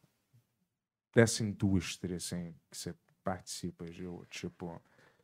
[1.17, 4.25] dessa indústria, assim, que você participa, Gil?
[4.29, 4.81] Tipo,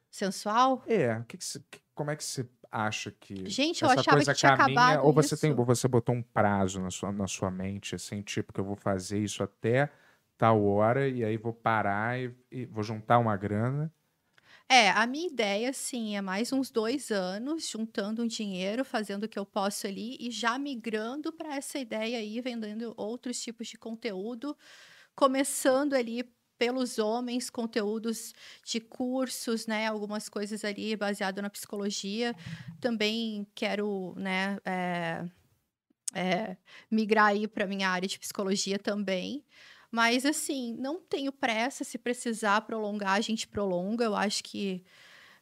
[0.10, 0.82] Sensual?
[0.86, 4.26] é, que que você- que- como é que você acha que Gente, eu essa achava
[4.26, 5.02] coisa que tinha caminha?
[5.02, 5.58] acabado Ou você tem, isso.
[5.58, 8.76] ou você botou um prazo na sua, na sua mente, assim, tipo que eu vou
[8.76, 9.90] fazer isso até
[10.38, 13.94] tal hora e aí vou parar e, e vou juntar uma grana.
[14.70, 19.30] É, a minha ideia, sim, é mais uns dois anos, juntando um dinheiro, fazendo o
[19.30, 23.78] que eu posso ali e já migrando para essa ideia aí, vendendo outros tipos de
[23.78, 24.58] conteúdo,
[25.16, 26.24] começando ali
[26.58, 28.34] pelos homens, conteúdos
[28.64, 32.36] de cursos, né, algumas coisas ali baseado na psicologia.
[32.80, 35.26] Também quero, né, é,
[36.14, 36.58] é,
[36.90, 39.44] migrar aí para minha área de psicologia também.
[39.92, 41.84] Mas, assim, não tenho pressa.
[41.84, 44.06] Se precisar prolongar, a gente prolonga.
[44.06, 44.84] Eu acho que,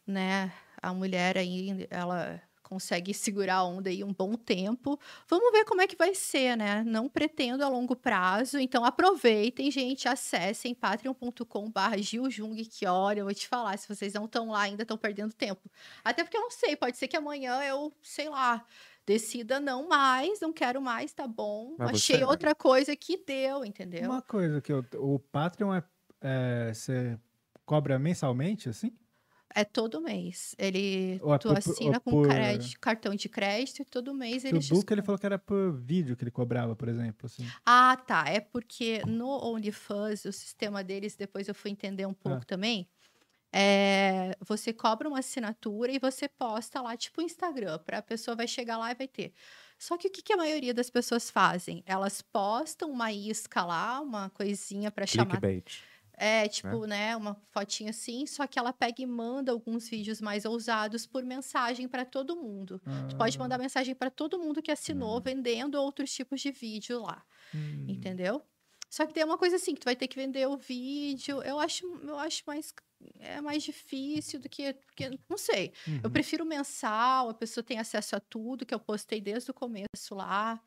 [0.06, 2.42] né, a mulher aí, ela
[2.72, 4.98] consegue segurar a onda aí um bom tempo.
[5.28, 6.82] Vamos ver como é que vai ser, né?
[6.86, 8.58] Não pretendo a longo prazo.
[8.58, 10.08] Então, aproveitem, gente.
[10.08, 14.84] Acessem patreon.com.br Giljung, que olha, eu vou te falar, se vocês não estão lá ainda,
[14.84, 15.70] estão perdendo tempo.
[16.02, 18.64] Até porque eu não sei, pode ser que amanhã eu, sei lá,
[19.04, 21.74] decida não mais, não quero mais, tá bom.
[21.78, 24.08] Mas Achei você- outra coisa que deu, entendeu?
[24.10, 25.84] Uma coisa que eu, o Patreon é,
[26.22, 27.18] é, você
[27.66, 28.92] cobra mensalmente, assim?
[29.54, 30.54] É todo mês.
[30.58, 34.44] Ele Ou é tu por- assina com por- crédito, cartão de crédito e todo mês
[34.44, 37.46] ele o Duca ele falou que era por vídeo que ele cobrava, por exemplo, assim.
[37.64, 38.24] Ah, tá.
[38.28, 42.44] É porque no OnlyFans, o sistema deles, depois eu fui entender um pouco Ah.
[42.46, 42.88] também.
[43.54, 48.34] é, você cobra uma assinatura e você posta lá, tipo o Instagram, para a pessoa
[48.34, 49.34] vai chegar lá e vai ter.
[49.78, 51.82] Só que o que, que a maioria das pessoas fazem?
[51.84, 55.82] Elas postam uma isca lá, uma coisinha para chamar Clickbait.
[56.14, 60.44] É, tipo, né, uma fotinha assim, só que ela pega e manda alguns vídeos mais
[60.44, 62.82] ousados por mensagem para todo mundo.
[63.08, 67.24] Tu pode mandar mensagem para todo mundo que assinou, vendendo outros tipos de vídeo lá,
[67.54, 67.86] Hum.
[67.86, 68.42] entendeu?
[68.90, 71.42] Só que tem uma coisa assim, que tu vai ter que vender o vídeo.
[71.42, 72.72] Eu acho, eu acho mais
[73.18, 75.72] é mais difícil do que, porque não sei.
[76.02, 76.12] Eu Uhum.
[76.12, 80.62] prefiro mensal, a pessoa tem acesso a tudo que eu postei desde o começo lá.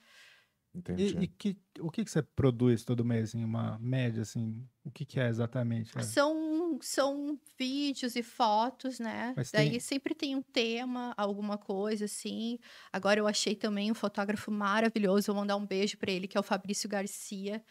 [0.76, 1.18] Entendi.
[1.18, 4.62] E, e que, o que, que você produz todo mês, em uma média, assim?
[4.84, 5.98] O que, que é exatamente?
[5.98, 6.02] É.
[6.04, 9.34] São, são vídeos e fotos, né?
[9.36, 12.60] Mas Daí tem- sempre tem um tema, alguma coisa assim.
[12.92, 16.40] Agora eu achei também um fotógrafo maravilhoso, vou mandar um beijo para ele, que é
[16.40, 17.64] o Fabrício Garcia.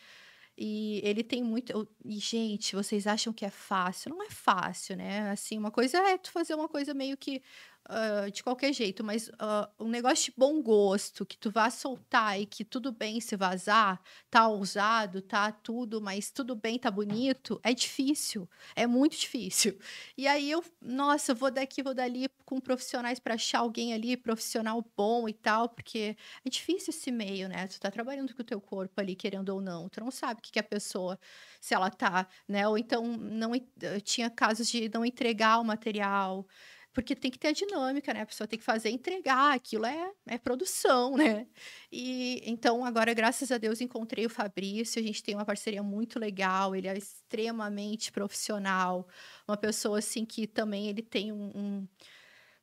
[0.56, 1.88] E ele tem muito.
[2.04, 4.10] E, gente, vocês acham que é fácil?
[4.10, 5.30] Não é fácil, né?
[5.30, 7.42] Assim, uma coisa é tu fazer uma coisa meio que
[7.86, 12.40] ah, de qualquer jeito, mas ah, um negócio de bom gosto, que tu vá soltar
[12.40, 14.00] e que tudo bem se vazar,
[14.30, 18.48] tá ousado, tá tudo, mas tudo bem, tá bonito, é difícil.
[18.74, 19.78] É muito difícil.
[20.16, 24.16] E aí eu, nossa, eu vou daqui, vou dali com profissionais para achar alguém ali,
[24.16, 27.66] profissional bom e tal, porque é difícil esse meio, né?
[27.66, 29.88] Tu tá trabalhando com o teu corpo ali, querendo ou não.
[29.88, 31.18] Tu não sabe o que, que a pessoa,
[31.60, 32.66] se ela tá, né?
[32.68, 36.46] Ou então não eu tinha casos de não entregar o material.
[36.94, 38.20] Porque tem que ter a dinâmica, né?
[38.22, 41.46] A pessoa tem que fazer e entregar, aquilo é, é produção, né?
[41.90, 46.18] E então, agora, graças a Deus, encontrei o Fabrício, a gente tem uma parceria muito
[46.20, 49.08] legal, ele é extremamente profissional,
[49.46, 51.88] uma pessoa assim que também ele tem um, um-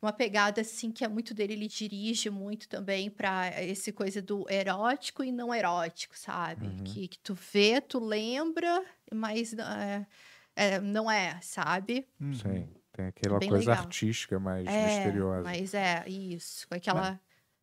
[0.01, 4.49] uma pegada assim que é muito dele, ele dirige muito também para esse coisa do
[4.49, 6.65] erótico e não erótico, sabe?
[6.67, 6.83] Uhum.
[6.83, 8.83] Que, que tu vê, tu lembra,
[9.13, 10.07] mas é,
[10.55, 12.07] é, não é, sabe?
[12.19, 12.33] Uhum.
[12.33, 12.80] Sim.
[12.93, 13.85] Tem aquela Bem coisa legal.
[13.85, 15.43] artística mais É, misteriosa.
[15.43, 17.19] mas é isso, com aquela,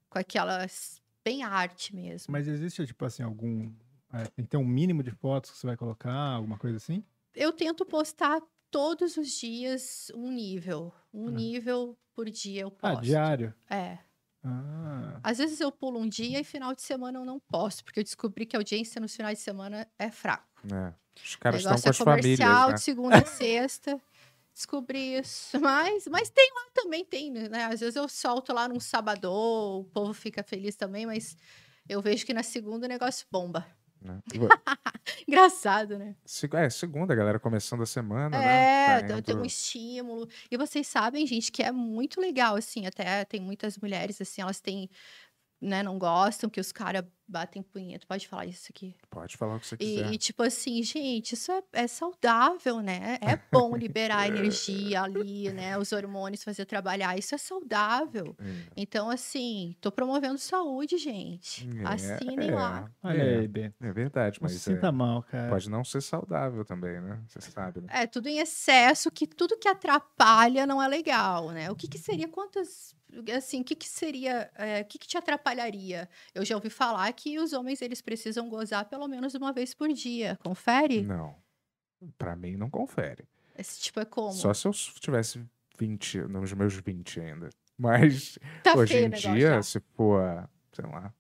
[0.09, 2.33] com aquelas bem arte mesmo.
[2.33, 3.71] Mas existe, tipo assim, algum.
[4.13, 7.05] é, tem que ter um mínimo de fotos que você vai colocar, alguma coisa assim?
[7.35, 8.41] Eu tento postar
[8.71, 11.31] todos os dias um nível, um Ah.
[11.33, 13.03] nível por dia eu Ah, posto.
[13.05, 13.55] diário.
[13.69, 13.99] É.
[14.43, 18.01] Ah, Às vezes eu pulo um dia e final de semana eu não posto, porque
[18.01, 20.47] eu descobri que a audiência nos finais de semana é fraco.
[20.73, 20.95] É.
[21.23, 22.39] Os O caras estão com é as famílias,
[22.69, 22.73] né?
[22.75, 24.01] de segunda a sexta.
[24.59, 25.57] Descobri isso.
[25.63, 27.67] Mas, mas tem lá também, tem, né?
[27.67, 31.37] Às vezes eu solto lá num sábado, o povo fica feliz também, mas
[31.89, 33.65] eu vejo que na segunda o negócio bomba.
[34.03, 34.21] Né?
[35.29, 36.17] Engraçado, né?
[36.55, 39.03] É, segunda, galera, começando a semana, É, né?
[39.07, 40.29] tem- Tá tem um estímulo.
[40.51, 44.61] E vocês sabem, gente, que é muito legal, assim, até tem muitas mulheres, assim, elas
[44.61, 44.91] têm,
[45.61, 48.07] né, não gostam que os caras batem punheta.
[48.07, 48.97] Pode falar isso aqui.
[49.11, 50.13] Pode falar o que você E, quiser.
[50.13, 53.19] e, tipo assim, gente, isso é, é saudável, né?
[53.21, 55.77] É bom liberar energia ali, né?
[55.77, 57.19] Os hormônios fazer trabalhar.
[57.19, 58.35] Isso é saudável.
[58.39, 58.45] É.
[58.77, 61.69] Então, assim, tô promovendo saúde, gente.
[61.81, 62.91] É, Assinem é, lá.
[63.03, 63.73] Olha é, aí.
[63.81, 65.51] É verdade, Não mas se é, sinta mal, cara.
[65.51, 67.21] pode não ser saudável também, né?
[67.29, 67.89] Você sabe, né?
[67.91, 71.71] É, tudo em excesso, que tudo que atrapalha não é legal, né?
[71.71, 72.95] O que, que seria, quantas,
[73.37, 76.09] assim, o que, que seria, é, o que, que te atrapalharia?
[76.35, 79.89] Eu já ouvi falar que os homens, eles precisam gozar pelo menos uma vez por
[79.93, 80.39] dia.
[80.43, 81.03] Confere?
[81.03, 81.35] Não.
[82.17, 83.29] Pra mim, não confere.
[83.57, 84.33] Esse tipo é como?
[84.33, 85.45] Só se eu tivesse
[85.79, 87.51] 20, nos meus 20 ainda.
[87.77, 89.63] Mas tá hoje em dia, já.
[89.63, 91.13] se for, sei lá.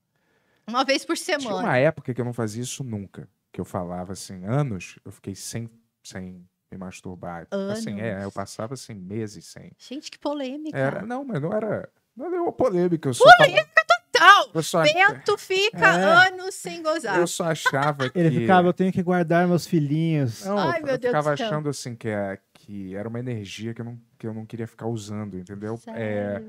[0.66, 1.60] Uma vez por Tinha semana.
[1.60, 3.28] uma época que eu não fazia isso nunca.
[3.52, 5.70] Que eu falava assim, anos, eu fiquei sem,
[6.02, 7.47] sem me masturbar.
[7.73, 8.35] Assim, é, eu Anos?
[8.35, 9.73] passava assim, meses sem.
[9.78, 10.77] Gente, que polêmica.
[10.77, 11.89] Era, não, mas não era.
[12.16, 13.09] Não era uma polêmica.
[13.09, 13.24] Eu só,
[14.11, 14.51] Tal!
[14.53, 16.28] eu só, Bento fica É.
[16.28, 17.19] anos sem gozar.
[17.19, 18.19] eu só achava que.
[18.19, 20.45] Ele ficava, eu tenho que guardar meus filhinhos.
[20.45, 21.47] Não, Ai, eu, meu eu Deus ficava do céu.
[21.47, 24.66] achando assim que, é, que era uma energia que eu não, que eu não queria
[24.66, 25.81] ficar usando, entendeu?
[25.95, 26.43] É,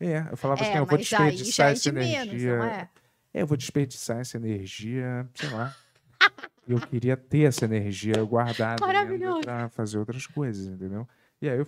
[0.00, 2.12] é, eu falava assim, É, eu vou mas aí já desperdiçar é essa de menos,
[2.28, 2.56] energia.
[2.58, 2.88] não é?
[3.34, 5.76] É, eu vou desperdiçar essa energia, sei lá.
[6.66, 8.76] eu queria ter essa energia guardada
[9.44, 11.06] pra fazer outras coisas, entendeu?
[11.40, 11.66] E aí eu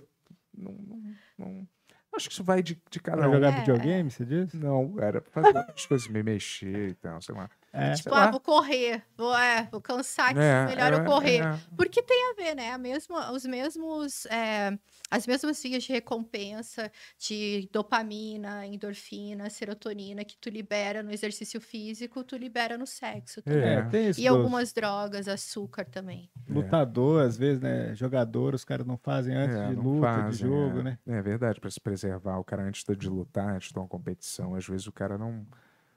[0.56, 1.02] não, não,
[1.38, 1.68] não-
[2.14, 3.32] acho que isso vai de, de cada Pra um.
[3.34, 3.60] jogar É.
[3.60, 4.56] videogame, você disse?
[4.56, 7.50] Não, era pra fazer outras coisas, me mexer e tal, sei lá.
[7.76, 7.92] É.
[7.94, 9.02] Tipo, ah, vou correr.
[9.16, 11.42] Vou, é, vou cansar, que É, melhor eu é, correr.
[11.42, 11.58] é.
[11.76, 12.70] Porque tem a ver, né?
[12.72, 14.78] A mesma, os mesmos, é,
[15.10, 22.22] as mesmas vias de recompensa de dopamina, endorfina, serotonina que tu libera no exercício físico,
[22.22, 23.62] tu libera no sexo também.
[23.62, 23.74] É.
[23.74, 24.20] É, tem isso.
[24.20, 26.30] E algumas drogas, açúcar também.
[26.48, 27.92] Lutador, às vezes, né?
[27.94, 30.82] Jogador, os caras não fazem antes É, de luta, de fazem, jogo, é.
[30.84, 30.98] né?
[31.06, 32.38] É verdade, pra se preservar.
[32.38, 35.44] O cara antes de lutar, antes de uma competição, às vezes o cara não.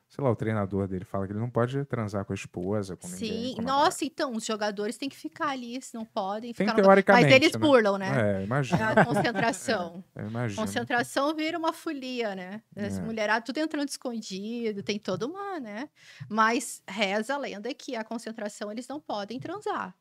[0.10, 3.08] Sei lá, o treinador dele fala que ele não pode transar com a esposa, com
[3.10, 3.20] ninguém.
[3.30, 3.84] Sim, o namorado.
[3.84, 7.26] nossa, então, os jogadores têm que ficar ali, se não podem Tem ficar no- teoricamente.
[7.26, 7.60] Mas eles né?
[7.60, 8.40] burlam, né?
[8.40, 8.90] É, imagina.
[8.92, 10.02] A concentração.
[10.16, 10.62] Eu imagino.
[10.62, 12.62] Concentração vira uma folia, né?
[12.74, 13.02] As É.
[13.02, 15.90] mulheradas tudo entrando escondido, tem toda uma, né?
[16.30, 19.94] Mas reza a lenda que a concentração eles não podem transar.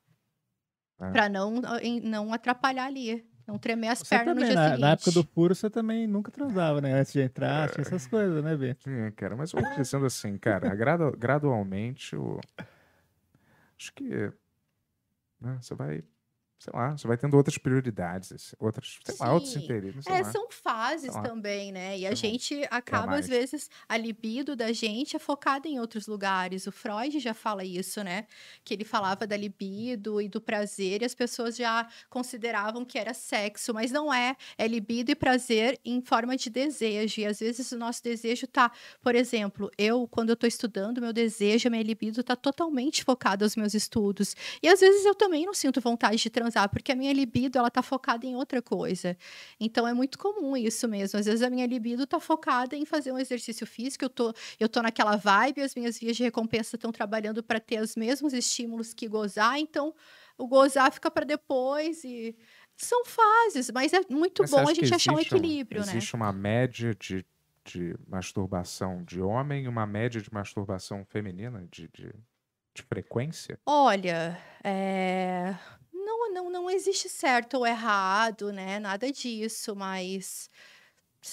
[1.00, 1.10] É.
[1.10, 1.60] Pra não,
[2.04, 3.28] não atrapalhar ali.
[3.46, 4.80] Não tremer as Você pernas no também, dia na, seguinte.
[4.80, 6.92] na época do furo, você também nunca transava, né?
[6.92, 8.76] Antes de entrar, tinha essas coisas, né, Bê?
[8.86, 12.40] É, cara, mas eu vou dizendo assim, cara, gradu- gradualmente, o...
[13.78, 14.32] acho que
[15.40, 16.02] né, você vai,
[16.58, 19.64] sei lá, você vai tendo outras prioridades, outras, sei lá, outros Sim.
[19.64, 20.24] interesses, É, lá.
[20.32, 21.98] são fases também, né?
[21.98, 22.14] E a lá.
[22.14, 26.66] gente acaba, às vezes, a libido da gente é focada em outros lugares.
[26.66, 28.26] O Freud já fala isso, né?
[28.64, 33.12] Que ele falava da libido e do prazer e as pessoas já consideravam que era
[33.12, 34.34] sexo, mas não é.
[34.56, 37.20] É libido e prazer em forma de desejo.
[37.20, 38.72] E às vezes o nosso desejo tá,
[39.02, 43.56] por exemplo, eu, quando eu tô estudando, meu desejo, minha libido tá totalmente focada aos
[43.56, 44.34] meus estudos.
[44.62, 47.70] E às vezes eu também não sinto vontade de transar, porque a minha libido, ela
[47.70, 49.16] tá focada em outra coisa.
[49.60, 51.18] Então é muito comum isso mesmo.
[51.18, 54.68] Às vezes a minha libido tá focada em fazer um exercício físico, eu tô, eu
[54.68, 58.94] tô naquela vibe, as minhas vias de recompensa estão trabalhando para ter os mesmos estímulos
[58.94, 59.94] que gozar, então
[60.38, 62.36] o gozar fica para depois e
[62.76, 65.92] são fases, mas é muito Mas bom a gente achar um equilíbrio, né?
[65.92, 67.24] Existe uma média de,
[67.64, 72.14] de masturbação de homem e uma média de masturbação feminina, de, de,
[72.74, 73.58] de frequência?
[73.64, 75.54] Olha, é,
[76.36, 78.78] não, não, existe certo ou errado, né?
[78.78, 80.50] Nada disso, mas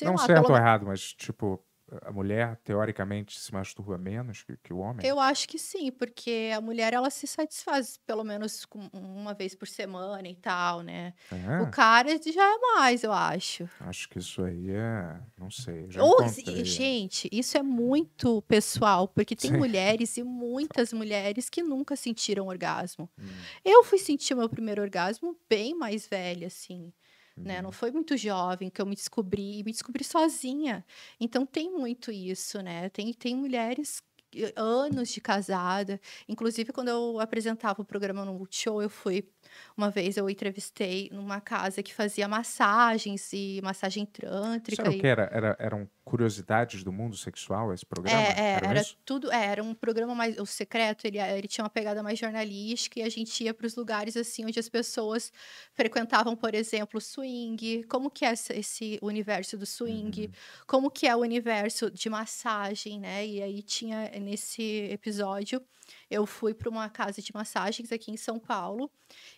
[0.02, 1.64] não lá, certo pelo ou errado, mas tipo,
[2.02, 5.06] a mulher teoricamente se masturba menos que, que o homem?
[5.06, 9.68] Eu acho que sim, porque a mulher ela se satisfaz pelo menos uma vez por
[9.68, 11.14] semana e tal, né?
[11.32, 11.62] É?
[11.62, 13.70] O cara já é mais, eu acho.
[13.80, 15.20] Acho que isso aí é.
[15.38, 15.86] Não sei.
[15.90, 16.66] Já Ou, encontrei.
[16.66, 19.58] gente, isso é muito pessoal, porque tem Sim.
[19.58, 23.10] mulheres e muitas mulheres que nunca sentiram orgasmo.
[23.20, 23.26] Hum,
[23.64, 26.92] Eu fui sentir meu primeiro orgasmo bem mais velha, assim.
[27.44, 27.62] Né?
[27.62, 27.64] uhum.
[27.64, 30.86] Não foi muito jovem que eu me descobri, e me descobri sozinha.
[31.20, 32.90] Então tem muito isso, né?
[32.90, 34.02] Tem, tem mulheres
[34.36, 36.00] eh, anos de casada.
[36.28, 39.30] Inclusive, quando eu apresentava o programa no Multishow, eu fui
[39.78, 44.88] uma vez eu entrevistei numa casa que fazia massagens e massagem trântrica.
[44.88, 45.30] era o e- que era?
[45.32, 48.38] Era- Eram curiosidades do mundo sexual, esse programa?
[48.38, 48.98] é, é, era isso?
[49.06, 53.00] tudo, é, era um programa mais, o secreto, ele, ele tinha uma pegada mais jornalística
[53.00, 55.32] e a gente ia para os lugares assim onde as pessoas
[55.74, 60.32] frequentavam, por exemplo, swing, como que é esse, esse universo do swing, Uhum.
[60.68, 63.26] como que é o universo de massagem, né?
[63.26, 64.62] E aí tinha nesse
[64.92, 65.62] episódio
[66.10, 68.90] Eu fui para uma casa de massagens aqui em São Paulo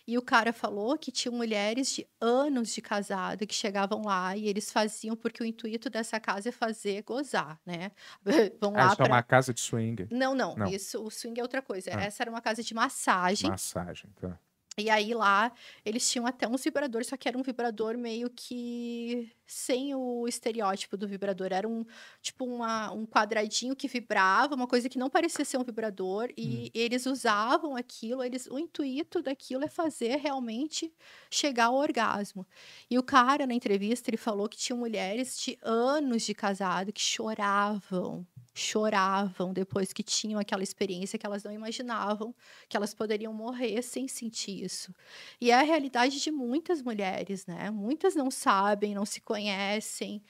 [0.06, 4.46] e o cara falou que tinha mulheres de anos de casado que chegavam lá e
[4.48, 7.92] eles faziam porque o intuito dessa casa é fazer gozar, né?
[8.60, 9.06] Vão Ah, lá isso é pra...
[9.06, 10.08] uma casa de swing.
[10.10, 10.66] Não, não, Não.
[10.66, 11.90] Isso, o swing é outra coisa.
[11.94, 12.02] Ah.
[12.02, 13.50] Essa era uma casa de massagem.
[13.50, 14.38] Massagem, tá.
[14.78, 15.52] E aí lá
[15.84, 20.96] eles tinham até uns vibradores, só que era um vibrador meio que sem o estereótipo
[20.96, 21.48] do vibrador.
[21.52, 21.84] Era um
[22.20, 26.28] tipo uma, um quadradinho que vibrava, uma coisa que não parecia ser um vibrador.
[26.36, 30.92] E eles usavam aquilo, eles, o intuito daquilo é fazer realmente
[31.30, 32.46] chegar ao orgasmo.
[32.90, 37.00] E o cara na entrevista ele falou que tinha mulheres de anos de casado que
[37.00, 38.26] choravam.
[38.54, 42.34] Choravam depois que tinham aquela experiência que elas não imaginavam
[42.68, 44.94] que elas poderiam morrer sem sentir isso.
[45.40, 47.70] E é a realidade de muitas mulheres, né?
[47.70, 50.24] Muitas não sabem, não se conhecem,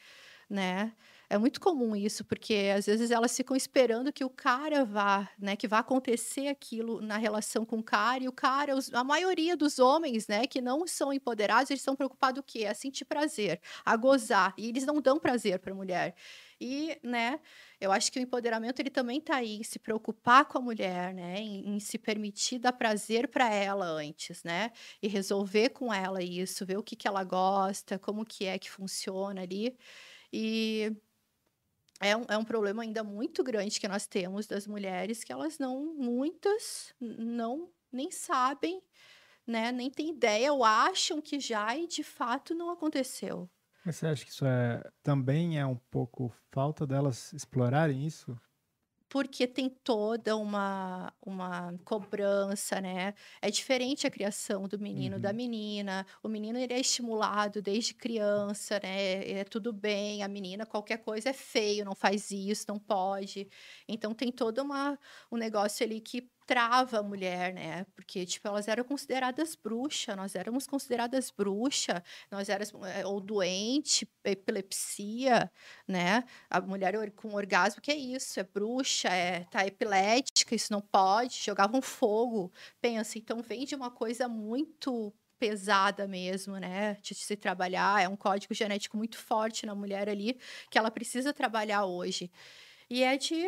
[0.51, 0.93] né?
[1.29, 5.57] É muito comum isso, porque às vezes elas ficam esperando que o cara vá, né?
[5.57, 9.57] Que vá acontecer aquilo na relação com o cara, e o cara, os- a maioria
[9.57, 12.65] dos homens, né, que não são empoderados, eles estão preocupados o quê?
[12.67, 16.15] A sentir prazer, a gozar, e eles não dão prazer para a mulher.
[16.61, 17.41] E, né,
[17.81, 21.13] eu acho que o empoderamento ele também está aí em se preocupar com a mulher,
[21.13, 24.71] né, em, em se permitir dar prazer para ela antes, né,
[25.03, 28.71] e resolver com ela isso, ver o que que ela gosta, como que é que
[28.71, 29.77] funciona ali.
[30.33, 30.93] E
[32.01, 35.59] é um, é um problema ainda muito grande que nós temos das mulheres que elas
[35.59, 38.83] não, muitas não nem sabem,
[39.47, 43.51] né, nem têm ideia ou acham que já e de fato não aconteceu.
[43.85, 48.39] Mas você acha que isso é, também é um pouco falta delas explorarem isso?
[49.09, 53.15] Porque tem toda uma, uma cobrança, né?
[53.41, 56.07] É diferente a criação do menino da menina.
[56.23, 59.29] O menino ele é estimulado desde criança, né?
[59.31, 63.49] É tudo bem, a menina qualquer coisa é feio, não faz isso, não pode.
[63.89, 64.99] Então tem todo uma,
[65.31, 67.85] um negócio ali que trava a mulher, né?
[67.95, 74.09] Porque, tipo, elas eram consideradas bruxas, nós éramos consideradas bruxa, nós éramos, eh, ou doente,
[74.25, 75.51] epilepsia,
[75.87, 76.25] né?
[76.49, 78.39] A mulher com orgasmo, que é isso?
[78.41, 82.53] É bruxa, é, tá epilética, isso não pode, jogavam fogo.
[82.81, 86.95] Pensa, então vem de uma coisa muito pesada mesmo, né?
[87.03, 90.39] De se trabalhar, é um código genético muito forte na mulher ali,
[90.71, 92.31] que ela precisa trabalhar hoje.
[92.91, 93.45] E é de.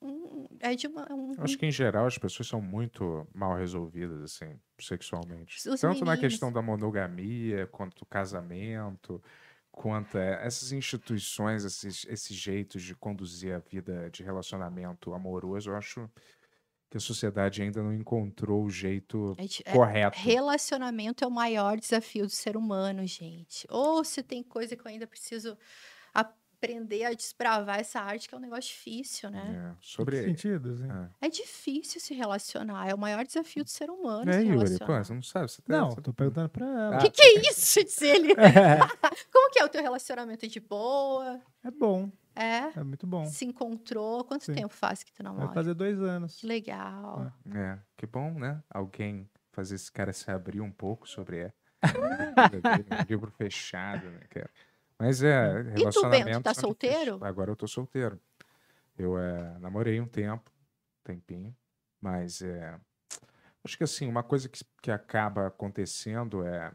[0.00, 1.06] Um- É de uma.
[1.12, 5.56] um- Eu acho que, em geral, as pessoas são muito mal resolvidas, assim, sexualmente.
[5.68, 6.20] Os Tanto na meninos.
[6.20, 9.22] questão da monogamia, quanto do casamento,
[9.70, 15.76] quanto é, essas instituições, esses, esses jeitos de conduzir a vida de relacionamento amoroso, eu
[15.76, 16.10] acho
[16.90, 20.18] que a sociedade ainda não encontrou o jeito é de- é- correto.
[20.18, 23.66] Relacionamento é o maior desafio do ser humano, gente.
[23.70, 25.56] Ou se tem coisa que eu ainda preciso
[26.58, 29.72] aprender a desbravar essa arte, que é um negócio difícil, né?
[29.72, 30.22] É, sobre.
[30.24, 30.88] sentido, assim.
[31.22, 31.26] É.
[31.26, 34.86] É difícil se relacionar, é o maior desafio do ser humano É, se Yuri, pô,
[35.04, 35.48] você não sabe?
[35.50, 36.96] Você tá- Não, você- tô perguntando pra ela.
[36.96, 36.98] Ah.
[36.98, 38.34] Que que é isso, diz ele?
[39.32, 41.40] Como que é o teu relacionamento É de boa?
[41.64, 42.78] É bom, É?
[42.78, 43.24] é muito bom.
[43.26, 44.24] Se encontrou?
[44.24, 44.54] Quanto Sim.
[44.54, 45.52] tempo faz que tu Vai namora?
[45.52, 46.36] fazer dois anos.
[46.36, 47.32] Que legal.
[47.54, 48.62] É, que bom, né?
[48.70, 51.52] Alguém fazer esse cara se abrir um pouco sobre é.
[53.08, 54.50] livro fechado, né, cara?
[54.98, 56.42] Mas é, E tu, Bento, relacionamento.
[56.42, 57.18] tá solteiro?
[57.22, 58.20] Agora eu tô solteiro.
[58.98, 60.50] Eu é, namorei um tempo,
[61.04, 61.56] tempinho,
[62.00, 62.78] mas é.
[63.64, 66.72] Acho que assim, uma coisa que, que acaba acontecendo é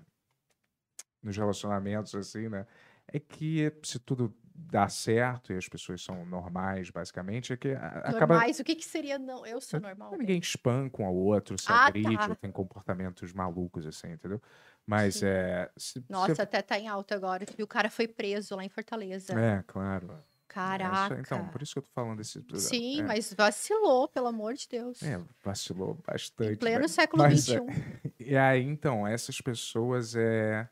[1.22, 2.66] nos relacionamentos, assim, né?
[3.08, 7.88] É que se tudo dá certo e as pessoas são normais, basicamente, é que a-
[8.00, 8.36] acaba.
[8.36, 9.46] Normais, o que que seria não?
[9.46, 10.16] Eu sou normal.
[10.18, 12.30] Ninguém espanca um ao outro, se Ah, agride, tá.
[12.30, 14.42] ou tem comportamentos malucos, assim, entendeu?
[14.86, 15.26] Mas Sim.
[15.28, 15.72] é.
[15.78, 17.46] se- Nossa, se- até tá em alta agora.
[17.58, 19.34] E o cara foi preso lá em Fortaleza.
[19.34, 20.12] É, claro.
[20.12, 21.16] É isso Caraca.
[21.16, 21.22] aí.
[21.22, 22.44] então, por isso que eu tô falando desse.
[22.58, 25.02] Sim, é, mas vacilou, pelo amor de Deus.
[25.02, 26.52] É, vacilou bastante.
[26.54, 26.88] em pleno né?
[26.88, 28.14] século Mas, é, XXI.
[28.20, 30.70] E aí, então, essas pessoas é.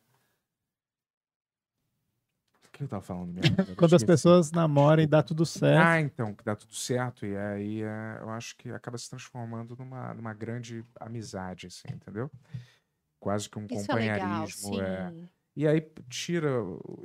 [2.63, 3.55] O que eu tava falando mesmo?
[3.67, 5.85] Eu Quando as pessoas namoram e dá tudo certo.
[5.87, 7.25] Ah, então, que dá tudo certo.
[7.25, 12.29] E aí é, eu acho que acaba se transformando numa, numa grande amizade, assim, entendeu?
[13.21, 14.73] Quase que um Isso é legal, companheirismo.
[14.73, 14.81] sim.
[14.81, 15.29] é.
[15.55, 16.49] E aí tira,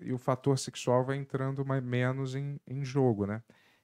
[0.01, 3.43] e o fator sexual vai entrando mais, menos em, em jogo, né?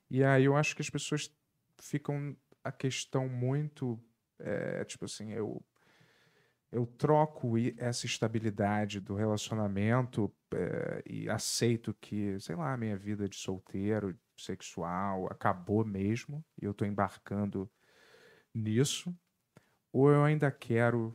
[0.09, 1.31] E aí eu acho que as pessoas
[1.79, 2.35] ficam
[2.65, 4.03] a questão muito,
[4.39, 5.63] é, tipo assim, eu,
[6.71, 13.29] eu troco essa estabilidade do relacionamento é, e aceito que, sei lá, a minha vida
[13.29, 17.71] de solteiro, sexual, acabou mesmo, e eu tô embarcando
[18.55, 19.15] nisso,
[19.93, 21.15] ou eu ainda quero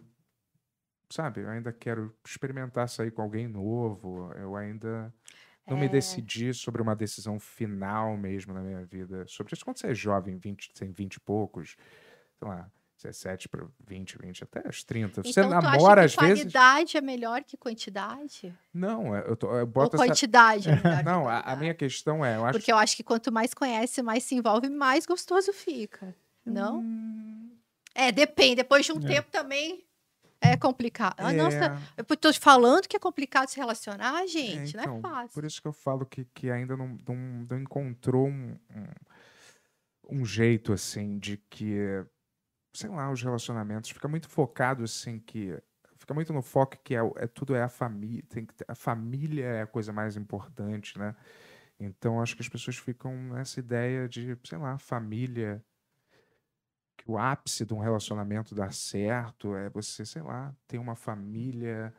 [1.10, 5.14] sabe, eu ainda quero experimentar sair com alguém novo, eu ainda
[5.68, 5.90] não me É.
[5.90, 9.26] decidi sobre uma decisão final mesmo na minha vida.
[9.28, 11.76] Sobre isso, quando você é jovem, 20, tem 20 e poucos,
[12.40, 15.24] sei lá, 17 para 20, 20, até os 30.
[15.24, 16.40] Você Então, tu namora, às vezes.
[16.40, 18.54] qualidade é melhor que quantidade?
[18.74, 20.06] Não, é, eu, tô, eu Ou boto essa...
[20.06, 23.04] quantidade é melhor Não, a, a minha questão é, eu acho Porque eu acho que
[23.04, 26.16] quanto mais conhece, mais se envolve, mais gostoso fica.
[26.46, 26.80] Não?
[26.80, 27.52] Hum,
[27.94, 28.56] É, depende.
[28.58, 29.08] Depois de um É.
[29.08, 29.84] tempo também
[30.42, 31.16] é complicado.
[31.18, 34.76] Ah, é, Nossa, eu tô te falando que é complicado se relacionar, é, gente.
[34.76, 35.34] não então, é fácil.
[35.34, 37.16] Por isso que eu falo que, que ainda não, não,
[37.50, 38.58] não encontrou um,
[40.10, 42.06] um, um jeito, assim, de que,
[42.74, 45.58] sei lá, os relacionamentos fica muito focado, assim, que
[45.98, 49.46] fica muito no foco que é, é tudo é a família, tem que a família
[49.46, 51.16] é a coisa mais importante, né?
[51.80, 55.64] Então acho que as pessoas ficam nessa ideia de, sei lá, família,
[56.98, 61.94] que o ápice de um relacionamento dar certo é você, sei lá, ter uma família,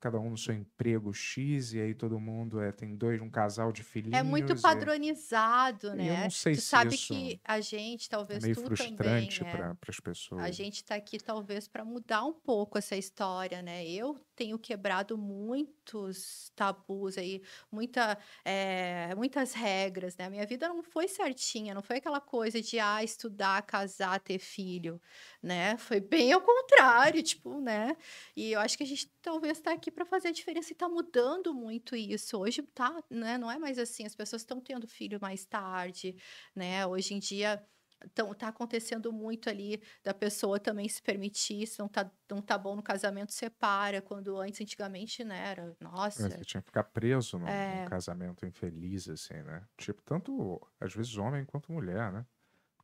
[0.00, 3.70] cada um no seu emprego X, e aí todo mundo é, tem dois, um casal
[3.70, 4.18] de filhinhos.
[4.18, 6.22] É muito e padronizado, eu né?
[6.24, 9.52] não sei tu se sabe isso que a gente, É talvez meio tu frustrante também,
[9.52, 10.42] para as pessoas.
[10.42, 13.86] A gente tá aqui talvez para mudar um pouco essa história, né?
[13.86, 20.30] Eu tenho quebrado muitos tabus aí, muita, eh, muitas regras, né?
[20.30, 24.98] Minha vida não foi certinha, não foi aquela coisa de ah, estudar, casar, ter filho,
[25.42, 25.76] né?
[25.76, 27.94] Foi bem ao contrário, tipo, né?
[28.34, 30.88] E eu acho que a gente talvez está aqui para fazer a diferença e tá
[30.88, 32.38] mudando muito isso.
[32.38, 33.36] Hoje tá, né?
[33.36, 36.16] Não é mais assim, as pessoas estão tendo filho mais tarde,
[36.56, 36.86] né?
[36.86, 37.62] Hoje em dia
[38.04, 42.56] então, tá acontecendo muito ali da pessoa também se permitir, se não tá, não tá
[42.58, 46.84] bom no casamento, separa, quando antes, antigamente, né, era, nossa, É, Você tinha que ficar
[46.84, 47.82] preso num, num É.
[47.82, 49.66] casamento infeliz, assim, né?
[49.76, 52.26] Tipo, tanto, às vezes, homem quanto mulher, né?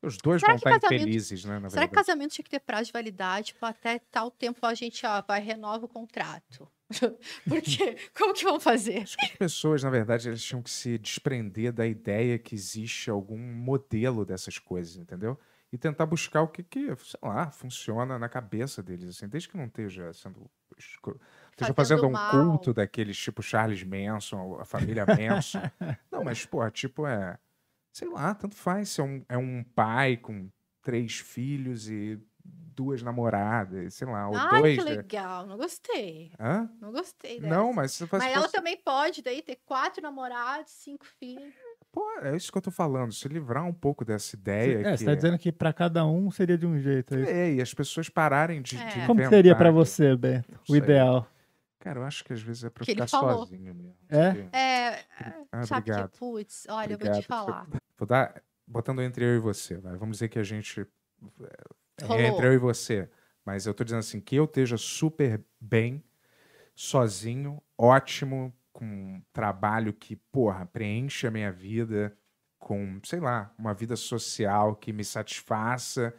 [0.06, 1.54] Os dois Será vão que estar casamento- infelizes, né?
[1.56, 1.90] Será que verdade.
[1.94, 5.40] casamento tinha que ter prazo de validade, tipo, até tal tempo a gente, ó, vai,
[5.40, 6.70] renova o contrato?
[7.48, 9.02] Porque, como que vão fazer?
[9.02, 13.10] Acho que as pessoas, na verdade, elas tinham que se desprender da ideia que existe
[13.10, 15.36] algum modelo dessas coisas, entendeu?
[15.72, 19.56] E tentar buscar o que, que sei lá, funciona na cabeça deles, assim, desde que
[19.56, 20.48] não esteja sendo.
[20.78, 21.18] Esteja
[21.56, 22.30] Fazendo fazendo um mal.
[22.30, 25.60] culto daqueles tipo Charles Manson, a família Manson.
[26.12, 27.36] não, mas, pô, tipo, é.
[27.97, 30.51] Sei lá, tanto faz se é um, é um pai com
[30.82, 34.78] três filhos e duas namoradas, sei lá, ou Ai, dois.
[34.78, 34.97] que né?
[34.97, 36.70] legal, não gostei, Hã?
[36.78, 37.55] não gostei dessa.
[37.55, 38.23] Não, mas se faz.
[38.23, 41.55] Mas ela também pode, daí, ter quatro namorados, cinco filhos.
[41.90, 44.81] Pô, é isso que eu tô falando, se livrar um pouco dessa ideia.
[44.81, 47.14] É, que você tá dizendo que pra cada um seria de um jeito.
[47.14, 47.31] É isso.
[47.31, 48.77] É, e as pessoas pararem de.
[48.77, 48.85] É.
[48.89, 50.60] de Como seria que- você, Bento?
[50.68, 51.27] O ideal?
[51.86, 53.96] Cara, eu acho que às vezes é pra Que ficar sozinho mesmo.
[54.08, 54.32] É?
[54.32, 55.04] porque- É,
[55.52, 56.10] Ah, sabe obrigado.
[56.10, 57.20] que, putz, olha, eu vou Obrigado.
[57.20, 57.68] te falar.
[57.96, 58.42] Vou dar.
[58.66, 59.96] Botando entre eu e você, vai.
[59.96, 60.80] Vamos dizer que a gente.
[62.00, 62.20] É Rolou.
[62.22, 63.08] entre eu e você.
[63.44, 66.02] Mas eu tô dizendo assim, que eu esteja super bem,
[66.74, 72.18] sozinho, ótimo, com um trabalho que, porra, preenche a minha vida,
[72.58, 76.12] com, sei lá, uma vida social que me satisfaça,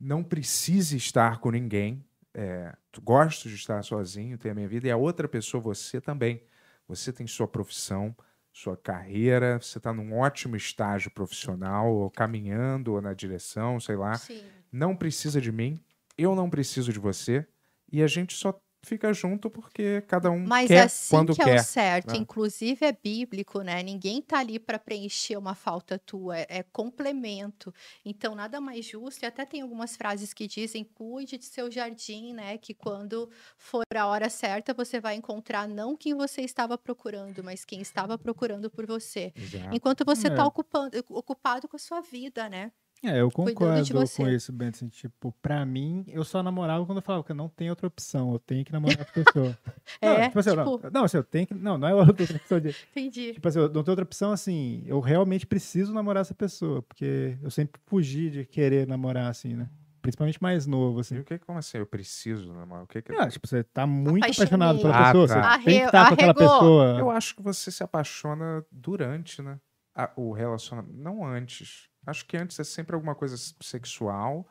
[0.00, 2.02] não precise estar com ninguém.
[2.40, 6.40] É, gosto de estar sozinho, ter a minha vida, e a outra pessoa, você também.
[6.86, 8.16] Você tem sua profissão,
[8.52, 14.14] sua carreira, você está num ótimo estágio profissional, ou caminhando, ou na direção, sei lá
[14.14, 14.44] Sim.
[14.70, 15.80] não precisa de mim,
[16.16, 17.44] eu não preciso de você,
[17.90, 21.46] e a gente só fica junto porque cada um Mas quer assim quando que é
[21.46, 21.50] quer.
[21.50, 22.16] o certo, né?
[22.16, 23.82] inclusive é bíblico, né?
[23.82, 27.74] Ninguém tá ali para preencher uma falta tua, é, é complemento.
[28.04, 32.32] Então, nada mais justo, e até tem algumas frases que dizem: cuide de seu jardim,
[32.32, 32.56] né?
[32.56, 33.28] Que quando
[33.58, 38.16] for a hora certa, você vai encontrar não quem você estava procurando, mas quem estava
[38.16, 39.34] procurando por você.
[39.34, 39.72] Exato.
[39.72, 40.30] Enquanto você É.
[40.30, 42.72] tá ocupando, ocupado com a sua vida, né?
[43.02, 44.76] É, eu concordo com isso, Bento.
[44.76, 47.86] assim, tipo, pra mim, eu só namorava quando eu falava que eu não tenho outra
[47.86, 49.58] opção, eu tenho que namorar com a pessoa.
[50.02, 51.54] não, É, tipo assim, eu tipo- não, não, assim, eu tenho que.
[51.54, 52.74] Não, não é outra opção de.
[52.90, 53.34] Entendi.
[53.34, 57.38] Tipo assim, eu não tenho outra opção, assim, eu realmente preciso namorar essa pessoa, porque
[57.40, 59.68] eu sempre fugi de querer namorar, assim, né?
[60.02, 61.18] Principalmente mais novo, E assim.
[61.18, 61.78] o que como assim?
[61.78, 62.82] Eu preciso, namorar?
[62.84, 64.46] O que que Ah, tipo, você tá muito Apaixonei.
[64.46, 65.34] apaixonado pela Ah, pessoa, tá.
[65.58, 66.98] você tem que Arre- estar com aquela pessoa.
[66.98, 69.58] Eu acho que você se apaixona durante, né?
[69.94, 71.88] a- o relacionamento, não antes.
[72.08, 74.46] Acho que antes é sempre alguma coisa sexual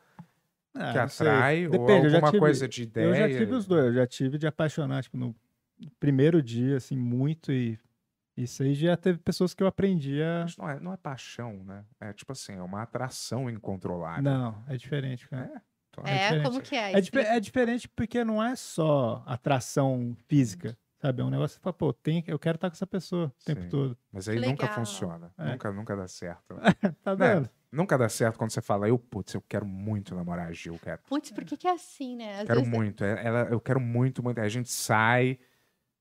[0.75, 3.05] Ah, que atrai ou Depende, já alguma tive- coisa de ideia.
[3.05, 5.35] Eu já tive os dois, eu já tive de apaixonar, tipo, no
[5.99, 7.79] primeiro dia, assim, muito, e
[8.35, 10.41] isso aí já teve pessoas que eu aprendi a...
[10.43, 11.83] Mas não é, não é paixão, né?
[11.99, 14.23] É tipo assim, é uma atração incontrolável.
[14.23, 15.45] Não, é diferente, cara.
[15.45, 16.43] É, então É É, diferente.
[16.43, 16.93] como que é?
[16.93, 17.27] É, Explica.
[17.29, 21.21] é diferente porque não é só atração física, sabe?
[21.21, 23.45] É um negócio que você fala, pô, tem, eu quero estar com essa pessoa o
[23.45, 23.69] tempo Sim.
[23.69, 23.97] todo.
[24.11, 25.31] Mas aí nunca funciona.
[25.37, 25.51] É.
[25.51, 26.55] Nunca, nunca dá certo.
[27.03, 27.35] Tá Né?
[27.35, 27.49] vendo?
[27.71, 30.99] Nunca dá certo quando você fala, eu, putz, eu quero muito namorar a Gil, cara.
[31.07, 32.39] Putz, por que que é assim, né?
[32.41, 33.03] Às Quero vezes- muito.
[33.03, 34.39] é- Ela, eu quero muito, muito.
[34.39, 35.37] A gente sai,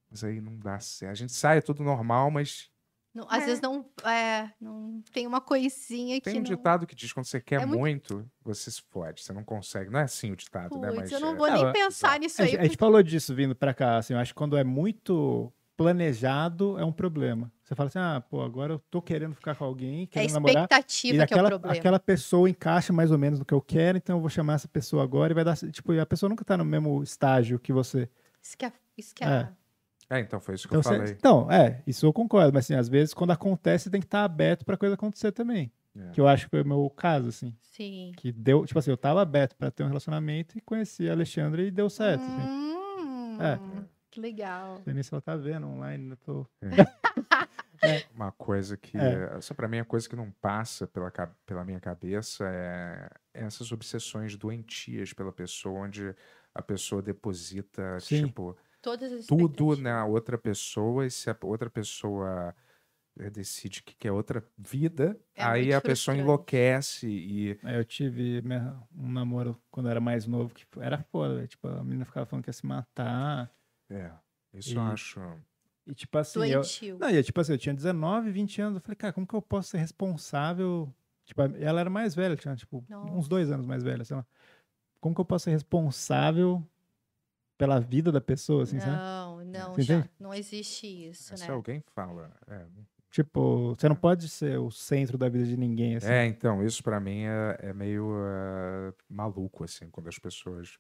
[0.09, 1.11] mas aí não dá certo.
[1.11, 2.71] A gente sai, é tudo normal, mas
[3.17, 3.47] Não- às É.
[3.47, 6.51] vezes não, é, não tem uma coisinha Tem que um não...
[6.57, 7.81] ditado que diz quando você quer É muito-
[8.15, 9.23] muito, você se fode.
[9.23, 9.89] Você não consegue.
[9.91, 10.89] Não é assim o ditado, né?
[10.89, 12.51] Putz, Mas eu não é- vou nem é- pensar nisso A aí.
[12.51, 15.51] gente, a gente falou disso vindo pra cá, assim, eu acho que quando é muito
[15.79, 17.51] planejado é um problema.
[17.63, 20.33] Você fala assim, ah, pô, agora eu tô querendo ficar com alguém, É a querendo
[20.35, 21.77] namorar, expectativa e que é o aquela, problema.
[21.77, 24.69] aquela pessoa encaixa mais ou menos no que eu quero, então eu vou chamar essa
[24.69, 27.73] pessoa agora e vai dar, tipo, e a pessoa nunca tá no mesmo estágio que
[27.73, 28.09] você.
[28.43, 28.73] Isso que é...
[28.97, 29.27] Isso que É.
[29.29, 29.49] é...
[30.09, 31.17] É, então foi isso que Então, eu você- falei.
[31.19, 34.65] então, é, isso eu concordo, mas assim, às vezes quando acontece tem que estar aberto
[34.65, 35.73] pra coisa acontecer também.
[35.99, 36.11] É.
[36.11, 37.55] Que eu acho que foi o meu caso, assim.
[37.63, 38.13] Sim.
[38.17, 41.63] Que deu, tipo assim, eu tava aberto pra ter um relacionamento e conheci a Alexandra
[41.63, 42.21] e deu certo.
[42.23, 42.43] assim.
[42.43, 43.59] Hum, É.
[44.11, 44.77] Que legal.
[44.77, 46.47] Não sei nem se ela tá vendo online, ainda tô.
[48.15, 48.97] Uma coisa que.
[48.97, 49.37] É.
[49.37, 51.11] Essa pra mim é coisa que não passa pela,
[51.45, 56.15] pela minha cabeça é essas obsessões doentias pela pessoa, onde
[56.55, 58.27] a pessoa deposita, Sim.
[58.27, 58.57] tipo,
[58.87, 62.55] Todas as tudo na outra pessoa, e se a outra pessoa
[63.19, 67.59] eh, decide que quer outra vida, É aí a pessoa enlouquece e.
[67.65, 71.45] Eu tive minha- um namoro quando eu era mais novo, que era foda.
[71.49, 73.53] Tipo, a menina ficava falando que ia se matar.
[73.91, 74.13] É,
[74.55, 75.21] isso E- eu acho.
[75.85, 76.99] E tipo assim, eu, Doentio.
[77.01, 78.77] Não, e, tipo assim, eu tinha 19, 20 anos.
[78.77, 80.93] Eu falei, cara, como que eu posso ser responsável?
[81.25, 83.29] Tipo, ela era mais velha, tinha, tipo, uns Nossa.
[83.29, 84.25] dois anos mais velha, sei lá.
[85.01, 86.65] Como que eu posso ser responsável
[87.59, 88.93] pela vida da pessoa, assim, sabe?
[88.97, 91.53] Não, não, já, não existe isso, Se né?
[91.55, 92.31] alguém fala.
[92.49, 92.65] É,
[93.11, 96.07] Tipo, você não pode ser o centro da vida de ninguém, assim.
[96.11, 100.77] É, então, isso pra mim é, é meio eh, maluco, assim, quando as pessoas.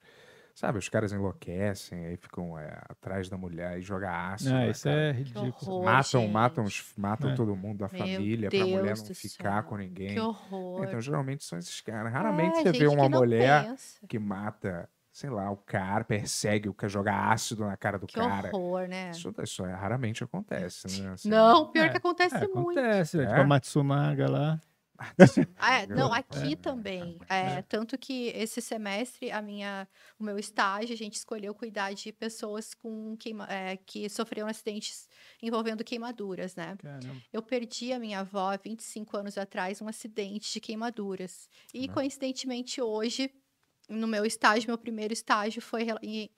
[0.54, 4.50] Sabe, os caras enlouquecem, aí ficam eh, atrás da mulher e jogam ácido.
[4.50, 4.96] Ah, na isso cara.
[5.00, 5.46] é ridículo.
[5.48, 5.84] horror.
[5.84, 6.32] Matam, gente.
[6.32, 7.34] matam, os- matam É.
[7.34, 9.70] todo mundo da Meu família pra mulher Deus não ficar céu.
[9.70, 10.14] com ninguém.
[10.14, 10.84] Que horror.
[10.84, 12.12] Então, geralmente são esses caras.
[12.12, 14.06] Raramente É, você vê uma não mulher pensa.
[14.06, 18.16] que mata, sei lá, o cara, persegue o cara, joga ácido na cara do Que
[18.16, 18.50] cara.
[18.54, 19.12] horror, né?
[19.12, 21.12] Isso, isso é- raramente acontece, né?
[21.12, 22.78] Assim, Não, pior É, que acontece É, muito.
[22.78, 23.18] acontece?
[23.22, 23.26] É?
[23.26, 24.60] Tipo, a Matsunaga lá.
[25.58, 26.18] Ah, é, não, É.
[26.18, 27.18] aqui também.
[27.30, 29.88] É, tanto que esse semestre, a minha,
[30.18, 35.08] o meu estágio, a gente escolheu cuidar de pessoas com queima, é, que sofreram acidentes
[35.42, 36.76] envolvendo queimaduras, né?
[36.76, 37.16] Caramba.
[37.32, 41.48] Eu perdi a minha avó há 25 anos atrás um acidente de queimaduras.
[41.72, 41.92] E, Né?
[41.94, 43.30] coincidentemente, hoje,
[43.88, 46.30] no meu estágio, meu primeiro estágio foi em,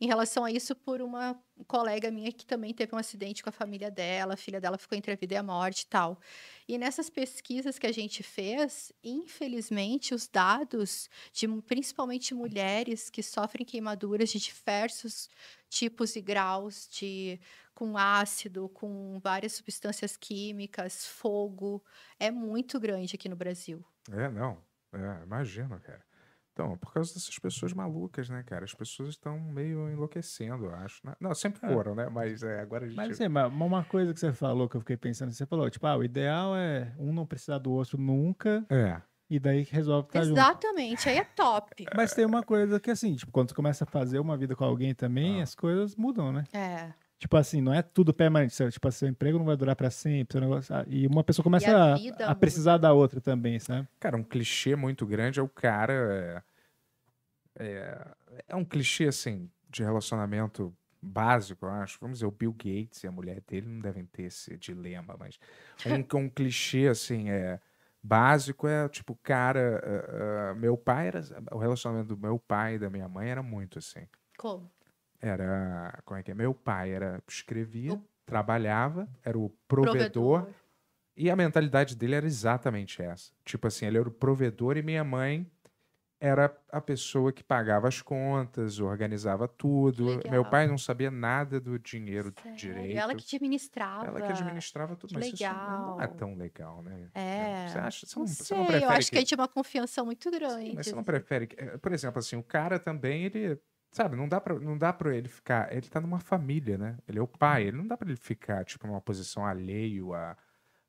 [0.00, 3.52] em relação a isso por uma colega minha que também teve um acidente com a
[3.52, 6.18] família dela, a filha dela ficou entre a vida e a morte e tal.
[6.66, 13.64] E nessas pesquisas que a gente fez, infelizmente, os dados de principalmente mulheres que sofrem
[13.64, 15.28] queimaduras de diversos
[15.68, 17.38] tipos e graus, de
[17.74, 21.82] com ácido, com várias substâncias químicas, fogo,
[22.18, 23.84] é muito grande aqui no Brasil.
[24.10, 24.62] É, não.
[24.92, 26.09] É, imagina, cara.
[26.62, 28.64] Então, por causa dessas pessoas malucas, né, cara?
[28.66, 31.00] As pessoas estão meio enlouquecendo, eu acho.
[31.06, 31.14] né?
[31.18, 31.72] Não, sempre É.
[31.72, 32.08] foram, né?
[32.10, 32.96] Mas é, agora a gente.
[32.96, 35.86] Mas assim, ma- uma coisa que você falou que eu fiquei pensando, você falou, tipo,
[35.86, 39.00] ah, o ideal é um não precisar do outro nunca, É.
[39.30, 40.32] e daí resolve junto.
[40.32, 41.70] Exatamente, aí é top.
[41.96, 44.64] Mas tem uma coisa que, assim, tipo, quando você começa a fazer uma vida com
[44.64, 45.44] alguém também, Ah.
[45.44, 46.44] as coisas mudam, né?
[46.52, 46.92] É.
[47.18, 48.56] Tipo assim, não é tudo permanente.
[48.70, 50.32] Tipo, seu emprego não vai durar pra sempre.
[50.32, 53.86] seu negócio- ah, e uma pessoa começa a a, a precisar da outra também, sabe?
[53.98, 56.42] Cara, um clichê muito grande é o cara.
[57.58, 58.06] É,
[58.48, 61.98] é, um clichê, assim, de relacionamento básico, eu acho.
[62.00, 65.38] Vamos dizer, o Bill Gates e a mulher dele não devem ter esse dilema, mas.
[65.86, 67.60] Um, um clichê, assim, é.
[68.02, 71.20] Básico é tipo, cara, ah, ah, meu pai era.
[71.52, 74.06] O relacionamento do meu pai e da minha mãe era muito assim.
[74.38, 74.70] Como?
[75.20, 76.00] Era.
[76.04, 76.34] Como é que é?
[76.34, 77.22] Meu pai era.
[77.28, 80.46] Escrevia, O- trabalhava, era o provedor,
[81.16, 83.32] e a mentalidade dele era exatamente essa.
[83.44, 85.46] Tipo assim, ele era o provedor e minha mãe
[86.20, 90.16] era a pessoa que pagava as contas, organizava tudo.
[90.16, 90.30] Legal.
[90.30, 92.56] Meu pai não sabia nada do dinheiro Sério?
[92.58, 92.98] direito.
[92.98, 94.06] Ela que administrava.
[94.06, 96.16] Ela que administrava tudo, mas isso não é legal.
[96.18, 97.08] tão legal, né?
[97.14, 97.68] É.
[97.68, 98.06] Você acha?
[98.06, 100.66] Você Não não, você sei, não eu acho que é de uma confiança muito grande.
[100.70, 101.46] Sim, mas você não prefere.
[101.46, 103.58] que- eh, Por exemplo, assim, o cara também, ele.
[103.90, 105.72] Sabe, não dá pra, não dá pra ele ficar.
[105.72, 106.98] Ele tá numa família, né?
[107.08, 107.64] Ele é o pai.
[107.64, 110.36] Ele não dá pra ele ficar, tipo, numa posição alheio a,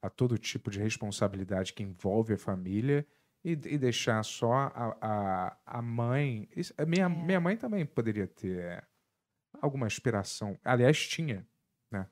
[0.01, 3.07] a todo tipo de responsabilidade que envolve a família
[3.43, 6.47] e, e deixar só a, a, a mãe.
[6.55, 7.09] Isso- a minha, É.
[7.09, 8.84] minha mãe também poderia ter
[9.61, 10.57] alguma aspiração.
[10.63, 11.45] Aliás, tinha,
[11.91, 12.07] né?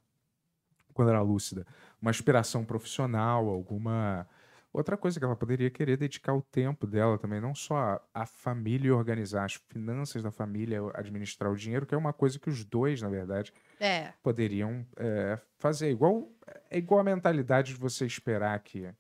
[0.93, 1.65] Quando era lúcida.
[2.01, 4.27] Uma aspiração profissional, alguma.
[4.71, 8.89] Outra coisa que ela poderia querer dedicar o tempo dela também, não só a, família
[8.89, 12.63] e organizar as finanças da família, administrar o dinheiro, que é uma coisa que os
[12.63, 14.13] dois, na verdade, É.
[14.21, 15.89] poderiam é, fazer.
[15.89, 16.31] Igual,
[16.69, 18.93] é igual a mentalidade de você esperar que,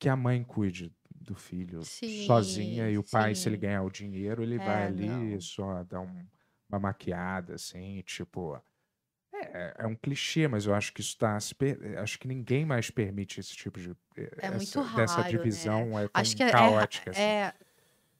[0.00, 3.58] que a mãe cuide do filho Sim, sozinha e o pai, se ele sim.
[3.58, 5.40] ganhar o dinheiro, ele É, vai ali não.
[5.40, 6.28] só dar um-
[6.70, 8.56] uma maquiada, assim, tipo.
[9.34, 11.38] É É, é um clichê, mas eu acho que isso tá.
[11.40, 13.90] se per- Acho que ninguém mais permite esse tipo de.
[14.16, 15.86] eh, É muito essa- Dessa raro, né?
[15.86, 17.10] divisão é tão Acho que é- é, caótica.
[17.10, 17.20] assim.
[17.20, 17.54] é,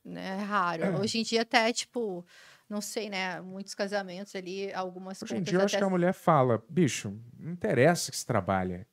[0.05, 0.99] né, é raro.
[1.01, 2.27] Hoje em dia até, tipo,
[2.69, 3.41] não sei, né?
[3.43, 7.11] Muitos casamentos ali, algumas Hoje em dia eu acho até que a mulher fala, bicho,
[7.39, 8.87] não interessa que você trabalha.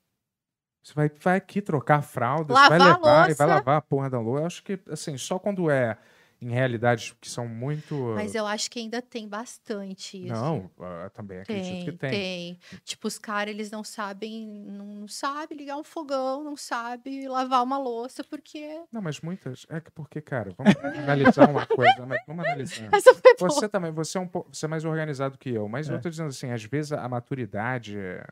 [0.88, 3.77] Você vai, vai aqui trocar a fralda, você vai Lavar a levar e vai lavar
[3.77, 4.41] a porra da louça.
[4.41, 5.97] Eu acho que, assim, só quando é
[6.41, 7.93] em realidades que são muito.
[8.15, 10.34] Mas eu acho que ainda tem bastante isso.
[10.34, 10.72] Não,
[11.14, 12.09] também acredito Tem, que tem.
[12.09, 12.59] tem.
[12.85, 17.64] Tipo, os caras, eles não sabem, não, não sabem ligar um fogão, não sabem lavar
[17.64, 18.81] uma louça, porque...
[18.89, 19.65] Não, mas muitas.
[19.69, 22.89] É que porque, cara, vamos analisar uma coisa, mas vamos analisar.
[22.91, 23.01] Foi
[23.39, 23.49] boa.
[23.49, 25.99] Você também, você é um pouco, você é mais organizado que eu, mas eu É.
[25.99, 28.23] tô dizendo assim, às vezes a, a maturidade é...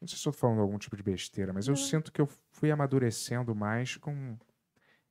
[0.00, 1.82] Não sei se eu tô falando algum tipo de besteira, mas eu Não.
[1.82, 4.36] sinto que eu fui amadurecendo mais com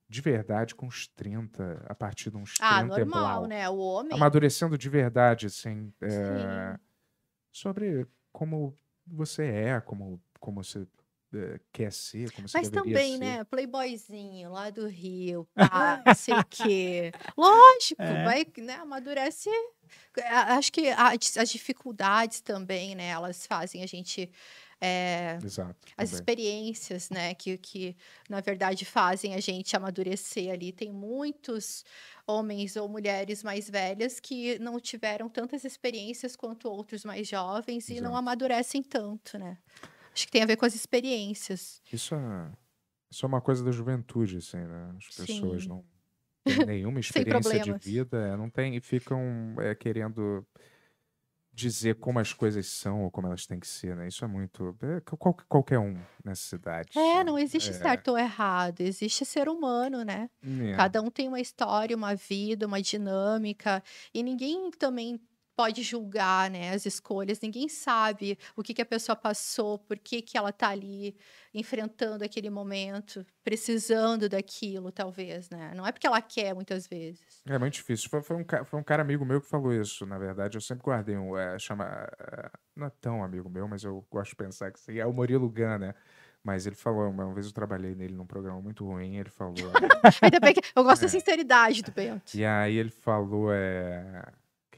[0.08, 3.48] de verdade com uns 30, a partir de uns 30 Ah, normal, blau.
[3.48, 3.70] né?
[3.70, 4.12] O homem...
[4.18, 6.80] Amadurecendo de verdade, assim, é, Sim.
[7.52, 8.76] sobre como
[9.06, 10.88] você é, como, como você
[11.32, 13.24] é, quer ser, como você Mas também, ser.
[13.24, 13.44] né?
[13.44, 17.12] Playboyzinho lá do Rio, pá, não sei o quê.
[17.38, 18.24] Lógico, É.
[18.24, 18.74] vai, né?
[18.78, 19.50] Amadurece.
[20.24, 23.10] A- Acho que as dificuldades também, né?
[23.10, 24.28] Elas fazem a gente.
[24.82, 25.76] É, Exato.
[25.98, 27.98] as experiências, né, que, que
[28.30, 30.72] na verdade fazem a gente amadurecer ali.
[30.72, 31.84] Tem muitos
[32.26, 37.96] homens ou mulheres mais velhas que não tiveram tantas experiências quanto outros mais jovens e
[37.96, 38.16] não Exato.
[38.18, 39.58] amadurecem tanto, né?
[40.14, 41.82] Acho que tem a ver com as experiências.
[41.92, 42.52] Isso é,
[43.12, 44.94] isso é uma coisa da juventude, assim, né?
[44.98, 45.70] As pessoas Sim.
[45.70, 45.86] não
[46.46, 50.46] têm nenhuma experiência de vida, é, não tem e ficam é, querendo
[51.60, 54.08] dizer como as coisas são ou como elas têm que ser, né?
[54.08, 54.76] Isso é muito.
[54.82, 56.90] É, qual- qualquer um nessa cidade.
[56.96, 57.24] É, né?
[57.24, 60.30] não existe É, certo ou errado, existe ser humano, né?
[60.44, 60.74] é.
[60.76, 63.84] Cada um tem uma história, uma vida, uma dinâmica,
[64.14, 65.20] e ninguém também
[65.60, 67.42] pode julgar, né, as escolhas.
[67.42, 71.18] Ninguém sabe o que, que a pessoa passou, por que, que ela tá ali
[71.54, 75.74] enfrentando aquele momento, precisando daquilo, talvez, né?
[75.76, 77.42] Não é porque ela quer muitas vezes.
[77.46, 78.10] É muito difícil.
[78.10, 80.56] Foi, foi um, foi um cara amigo meu que falou isso, na verdade.
[80.56, 81.38] Eu sempre guardei um.
[81.38, 84.98] É, chama, é, não é tão amigo meu, mas eu gosto de pensar que sim.
[84.98, 85.94] É o Murilo Gun, né?
[86.42, 89.56] Mas ele falou, uma vez eu trabalhei nele num programa muito ruim, ele falou.
[90.22, 91.06] Ainda bem que eu gosto É.
[91.06, 92.34] da sinceridade do Bento.
[92.34, 94.24] e aí ele falou, é.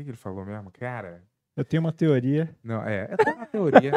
[0.01, 0.71] Que, que ele falou mesmo?
[0.71, 1.23] Cara.
[1.55, 2.55] Eu tenho uma teoria.
[2.63, 3.91] Não, é, é até uma teoria,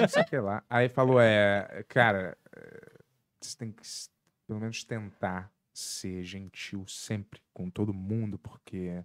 [0.00, 0.62] não sei o que lá.
[0.70, 2.98] Aí falou, é, cara, é,
[3.40, 3.82] você tem que
[4.46, 9.02] pelo menos tentar ser gentil sempre com todo mundo, porque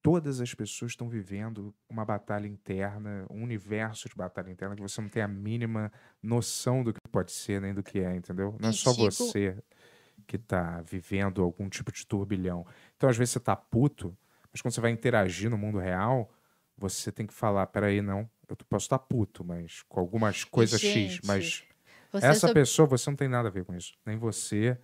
[0.00, 5.00] todas as pessoas estão vivendo uma batalha interna, um universo de batalha interna que você
[5.00, 8.56] não tem a mínima noção do que pode ser nem do que é, entendeu?
[8.60, 9.56] Não é só digo- você
[10.26, 12.66] que tá vivendo algum tipo de turbilhão.
[12.96, 14.16] Então, às vezes você tá puto,
[14.52, 16.30] mas quando você vai interagir no mundo real,
[16.76, 20.92] você tem que falar, peraí, não, eu posso estar puto, mas com algumas coisas X,
[20.92, 21.64] gente, mas
[22.10, 23.94] Vocês essa pessoa, você não tem nada a ver com isso.
[24.04, 24.78] Nem você,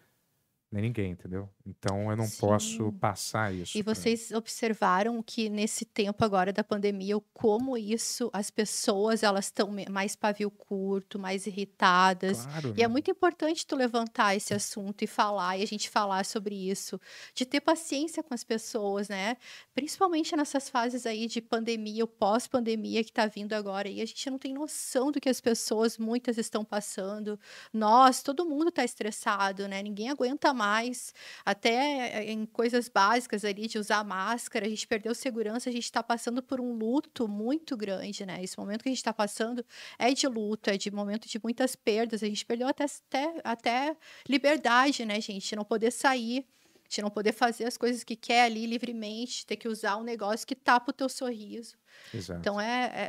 [0.71, 1.49] nem ninguém, entendeu?
[1.69, 2.93] Então eu não posso Sim.
[2.93, 3.77] passar isso.
[3.77, 9.47] E pra- vocês observaram que nesse tempo agora da pandemia, como isso, as pessoas, elas
[9.47, 12.47] estão mais pavio curto, mais irritadas.
[12.47, 12.89] Claro, E é né?
[12.89, 16.99] muito importante tu levantar esse assunto e falar, e a gente falar sobre isso,
[17.35, 19.37] de ter paciência com as pessoas, né?
[19.75, 24.31] Principalmente nessas fases aí de pandemia, o pós-pandemia que tá vindo agora, e a gente
[24.31, 27.39] não tem noção do que as pessoas, muitas estão passando.
[27.73, 29.83] Nós, todo mundo tá estressado, né?
[29.83, 31.13] Ninguém aguenta mais,
[31.59, 35.91] até eh, em coisas básicas ali de usar máscara, a gente perdeu segurança, a gente
[35.91, 38.43] tá passando por um luto muito grande, né?
[38.43, 39.65] Esse momento que a gente tá passando
[39.99, 42.23] é de luto, é de momento de muitas perdas.
[42.23, 43.97] A gente perdeu até, até, até
[44.29, 45.57] liberdade, né, gente?
[45.57, 46.47] Não poder sair,
[46.89, 50.47] de não poder fazer as coisas que quer ali livremente, ter que usar um negócio
[50.47, 51.77] que tapa o teu sorriso.
[52.15, 52.41] Exato.
[52.41, 53.01] Então é, é,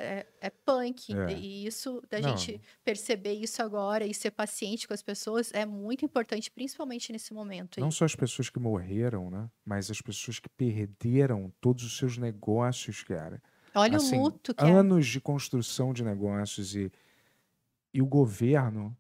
[0.41, 1.14] é- é punk.
[1.15, 1.31] É.
[1.31, 2.30] E isso, da Não.
[2.38, 7.34] gente perceber isso agora e ser paciente com as pessoas é muito importante, principalmente nesse
[7.34, 7.77] momento.
[7.80, 7.81] aí.
[7.84, 9.49] Não só as pessoas que morreram, né?
[9.64, 13.41] Mas as pessoas que perderam todos os seus negócios, cara.
[13.73, 14.69] Olha assim, o luto que é.
[14.72, 16.91] Anos de construção de negócios e,
[17.93, 18.97] e o governo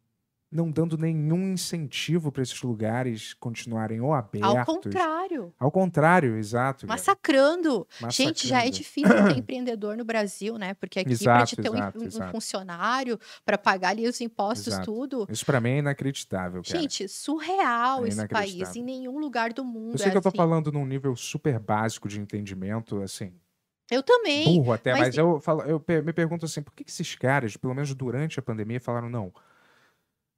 [0.51, 4.49] não dando nenhum incentivo para esses lugares continuarem ou abertos.
[4.49, 6.87] Ao contrário, Ao contrário, exato.
[6.87, 6.93] cara.
[6.97, 7.87] massacrando.
[8.09, 8.77] Gente, já é Massacrando.
[8.77, 10.73] difícil ter empreendedor no Brasil, né?
[10.73, 12.31] Porque aqui, para te ter um, exato, um exato.
[12.31, 14.85] funcionário, para pagar ali os impostos, Exato.
[14.85, 15.27] tudo.
[15.29, 16.79] Isso pra mim é inacreditável, cara.
[16.79, 18.75] Gente, surreal É esse país.
[18.75, 19.93] Em nenhum lugar do mundo.
[19.93, 20.37] eu sei é que eu tô assim.
[20.37, 23.33] falando num nível super básico de entendimento, assim,
[23.91, 24.45] Eu também.
[24.45, 27.55] burro até, mas mas, eu, falo, eu me pergunto assim, por que, que esses caras,
[27.55, 29.31] pelo menos durante a pandemia, falaram, não,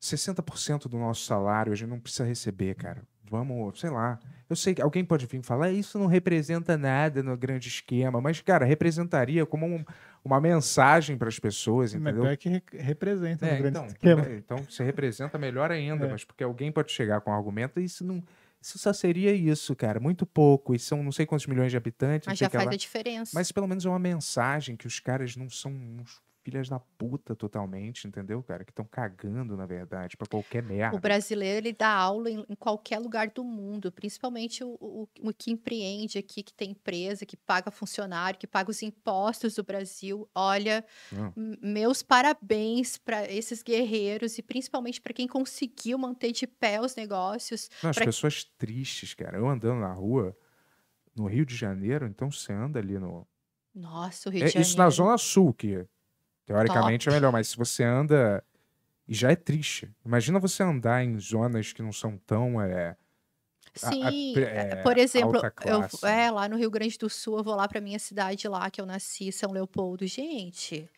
[0.02, 3.04] 60% do nosso salário a gente não precisa receber, cara.
[3.30, 4.20] Vamos, sei lá.
[4.50, 8.20] Eu sei que alguém pode vir e falar, isso não representa nada no grande esquema,
[8.20, 9.86] mas, cara, representaria como um-
[10.26, 12.24] uma mensagem para as pessoas, Mas entendeu?
[12.24, 14.22] pior que re- representa É, no grande então, esquema.
[14.26, 16.12] é, então você representa melhor ainda, É.
[16.12, 18.22] mas porque alguém pode chegar com um argumento, isso não.
[18.62, 20.00] Isso só seria isso, cara.
[20.00, 20.76] Muito pouco.
[20.76, 22.28] E são não sei quantos milhões de habitantes.
[22.28, 22.72] Mas já faz lá.
[22.72, 23.32] a diferença.
[23.34, 27.36] Mas pelo menos é uma mensagem que os caras não são uns filhas da puta
[27.36, 28.64] totalmente, entendeu, cara?
[28.66, 30.98] Que estão cagando, na verdade, pra qualquer merda.
[30.98, 35.34] O brasileiro ele dá aula em, em qualquer lugar do mundo, principalmente o, o, o
[35.34, 40.28] que empreende aqui, que tem empresa, que paga funcionário, que paga os impostos do Brasil.
[40.36, 41.56] Olha, Hum.
[41.62, 47.70] meus parabéns para esses guerreiros e principalmente para quem conseguiu manter de pé os negócios.
[47.84, 49.38] Não, as pessoas tristes, cara.
[49.38, 50.36] Eu andando na rua,
[51.16, 53.28] no Rio de Janeiro, então você anda ali no.
[53.74, 54.70] Nossa, o Rio É, de Janeiro.
[54.70, 55.86] isso na Zona Sul, que
[56.54, 58.44] teoricamente é melhor, mas se você anda.
[59.08, 59.90] E já é triste.
[60.06, 62.62] Imagina você andar em zonas que não são tão.
[62.62, 62.90] É,
[63.84, 67.10] a- a- Sim, pre- é, é, por exemplo, eu, é, lá no Rio Grande do
[67.10, 70.06] Sul, eu vou lá para minha cidade lá, que eu nasci, São Leopoldo.
[70.08, 70.90] Gente,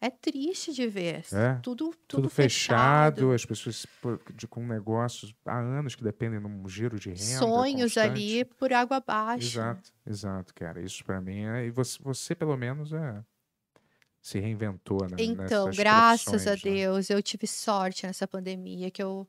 [0.00, 1.24] é triste de ver.
[1.32, 3.14] É, Tudo, tudo, tudo fechado.
[3.16, 3.86] fechado, as pessoas
[4.34, 7.22] de, com negócios há anos que dependem de um giro de renda.
[7.22, 8.10] Sonhos constante.
[8.10, 9.46] ali por água abaixo.
[9.46, 10.80] Exato, exato, cara.
[10.82, 11.66] Isso pra mim é.
[11.66, 13.22] E você, você pelo menos, é.
[14.22, 15.16] Se reinventou, né?
[15.18, 16.56] Então, graças a né?
[16.62, 19.28] Deus, eu tive sorte nessa pandemia, que eu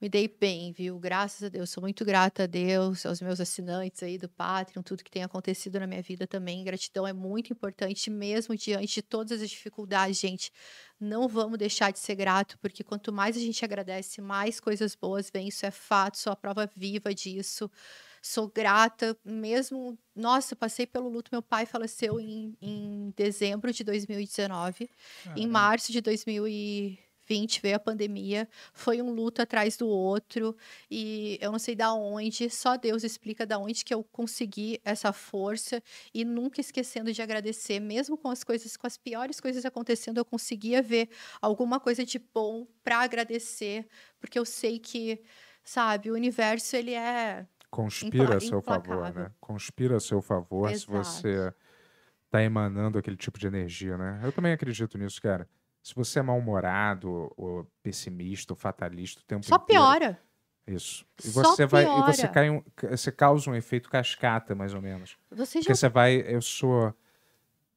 [0.00, 0.98] me dei bem, viu?
[0.98, 5.04] Graças a Deus, sou muito grata a Deus, aos meus assinantes aí do Patreon, tudo
[5.04, 6.64] que tem acontecido na minha vida também.
[6.64, 10.50] Gratidão é muito importante, mesmo diante de todas as dificuldades, gente.
[10.98, 15.30] Não vamos deixar de ser grato, porque quanto mais a gente agradece, mais coisas boas
[15.30, 15.48] vêm.
[15.48, 17.70] Isso é fato, sou a prova viva disso.
[18.22, 19.98] Sou grata, mesmo.
[20.14, 21.30] Nossa, passei pelo luto.
[21.32, 24.90] Meu pai faleceu em, em dezembro de 2019.
[25.36, 30.56] Em março de 2020 veio a pandemia, foi um luto atrás do outro
[30.90, 35.12] e eu não sei da onde, só Deus explica da onde que eu consegui essa
[35.12, 35.80] força
[36.12, 40.24] e nunca esquecendo de agradecer, mesmo com as coisas, com as piores coisas acontecendo, eu
[40.24, 41.08] conseguia ver
[41.40, 43.86] alguma coisa de bom para agradecer,
[44.18, 45.22] porque eu sei que,
[45.64, 49.22] sabe, o universo ele é Conspira a seu favor, implacável.
[49.22, 49.32] né?
[49.40, 51.04] Conspira a seu favor se Exato.
[51.04, 51.54] você
[52.28, 54.20] tá emanando aquele tipo de energia, né?
[54.22, 55.48] Eu também acredito nisso, cara.
[55.82, 60.20] Se você é mal-humorado, ou, pessimista, ou fatalista o tempo só inteiro, piora.
[60.66, 61.06] Isso.
[61.24, 61.84] E Só você vai.
[61.84, 65.16] E você cai um, você causa um efeito cascata, mais ou menos.
[65.30, 66.22] Você já Porque você vai.
[66.26, 66.94] Eu sou.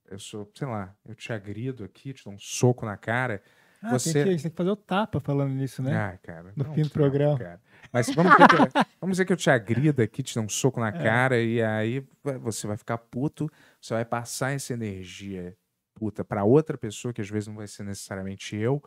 [0.06, 3.42] Eu sou, sei lá, eu te agrido aqui, te dou um soco na cara.
[3.84, 5.96] Ah, você- tem, que, tem que fazer o tapa falando nisso, né?
[5.96, 6.54] Ah, cara.
[6.56, 7.38] No não, fim do não, programa.
[7.38, 7.62] cara.
[7.92, 8.58] Mas vamos dizer, que, eu-
[9.02, 10.84] vamos dizer que eu te agrida aqui, te dou um soco É.
[10.84, 12.04] na cara, e aí
[12.42, 13.50] você vai ficar puto,
[13.80, 15.56] você vai passar essa energia
[15.94, 18.82] puta pra outra pessoa, que às vezes não vai ser necessariamente eu,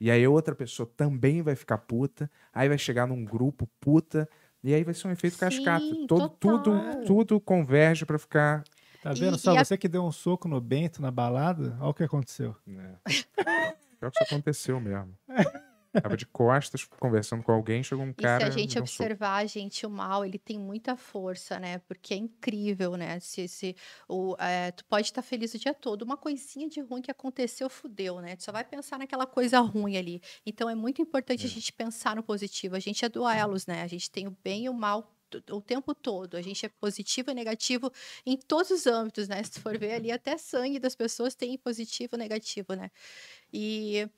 [0.00, 4.28] e aí outra pessoa também vai ficar puta, aí vai chegar num grupo puta,
[4.64, 5.80] e aí vai ser um efeito cascata.
[5.84, 8.64] Sim, Todo, tudo, tudo converge pra ficar.
[9.02, 9.36] Tá vendo?
[9.36, 11.94] E- Só e a- você que deu um soco no Bento na balada, olha o
[11.94, 12.56] que aconteceu.
[12.66, 12.96] Né?
[13.98, 15.16] Pior que isso aconteceu mesmo.
[16.02, 18.44] Tava de costas, conversando com alguém, chegou um E cara.
[18.44, 19.08] se a gente um soco.
[19.08, 21.78] observar, gente, o mal, ele tem muita força, né?
[21.78, 23.18] Porque é incrível, né?
[23.18, 23.74] Se, se
[24.06, 27.70] o, é, tu pode estar feliz o dia todo, uma coisinha de ruim que aconteceu,
[27.70, 28.36] fudeu, né?
[28.36, 30.20] Tu só vai pensar naquela coisa ruim ali.
[30.44, 32.76] Então é muito importante a gente pensar no positivo.
[32.76, 33.82] A gente é duelos, né?
[33.82, 35.15] A gente tem o bem e o mal
[35.50, 36.36] o tempo todo.
[36.36, 37.90] A gente é positivo e negativo
[38.24, 39.42] em todos os âmbitos, né?
[39.42, 42.90] Se tu for ver ali, até sangue das pessoas tem positivo e negativo, né?
[43.52, 44.08] E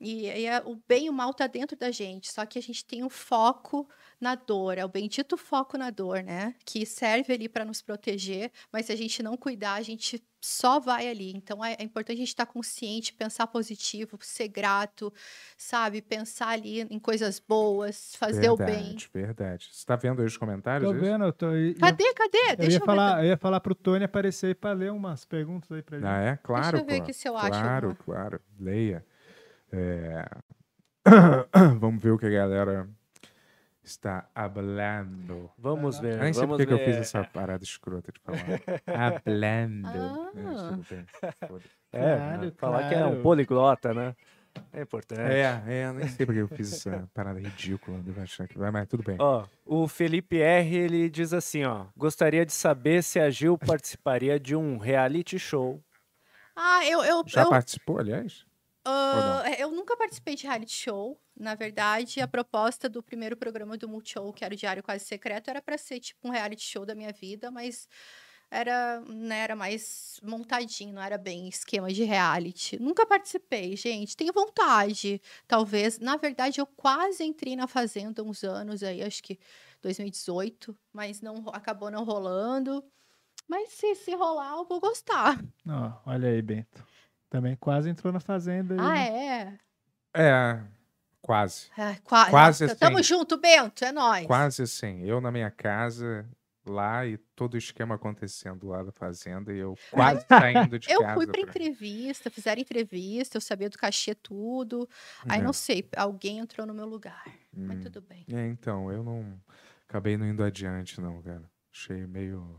[0.00, 2.62] e, e a- o bem e o mal tá dentro da gente, só que a
[2.62, 3.88] gente tem um foco
[4.20, 6.54] na dor, é o bendito foco na dor, né?
[6.66, 10.78] Que serve ali para nos proteger, mas se a gente não cuidar, a gente só
[10.78, 11.32] vai ali.
[11.34, 15.12] Então é, é importante a gente estar consciente, pensar positivo, ser grato,
[15.58, 16.00] sabe?
[16.00, 18.66] Pensar ali em coisas boas, fazer o bem.
[18.66, 19.68] Verdade, verdade.
[19.72, 20.88] Você tá vendo aí os comentários?
[20.88, 21.52] Tô é vendo, eu tô.
[21.56, 22.38] e- Cadê, cadê?
[22.52, 22.86] Eu Deixa ia, eu ver.
[22.86, 26.06] falar, eu ia falar pro Tony aparecer aí pra ler umas perguntas aí pra ele.
[26.06, 26.36] Ah, é?
[26.36, 27.02] Claro, eu ver pô.
[27.02, 28.40] aqui se eu acho Claro, claro.
[28.60, 29.04] Leia.
[29.72, 30.24] É,
[31.80, 32.88] Vamos ver o que a galera
[33.86, 35.50] está hablando.
[35.58, 36.14] Vamos ver.
[36.14, 37.00] Eu nem sei vamos porque que eu fiz ver.
[37.02, 38.60] essa parada escrota de falar.
[38.86, 39.88] Hablando.
[39.88, 40.78] Ah.
[41.92, 41.98] É.
[41.98, 42.52] É, Claro, né?
[42.56, 43.16] falar que é claro.
[43.18, 44.14] um poliglota, né?
[44.72, 45.20] É importante.
[45.20, 47.98] É, é, eu nem sei porque eu fiz essa parada ridícula.
[47.98, 49.16] Devo achar que vai, mas tudo bem.
[49.18, 51.86] Ó, o Felipe R, ele diz assim, ó.
[51.96, 55.82] Gostaria de saber se a Gil participaria de um reality show.
[56.54, 58.45] Ah, eu, eu, Já eu, participou, aliás?
[58.88, 61.20] Ah, eu nunca participei de reality show.
[61.36, 65.50] Na verdade, a proposta do primeiro programa do Multishow, que era o Diário Quase Secreto,
[65.50, 67.88] era para ser tipo um reality show da minha vida, mas
[68.48, 72.80] era, né, era mais montadinho, não era bem esquema de reality.
[72.80, 74.16] Nunca participei, gente.
[74.16, 75.98] Tenho vontade, talvez.
[75.98, 79.38] Na verdade, eu quase entrei na Fazenda uns anos aí, acho que
[79.82, 82.84] 2018, mas não acabou não rolando.
[83.48, 85.40] Mas se, se rolar, eu vou gostar.
[85.68, 86.86] Ó, olha aí, Bento.
[87.36, 88.74] Também quase entrou na Fazenda.
[88.80, 89.58] Ah, né?
[90.14, 90.22] é?
[90.22, 90.60] É,
[91.20, 91.66] quase.
[91.76, 92.74] Ah, qua- Quase assim.
[92.76, 94.26] Tamo junto, Bento, é nóis.
[94.26, 95.02] Quase assim.
[95.04, 96.26] Eu na minha casa,
[96.64, 101.02] lá, e todo o esquema acontecendo lá da fazenda, e eu quase saindo de Eu
[101.02, 101.12] casa.
[101.14, 104.88] fui pra pra- entrevista, fizeram entrevista, eu sabia do cachê tudo.
[105.28, 105.42] Aí É.
[105.42, 107.22] não sei, alguém entrou no meu lugar.
[107.52, 107.82] Mas Hum.
[107.82, 108.24] tudo bem.
[108.32, 109.38] É, então, eu não.
[109.86, 111.44] Acabei não indo adiante, não, cara.
[111.70, 112.58] Achei meio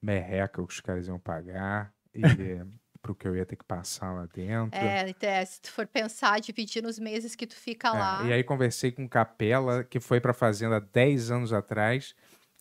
[0.00, 2.20] merreca o que os caras iam pagar e
[3.06, 4.78] pro que eu ia ter que passar lá dentro.
[4.78, 8.22] É, até se tu for pensar, dividir nos meses que tu fica É, lá.
[8.24, 12.14] e aí conversei com o Capela, que foi pra fazenda 10 anos atrás.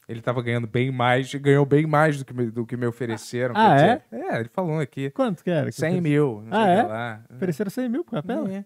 [0.08, 3.56] Ele tava ganhando bem mais, ganhou bem mais do que me, do que me ofereceram.
[3.58, 4.40] Ah, quer dizer, é?
[4.40, 5.10] ele falou aqui.
[5.10, 5.66] Quanto que era?
[5.66, 6.48] que 100 oferece- mil.
[6.52, 6.84] Ah, o é?
[6.84, 7.26] lá.
[7.36, 8.52] Ofereceram 100 mil pro Capela?
[8.54, 8.66] É.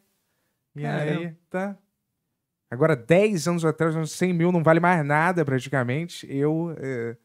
[0.75, 1.19] E Caramba.
[1.21, 1.77] aí, tá.
[2.69, 6.27] Agora, 10 anos atrás, uns 100 mil não vale mais nada praticamente.
[6.29, 6.75] Eu.
[6.77, 7.15] é,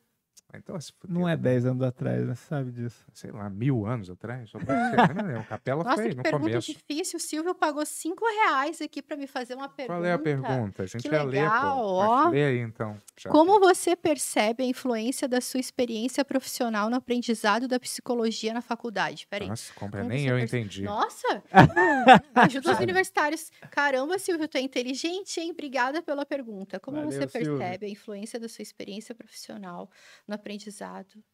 [0.58, 1.42] Então, fuder, Não é né?
[1.42, 2.34] 10 anos atrás, né?
[2.34, 3.04] Você sabe disso.
[3.12, 4.50] Sei lá, mil anos atrás?
[4.50, 4.58] Só
[5.14, 5.44] não lembro.
[5.44, 6.72] Capela Nossa, foi no pergunta começo.
[6.72, 7.16] difícil.
[7.16, 9.98] O Silvio pagou cinco reais aqui pra me fazer uma pergunta.
[9.98, 10.82] Qual é a pergunta?
[10.82, 11.82] A gente Que ler, legal, pô.
[11.94, 12.28] ó.
[12.28, 13.00] Lê aí, então.
[13.16, 18.60] Já Como você percebe a influência da sua experiência profissional no aprendizado da psicologia na
[18.60, 19.26] faculdade?
[19.28, 19.48] Peraí.
[19.48, 20.82] Nossa, compra, Como nem eu perce- entendi.
[20.82, 21.42] Nossa!
[22.34, 23.50] Ajuda os universitários.
[23.70, 25.50] Caramba, Silvio, tu é inteligente, hein?
[25.52, 26.78] Obrigada pela pergunta.
[26.80, 27.58] Como Valeu, você Silvio.
[27.58, 29.88] percebe a influência da sua experiência profissional
[30.26, 31.24] no aprendizado?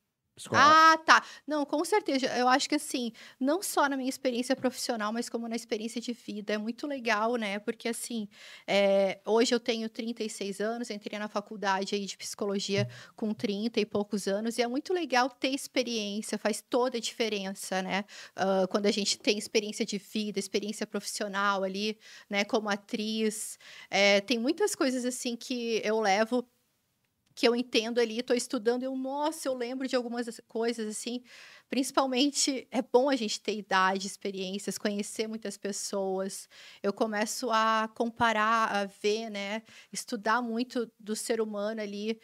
[0.53, 1.23] Ah, tá.
[1.47, 2.27] Não, com certeza.
[2.37, 6.13] Eu acho que assim, não só na minha experiência profissional, mas como na experiência de
[6.13, 6.55] vida.
[6.55, 7.61] É muito legal, né?
[7.61, 8.29] Porque assim,
[8.67, 13.87] é, hoje eu tenho 36 anos, entrei na faculdade aí de psicologia com 30 e
[13.87, 18.05] poucos anos, e é muito legal ter experiência, faz toda a diferença, né?
[18.35, 21.97] Ah, quando a gente tem experiência de vida, experiência profissional ali,
[22.29, 22.45] né?
[22.45, 23.57] Como atriz.
[23.89, 26.49] É, tem muitas coisas assim que eu levo
[27.41, 31.23] que eu entendo ali, estou estudando, eu, nossa, eu lembro de algumas coisas assim.
[31.71, 36.47] Principalmente é bom a gente ter idade, experiências, conhecer muitas pessoas.
[36.83, 39.63] Eu começo a comparar, a ver, né?
[39.91, 42.21] Estudar muito do ser humano ali.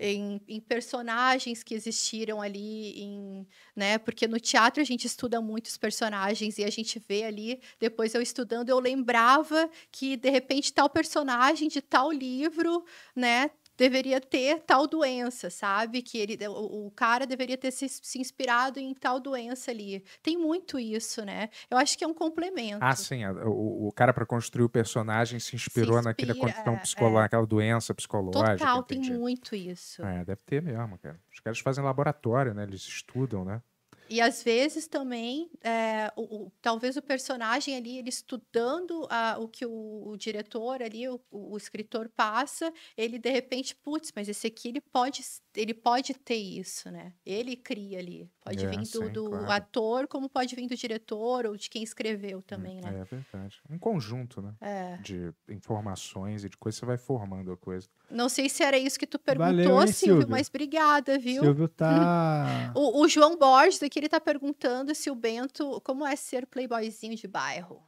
[0.00, 3.98] Em, em personagens que existiram ali, em, né?
[3.98, 7.60] Porque no teatro a gente estuda muitos personagens e a gente vê ali.
[7.80, 12.84] Depois eu estudando, eu lembrava que de repente tal personagem de tal livro,
[13.16, 13.50] né?
[13.78, 16.02] Deveria ter tal doença, sabe?
[16.02, 20.04] Que ele, o, o cara deveria ter se, se inspirado em tal doença ali.
[20.20, 21.48] Tem muito isso, né?
[21.70, 22.78] Eu acho que é um complemento.
[22.80, 23.24] Ah, sim.
[23.24, 27.46] O, o cara, pra construir o personagem, se inspirou naquela inspira, condição é, psicológica, aquela
[27.46, 28.58] doença psicológica.
[28.58, 30.04] Total, tem muito isso.
[30.04, 31.18] É, deve ter mesmo, cara.
[31.32, 32.64] Os caras fazem laboratório, né?
[32.64, 33.62] Eles estudam, né?
[34.10, 39.48] E às vezes também, é, o, o- talvez o personagem ali, ele estudando a- o
[39.48, 44.46] que o, o diretor ali, o, o escritor passa, ele de repente, putz, mas esse
[44.46, 45.22] aqui ele pode,
[45.54, 47.14] ele pode ter isso, né?
[47.24, 48.30] Ele cria ali.
[48.40, 49.50] Pode É, vir do, sim, do claro.
[49.50, 52.96] ator, como pode vir do diretor ou de quem escreveu também, né?
[52.96, 53.60] É verdade.
[53.68, 54.54] Um conjunto, né?
[54.60, 54.98] É.
[55.02, 57.88] De informações e de coisas, você vai formando a coisa.
[58.10, 60.28] Não sei se era isso que tu Valeu, perguntou, hein, Silvio, Silvio?
[60.30, 61.42] mas obrigada, viu?
[61.42, 62.72] Silvio tá.
[62.74, 67.16] O, o João Borges aqui, ele tá perguntando se o Bento, como é ser playboyzinho
[67.16, 67.82] de bairro?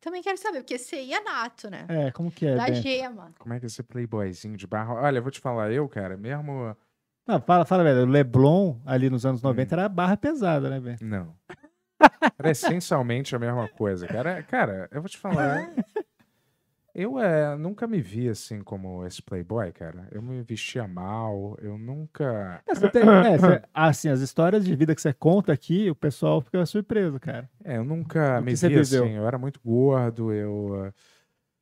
[0.00, 1.84] Também quero saber, porque você ia nato, né?
[1.88, 2.82] É, como que é, da Bento?
[2.82, 3.32] gema.
[3.38, 4.94] Como é que é esse playboyzinho de barro?
[4.94, 6.76] Olha, eu vou te falar, eu, cara, mesmo.
[7.26, 8.02] Não, fala, fala, velho.
[8.02, 9.30] O Leblon, ali nos Hum.
[9.30, 11.04] anos 90, era barra pesada, né, Bento?
[11.04, 11.36] Não.
[12.38, 14.06] Era essencialmente a mesma coisa.
[14.06, 15.66] Cara, cara eu vou te falar.
[16.98, 20.08] Eu é, nunca me vi assim como esse playboy, cara.
[20.10, 22.62] Eu me vestia mal, eu nunca.
[22.66, 25.94] É, você tem- é, você- assim, as histórias de vida que você conta aqui, o
[25.94, 27.50] pessoal fica surpreso, cara.
[27.62, 29.04] É, eu nunca O me que você vi viveu?
[29.04, 29.12] assim.
[29.14, 30.90] Eu era muito gordo, eu.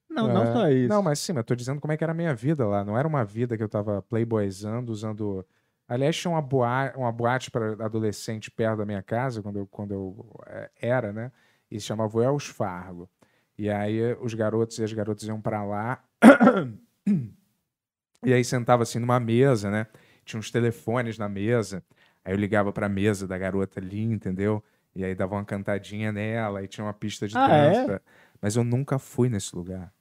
[0.08, 0.88] Não, é, não só isso.
[0.88, 2.84] Não, mas sim, mas eu tô dizendo como é que era a minha vida lá.
[2.84, 5.44] Não era uma vida que eu tava playboyzando, usando.
[5.88, 9.92] Aliás, tinha uma, boa, uma boate para adolescente perto da minha casa, quando eu, quando
[9.92, 11.32] eu é, era, né?
[11.70, 13.10] E se chamava Wells Fargo.
[13.56, 16.02] E aí os garotos e as garotas iam pra lá.
[18.24, 19.86] e aí sentava assim numa mesa, né?
[20.24, 21.82] Tinha uns telefones na mesa.
[22.24, 24.62] Aí eu ligava pra mesa da garota ali, entendeu?
[24.94, 27.72] E aí dava uma cantadinha nela, e tinha uma pista de Ah, é?
[27.72, 28.02] dança.
[28.40, 29.92] Mas eu nunca fui nesse lugar.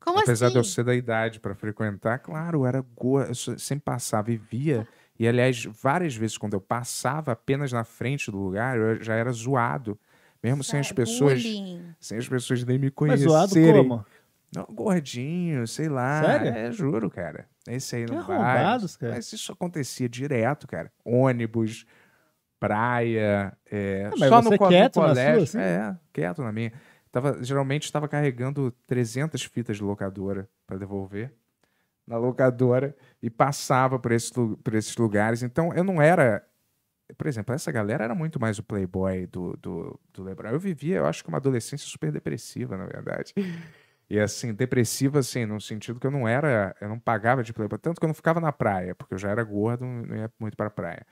[0.00, 0.52] Como Apesar assim?
[0.54, 4.36] de eu ser da idade pra frequentar, claro, eu era gordo, eu sempre passava e
[4.36, 4.86] via.
[5.18, 9.30] E, aliás, várias vezes, quando eu passava apenas na frente do lugar, eu já era
[9.30, 9.98] zoado.
[10.42, 11.94] Mesmo sem as pessoas, bullying.
[12.00, 13.28] sem as pessoas nem me Mas conhecerem.
[13.30, 14.06] zoado como?
[14.54, 16.22] Não, gordinho, sei lá.
[16.24, 16.48] Sério?
[16.48, 17.46] É, juro, cara.
[17.68, 18.36] Esse aí Que não vai.
[18.38, 18.78] cara.
[19.02, 20.90] Mas isso acontecia direto, cara.
[21.04, 21.84] Ônibus,
[22.58, 25.46] praia, é, Ah, mas só no, no quieto na colégio.
[25.46, 25.68] sua, assim?
[25.68, 26.72] É, quieto na minha.
[27.12, 31.32] Tava, geralmente estava carregando 300 fitas de locadora para devolver
[32.06, 35.42] na locadora e passava por, esse, por esses lugares.
[35.42, 36.44] Então eu não era.
[37.16, 40.50] Por exemplo, essa galera era muito mais o playboy do, do, do Lebron.
[40.50, 43.32] Eu vivia, eu acho que uma adolescência super depressiva, na verdade.
[44.08, 47.78] E assim, depressiva, assim, no sentido que eu não era, eu não pagava de playboy.
[47.78, 50.56] Tanto que eu não ficava na praia, porque eu já era gordo, não ia muito
[50.56, 51.06] pra praia.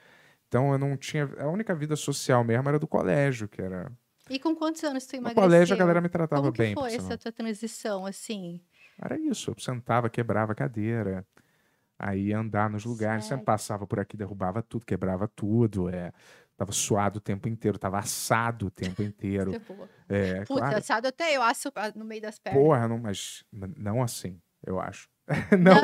[0.48, 1.28] Então eu não tinha.
[1.38, 3.92] A única vida social mesmo era do colégio, que era.
[4.28, 5.42] E com quantos anos tu No emagreceu?
[5.42, 6.74] colégio a galera me tratava Como bem.
[6.74, 8.60] por foi essa tua transição, assim?
[9.00, 11.24] Era isso, eu sentava, quebrava a cadeira,
[11.98, 16.12] aí andar nos lugares, sempre passava por aqui, derrubava tudo, quebrava tudo, é,
[16.56, 19.88] tava suado o tempo inteiro, tava assado o tempo inteiro, boa.
[20.08, 22.62] é, Putz, claro, assado até eu asso no meio das pernas.
[22.62, 23.44] porra, não, mas
[23.76, 25.08] não assim, eu acho.
[25.60, 25.74] não,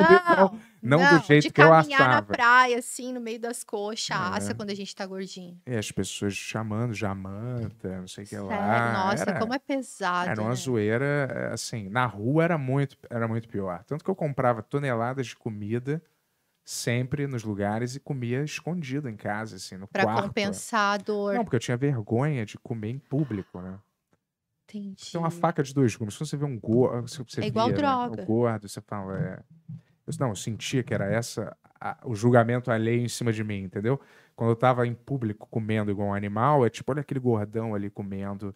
[0.81, 4.09] não, não do jeito de que eu caminhar na praia, assim, no meio das coxas,
[4.17, 4.55] assa É.
[4.55, 5.61] quando a gente tá gordinho.
[5.67, 10.31] E as pessoas chamando Jamanta, não sei o que lá, nossa, era, como é pesado,
[10.31, 10.55] era uma né?
[10.55, 15.35] zoeira, assim, na rua era muito, era muito pior, tanto que eu comprava toneladas de
[15.35, 16.01] comida
[16.63, 20.23] sempre nos lugares e comia escondido em casa, assim, no Pra quarto.
[20.23, 21.35] compensar a dor.
[21.35, 23.77] Não, porque eu tinha vergonha de comer em público, né?
[24.67, 25.11] Entendi.
[25.11, 26.13] Tem uma faca de dois gumes.
[26.15, 28.21] Se você vê um gordo, você É igual via, né, droga.
[28.23, 29.39] o gordo, você fala, é...
[30.07, 33.63] Eu, não, eu sentia que era essa a- o julgamento alheio em cima de mim,
[33.63, 33.99] entendeu?
[34.35, 37.89] Quando eu tava em público comendo igual um animal, é tipo, olha aquele gordão ali
[37.89, 38.53] comendo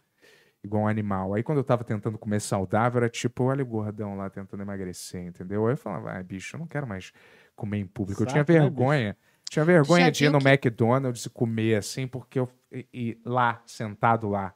[0.64, 1.34] igual um animal.
[1.34, 5.26] Aí quando eu tava tentando comer saudável, era tipo, olha o gordão lá tentando emagrecer,
[5.26, 5.66] entendeu?
[5.68, 7.12] Aí eu falava, ah, bicho, eu não quero mais
[7.56, 8.24] comer em público.
[8.24, 9.18] eu tinha né, vergonha.
[9.50, 12.50] tinha vergonha Já de ir no que- McDonald's e comer assim, porque eu.
[12.72, 14.54] E, e lá, sentado lá.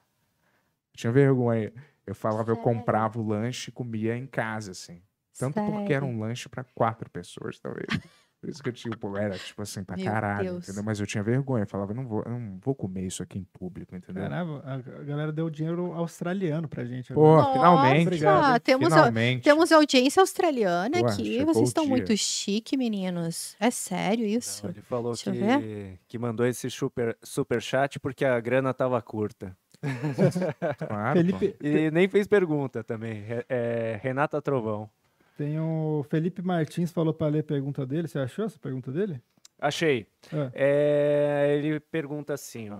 [0.94, 1.74] Eu tinha vergonha.
[2.06, 2.64] Eu falava, eu Sério?
[2.64, 5.02] comprava o lanche e comia em casa, assim.
[5.38, 6.08] Tanto porque era Sério?
[6.08, 7.88] um lanche para quatro pessoas, talvez.
[8.40, 10.66] Por isso que eu, tipo, era, tipo assim, pra Meu caralho, Deus.
[10.66, 10.84] entendeu?
[10.84, 11.64] Mas eu tinha vergonha.
[11.64, 14.22] Eu falava, eu não vou, eu não vou comer isso aqui em público, entendeu?
[14.22, 17.14] Caramba, a a galera deu dinheiro australiano pra gente.
[17.14, 17.54] Pô, agora.
[17.54, 18.02] finalmente.
[18.08, 19.44] Obrigado, temos, a- finalmente.
[19.44, 21.44] temos audiência australiana Pô, aqui.
[21.46, 23.56] Vocês estão muito chique, meninos.
[23.62, 24.66] É sério isso?
[24.66, 28.74] Não, ele falou Deixa eu que, que mandou esse super, super chat porque a grana
[28.74, 29.56] tava curta.
[30.88, 33.24] Claro, Felipe, E nem fez pergunta também.
[33.50, 34.90] É, Renata Trovão.
[35.38, 38.08] tem o Felipe Martins falou pra ler a pergunta dele.
[38.08, 39.22] Você achou essa pergunta dele?
[39.60, 40.08] Achei.
[40.32, 40.52] Ah.
[40.54, 42.80] É, ele pergunta assim, ó.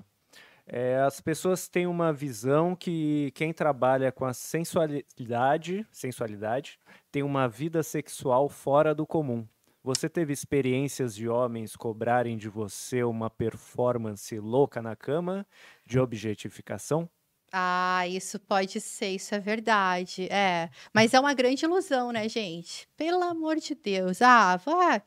[0.66, 6.80] É, as pessoas têm uma visão que quem trabalha com a sensualidade, sensualidade
[7.12, 9.46] tem uma vida sexual fora do comum.
[9.84, 15.46] Você teve experiências de homens cobrarem de você uma performance louca na cama,
[15.86, 17.10] de objetificação?
[17.56, 20.28] Ah, isso pode ser, isso é verdade.
[20.32, 22.88] É, mas é uma grande ilusão, né, gente?
[22.98, 24.24] Pelo amor de Deus.
[24.24, 25.00] Ah, vá.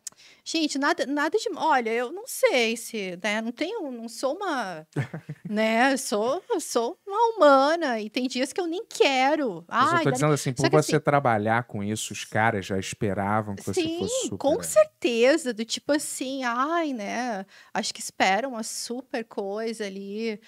[0.44, 1.48] Gente, nada, nada de.
[1.56, 3.40] Olha, eu não sei se, né?
[3.40, 4.86] Não tenho, não sou uma,
[5.50, 5.96] né?
[5.96, 9.64] Sou, sou uma humana e tem dias que eu nem quero.
[9.68, 13.56] Mas eu tô dizendo assim, por você assim- trabalhar com isso, os caras já esperavam
[13.56, 14.38] que você Sim, fosse super.
[14.38, 17.44] com certeza, do tipo assim, ai, né?
[17.74, 20.40] Acho que esperam uma super coisa ali,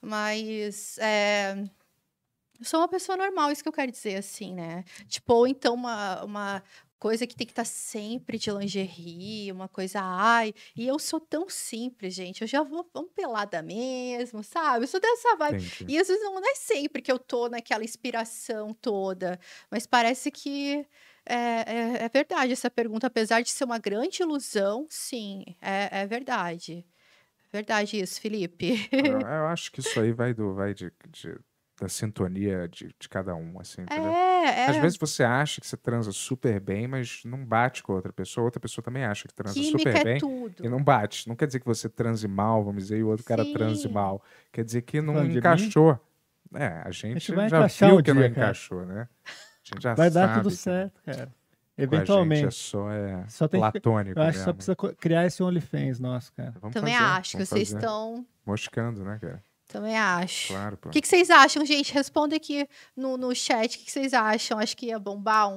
[0.00, 1.54] mas é,
[2.58, 4.84] eu sou uma pessoa normal, isso que eu quero dizer, assim, né?
[5.08, 6.62] Tipo, ou então uma, uma
[6.98, 11.48] coisa que tem que estar sempre de lingerie, uma coisa, ai, e eu sou tão
[11.48, 14.84] simples, gente, eu já vou, vamos pelada mesmo, sabe?
[14.84, 15.64] Eu sou dessa vibe.
[15.64, 15.86] Entendi.
[15.88, 19.40] E às vezes não é sempre que eu tô naquela inspiração toda,
[19.70, 20.86] mas parece que
[21.24, 26.06] é, é, é verdade essa pergunta, apesar de ser uma grande ilusão, sim, é, é
[26.06, 26.86] verdade.
[27.52, 28.88] Verdade isso, Felipe.
[28.92, 31.38] Eu, eu acho que isso aí vai do vai de, de-
[31.80, 34.12] da sintonia de, de cada um, assim, entendeu?
[34.12, 34.80] É, Às é.
[34.82, 38.44] vezes você acha que você transa super bem, mas não bate com a outra pessoa.
[38.44, 40.64] Outra pessoa também acha que transa Química super é bem tudo.
[40.64, 41.26] e não bate.
[41.26, 43.88] Não quer dizer que você transe mal, vamos dizer, e o outro cara transe Sim.
[43.88, 44.22] mal.
[44.52, 45.98] Quer dizer que não Falando encaixou.
[46.54, 48.42] É, a gente, vai já viu um que não dia, cara.
[48.46, 49.08] encaixou, né?
[49.24, 49.30] A
[49.74, 51.32] gente já Vai dar sabe tudo que certo, cara.
[51.86, 52.46] Com a gente Eventualmente.
[52.46, 54.54] é só, é Só tem que- platônico Eu acho que só mesmo.
[54.76, 56.54] precisa criar esse OnlyFans nosso, cara.
[56.60, 57.78] Vamos Também fazer, acho que vocês fazer.
[57.84, 58.26] estão.
[58.46, 59.42] Moscando, né, cara?
[59.68, 60.48] Também acho.
[60.48, 60.88] Claro, pô.
[60.88, 61.94] O que, que vocês acham, gente?
[61.94, 62.66] Responda aqui
[62.96, 63.76] no, no chat.
[63.76, 64.58] O que, que vocês acham?
[64.58, 65.54] Acho que ia bombar um,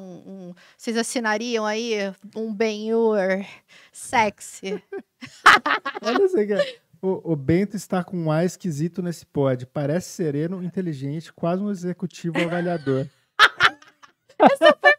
[0.49, 1.95] um- Vocês assinariam aí
[2.35, 3.43] um Ben-Hur
[3.91, 4.83] sexy?
[6.03, 6.53] Olha isso aqui.
[7.01, 9.65] O, o Bento está com um ar esquisito nesse pod.
[9.65, 13.07] Parece sereno, inteligente, quase um executivo avaliador.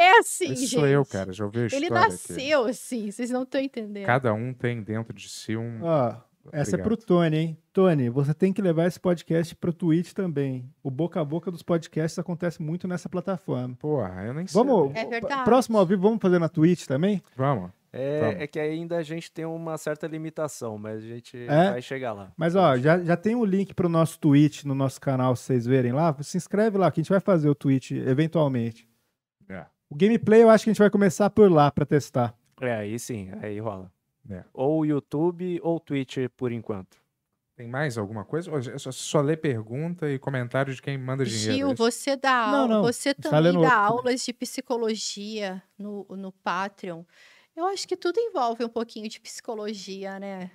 [0.00, 0.70] É assim, Esse gente.
[0.80, 1.32] sou eu, cara.
[1.32, 2.10] Já ouvi a Ele história aqui.
[2.12, 4.06] nasceu assim, vocês não estão entendendo.
[4.06, 6.14] Cada um tem dentro de si um, Ó,
[6.52, 7.58] Essa é pro Tony, hein?
[7.72, 10.64] Tony, você tem que levar esse podcast pro Twitch também.
[10.82, 13.76] O boca a boca dos podcasts acontece muito nessa plataforma.
[13.78, 14.62] Porra, eu nem sei.
[14.64, 14.92] Vamos.
[14.96, 15.44] É verdade.
[15.44, 17.22] Próximo ao vivo, vamos fazer na Twitch também?
[17.36, 17.70] Vamos.
[17.92, 18.40] É, Vamos.
[18.42, 21.72] é que ainda a gente tem uma certa limitação, mas a gente É?
[21.72, 22.32] vai chegar lá.
[22.36, 25.66] Mas ó, já, já tem um link pro nosso Twitch no nosso canal, se vocês
[25.66, 26.16] verem lá.
[26.22, 28.88] Se inscreve lá que a gente vai fazer o Twitch eventualmente.
[29.90, 32.32] O gameplay eu acho que a gente vai começar por lá pra testar.
[32.60, 33.92] É, aí sim, aí rola.
[34.30, 34.44] É.
[34.54, 36.96] Ou YouTube ou Twitch por enquanto.
[37.56, 38.50] Tem mais alguma coisa?
[38.52, 41.54] Ou é só, só ler pergunta e comentário de quem manda dinheiro?
[41.54, 41.82] Gil, é isso?
[41.82, 47.02] você dá Não, aula, não, você tá também dá aulas de psicologia no, no Patreon.
[47.56, 50.50] Eu acho que tudo envolve um pouquinho de psicologia, né?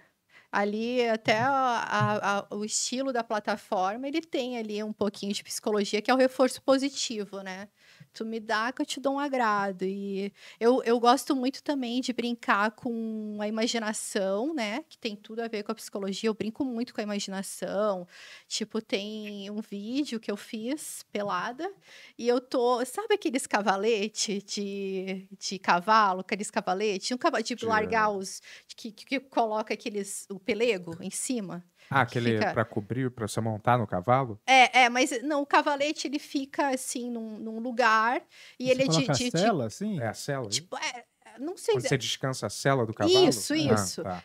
[0.51, 5.43] Ali, até a- a- a- o estilo da plataforma, ele tem ali um pouquinho de
[5.43, 7.67] psicologia, que é o reforço positivo, né?
[8.13, 9.83] Tu me dá que eu te dou um agrado.
[9.83, 14.83] E eu, eu gosto muito também de brincar com a imaginação, né?
[14.87, 16.29] Que tem tudo a ver com a psicologia.
[16.29, 18.07] Eu brinco muito com a imaginação.
[18.47, 21.69] Tipo, tem um vídeo que eu fiz pelada
[22.17, 22.83] e eu tô.
[22.85, 26.21] Sabe aqueles cavalete de, de cavalo?
[26.21, 27.13] Aqueles cavalete?
[27.13, 28.41] Um cavalo, tipo, De- largar os.
[28.75, 30.25] Que, que, que coloca aqueles.
[30.29, 31.63] o pelego em cima?
[31.89, 34.39] Ah, aquele fica- pra cobrir, pra você montar no cavalo?
[34.47, 38.21] É, é, mas não, o cavalete ele fica assim num, num lugar
[38.59, 38.91] e ele é de.
[38.91, 39.99] coloca de- a de- cela, assim?
[39.99, 40.49] É a cela?
[40.49, 41.03] tipo, é,
[41.39, 41.75] não sei.
[41.75, 43.29] Quando você descansa a cela do cavalo?
[43.29, 44.03] Isso, Ah, isso.
[44.03, 44.23] tá.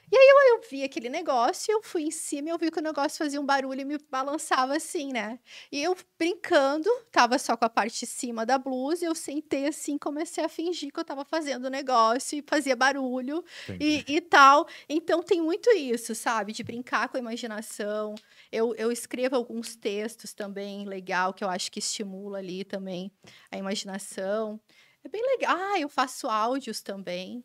[0.61, 3.41] eu vi aquele negócio, eu fui em cima e eu vi que o negócio fazia
[3.41, 5.39] um barulho e me balançava assim, né?
[5.73, 9.97] E eu brincando, tava só com a parte de cima da blusa, eu sentei assim,
[9.97, 13.43] comecei a fingir que eu tava fazendo o negócio e fazia barulho
[13.81, 14.67] e, e tal.
[14.89, 16.53] Então tem muito isso, sabe?
[16.53, 18.15] De brincar com a imaginação.
[18.53, 23.11] Eu, eu escrevo alguns textos também legal, que eu acho que estimula ali também
[23.51, 24.61] a imaginação.
[25.05, 25.57] É bem legal.
[25.57, 27.45] Ah, eu faço áudios também.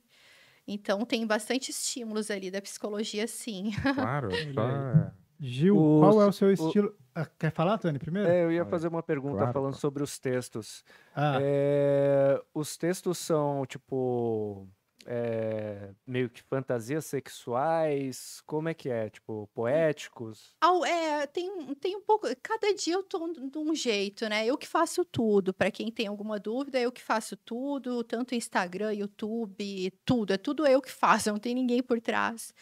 [0.68, 3.72] Então tem bastante estímulos ali da psicologia, sim.
[3.94, 4.30] Claro,
[5.40, 6.95] Gil, O- qual é o seu o- estilo?
[7.14, 8.30] Ah, quer falar, Tony, primeiro?
[8.30, 9.82] É, eu ia fazer uma pergunta Claro, falando claro.
[9.82, 10.84] sobre os textos.
[11.15, 14.68] Ah, É, os textos são, tipo,
[15.06, 18.41] é, meio que fantasias sexuais?
[18.45, 19.10] Como é que é?
[19.10, 20.56] Tipo, poéticos?
[20.61, 22.27] Ao- é, tem, tem um pouco.
[22.41, 24.45] Cada dia eu tô de um jeito, né?
[24.45, 25.53] Eu que faço tudo.
[25.53, 30.32] Para quem tem alguma dúvida, eu que faço tudo, tanto Instagram, YouTube, tudo.
[30.34, 32.53] É tudo eu que faço, não tem ninguém por trás.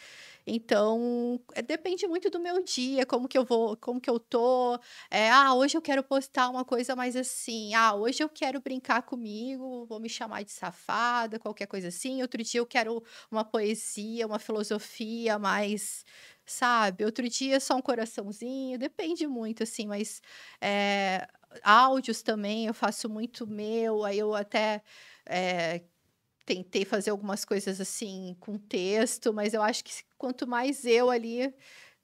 [0.46, 4.78] Então, é, depende muito do meu dia, como que eu vou, como que eu tô.
[5.10, 7.74] É, ah, hoje eu quero postar uma coisa mais assim.
[7.74, 12.20] Ah, hoje eu quero brincar comigo, vou me chamar de safada, qualquer coisa assim.
[12.22, 16.04] Outro dia eu quero uma poesia, uma filosofia mais
[16.46, 17.04] sabe?
[17.04, 20.20] Outro dia só um coraçãozinho, depende muito, assim, mas
[20.60, 21.26] é,
[21.62, 24.82] áudios também eu faço muito meu, aí eu até
[25.26, 25.82] é,
[26.44, 31.54] tentei fazer algumas coisas assim com texto, mas eu acho que quanto mais eu ali,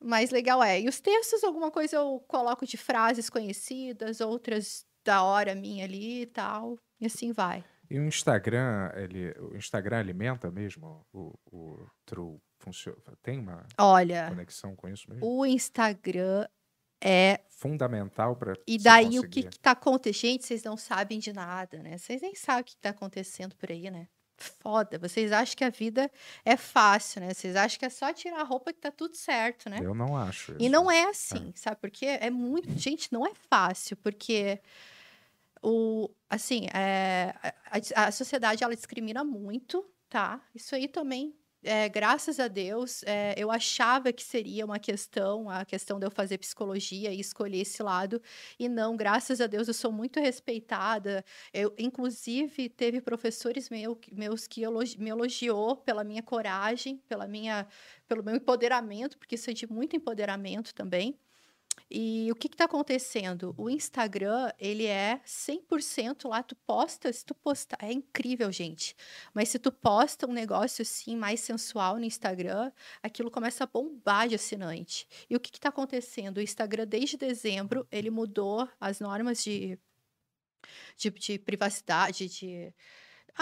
[0.03, 0.81] mais legal é.
[0.81, 6.23] E os textos, alguma coisa eu coloco de frases conhecidas, outras da hora minha ali
[6.23, 7.65] e tal, e assim vai.
[7.91, 12.39] E o Instagram, ele, o Instagram alimenta mesmo o, o True?
[12.61, 15.27] Funciona, tem uma Olha, conexão com isso mesmo?
[15.27, 16.47] o Instagram
[17.03, 20.33] é Fundamental para E daí o que, que tá acontecendo?
[20.33, 21.97] Gente, vocês não sabem de nada, né?
[21.97, 24.07] Vocês nem sabem o que tá acontecendo por aí, né?
[24.41, 24.99] Foda.
[24.99, 26.11] Vocês acham que a vida
[26.45, 27.35] é fácil, né?
[27.35, 29.79] Vocês acham que é só tirar a roupa que tá tudo certo, né?
[29.83, 30.71] Eu não acho E isso.
[30.73, 31.77] não é assim, sabe?
[31.81, 32.71] Porque é muito.
[32.79, 34.59] Gente, não é fácil, porque
[35.63, 36.09] o.
[36.29, 37.35] Assim, é,
[37.95, 40.41] a, a sociedade ela discrimina muito, tá?
[40.55, 41.35] Isso aí também.
[41.63, 46.11] É, graças a Deus, é, eu achava que seria uma questão, a questão de eu
[46.11, 48.21] fazer psicologia e escolher esse lado,
[48.59, 51.25] e não, graças a Deus, eu sou muito respeitada.
[51.53, 57.67] Eu, inclusive, teve professores meu, meus que elogi, me elogiou pela minha coragem, pela minha,
[58.09, 61.19] pelo meu empoderamento, porque isso é de muito empoderamento também.
[61.91, 63.53] E o que está acontecendo?
[63.59, 68.95] O Instagram, ele é 100% lá, tu posta, se tu postar, é incrível, gente.
[69.35, 72.71] Mas se tu posta um negócio assim, mais sensual no Instagram,
[73.03, 75.09] aquilo começa a bombar de assinante.
[75.29, 76.37] E o que está acontecendo?
[76.39, 79.77] O Instagram, desde dezembro, ele mudou as normas de,
[80.97, 82.73] de, de privacidade, de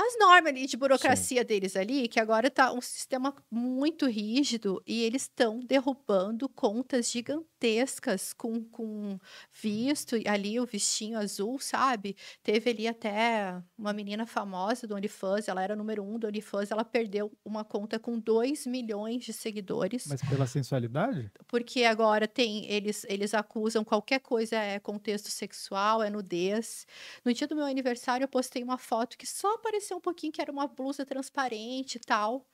[0.00, 5.02] as normas ali de burocracia deles ali, que agora tá um sistema muito rígido e
[5.02, 9.18] eles estão derrubando contas gigantescas com, com
[9.52, 12.16] visto ali, o vistinho azul, sabe?
[12.44, 16.84] Teve ali até uma menina famosa do OnlyFans, ela era número um do OnlyFans, ela
[16.84, 20.06] perdeu uma conta com 2 milhões de seguidores.
[20.06, 21.28] Mas pela sensualidade?
[21.48, 26.86] Porque agora tem, eles, eles acusam qualquer coisa é contexto sexual, é nudez.
[27.24, 30.40] No dia do meu aniversário, eu postei uma foto que só apareceu um pouquinho, que
[30.42, 32.46] era uma blusa transparente e tal.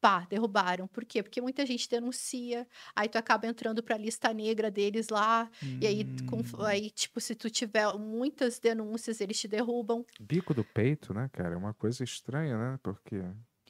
[0.00, 0.86] pá, derrubaram.
[0.88, 1.22] Por quê?
[1.22, 6.04] Porque muita gente denuncia, aí tu acaba entrando pra lista negra deles lá, e aí,
[6.26, 6.66] com- Hum.
[6.66, 10.04] aí, tipo, se tu tiver muitas denúncias, eles te derrubam.
[10.18, 11.54] Bico do peito, né, cara?
[11.54, 12.78] É uma coisa estranha, né?
[12.82, 13.16] Porque.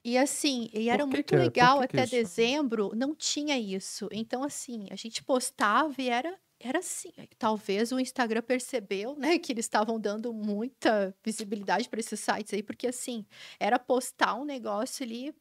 [0.04, 1.50] E assim, e era muito que é?
[1.50, 4.08] Legal que que até dezembro, não tinha isso.
[4.12, 6.38] Então, assim, a gente postava e era,
[6.68, 7.12] era assim.
[7.38, 12.62] Talvez o Instagram percebeu, né, que eles estavam dando muita visibilidade para esses sites aí,
[12.62, 13.26] porque assim,
[13.60, 15.34] era postar um negócio ali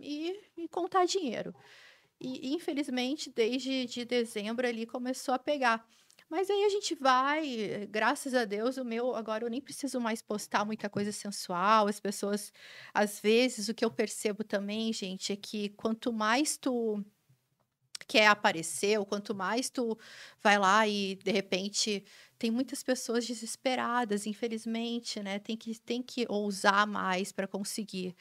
[0.00, 1.54] e, e contar dinheiro.
[2.20, 5.84] E, infelizmente, desde de dezembro ali começou a pegar.
[6.30, 10.22] Mas aí a gente vai, graças a Deus, o meu agora eu nem preciso mais
[10.22, 11.88] postar muita coisa sensual.
[11.88, 12.52] As pessoas,
[12.94, 17.04] às vezes, o que eu percebo também, gente, é que quanto mais tu
[18.12, 19.96] quer aparecer, ou quanto mais tu
[20.42, 22.04] vai lá e de repente
[22.42, 25.38] tem muitas pessoas desesperadas, infelizmente, né?
[25.38, 28.16] Tem que, tem que ousar mais para conseguir.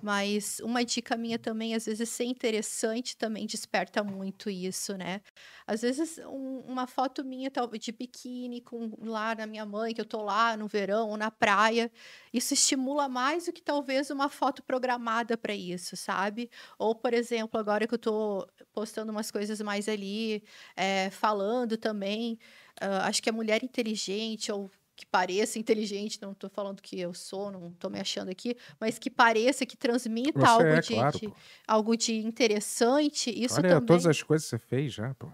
[0.00, 5.20] Mas uma dica minha também, às vezes, ser interessante também desperta muito isso, né?
[5.66, 10.00] Às vezes, um- uma foto minha talvez de biquíni com lá na minha mãe, que
[10.00, 11.90] eu tô lá no verão ou na praia,
[12.32, 16.50] isso estimula mais do que talvez uma foto programada para isso, sabe?
[16.78, 20.42] Ou, por exemplo, agora que eu tô postando umas coisas mais ali,
[20.76, 22.38] eh, falando também,
[22.80, 27.12] ah, acho que a mulher inteligente ou que pareça inteligente, não tô falando que eu
[27.12, 30.88] sou, não tô me achando aqui, mas que pareça, que transmita Você algo, é, de,
[30.94, 31.32] claro, de-
[31.68, 33.86] algo de interessante, isso Olha, também.
[33.86, 35.28] todas as coisas que você fez já, pô.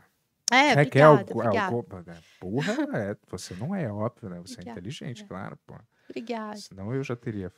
[0.51, 2.23] É, o- obrigada, o- obrigada, o- né?
[2.41, 2.73] Porra,
[3.13, 4.41] é, você não é óbvio, né?
[4.41, 5.27] Você é Obrigada, inteligente, é.
[5.27, 5.75] claro, pô.
[6.11, 6.57] obrigada.
[6.57, 7.53] Senão eu já teria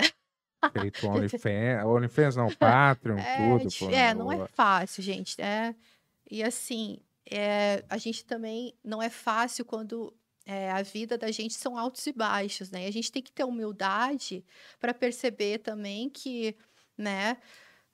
[0.72, 3.86] feito OnlyFans, OnlyFans não, Patreon, É, tudo, pô.
[3.86, 4.14] é, né?
[4.14, 5.40] não é O- fácil, gente.
[5.40, 5.74] É,
[6.30, 6.98] e assim,
[7.30, 12.06] é, a gente também não é fácil quando é, a vida da gente são altos
[12.06, 12.84] e baixos, né?
[12.84, 14.44] E a gente tem que ter humildade
[14.78, 16.56] para perceber também que,
[16.96, 17.36] né?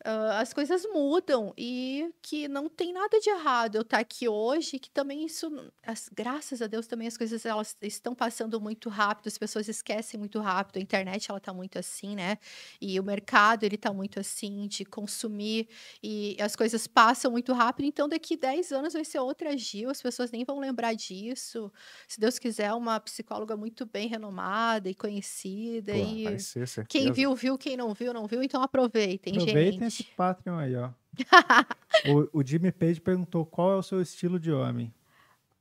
[0.05, 4.79] Ah, as coisas mudam e que não tem nada de errado eu estar aqui hoje,
[4.79, 5.49] que também isso,
[5.83, 10.19] as- graças a Deus, também as coisas elas estão passando muito rápido, as pessoas esquecem
[10.19, 12.39] muito rápido, a internet ela tá muito assim, né?
[12.81, 15.69] E o mercado ele tá muito assim de consumir
[16.03, 20.03] e as coisas passam muito rápido, então daqui 10 anos vai ser outra Gil, as
[20.03, 21.73] pessoas nem vão lembrar disso.
[22.09, 27.11] Se Deus quiser, uma psicóloga muito bem renomada e conhecida Pô, e vai ser quem
[27.11, 29.92] viu, viu, quem não viu, não viu, então aproveitem, Aproveitem gente.
[29.93, 30.91] Esse Patreon aí, ó.
[32.33, 34.93] o, o Jimmy Page perguntou qual é o seu estilo de homem.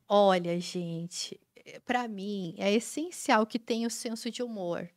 [0.07, 1.39] Olha, gente,
[1.85, 4.89] para mim é essencial que tenha o senso de humor.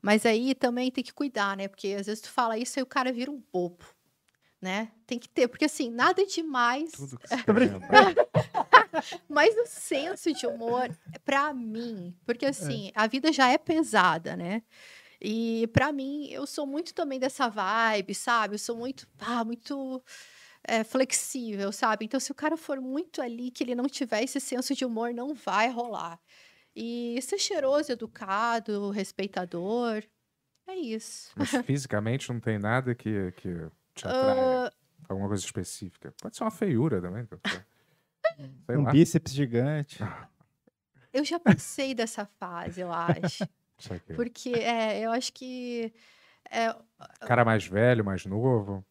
[0.00, 1.68] Mas aí também tem que cuidar, né?
[1.68, 3.84] Porque às vezes tu fala isso e o cara vira um bobo,
[4.60, 4.90] né?
[5.06, 7.28] Tem que ter, porque assim, nada demais, Tudo que
[9.28, 10.90] mas o senso de humor,
[11.24, 14.62] para mim, porque assim, a vida já é pesada, né?
[15.24, 18.56] E para mim, eu sou muito também dessa vibe, sabe?
[18.56, 20.02] Eu sou muito, ah, muito
[20.64, 22.04] é, flexível, sabe?
[22.04, 25.14] Então, se o cara for muito ali, que ele não tiver esse senso de humor,
[25.14, 26.18] não vai rolar.
[26.74, 30.02] E ser cheiroso, educado, respeitador,
[30.66, 31.30] é isso.
[31.36, 33.48] Mas fisicamente não tem nada que, que
[33.94, 34.66] te atraia.
[34.66, 34.72] Ah,
[35.08, 36.12] Alguma coisa específica.
[36.20, 37.28] Pode ser uma feiura também.
[38.66, 38.90] Sei um lá.
[38.90, 39.98] bíceps gigante.
[41.12, 43.46] eu já passei dessa fase, eu acho.
[44.14, 45.92] Porque é, eu acho que
[46.50, 46.74] é,
[47.26, 48.84] Cara mais velho, mais novo.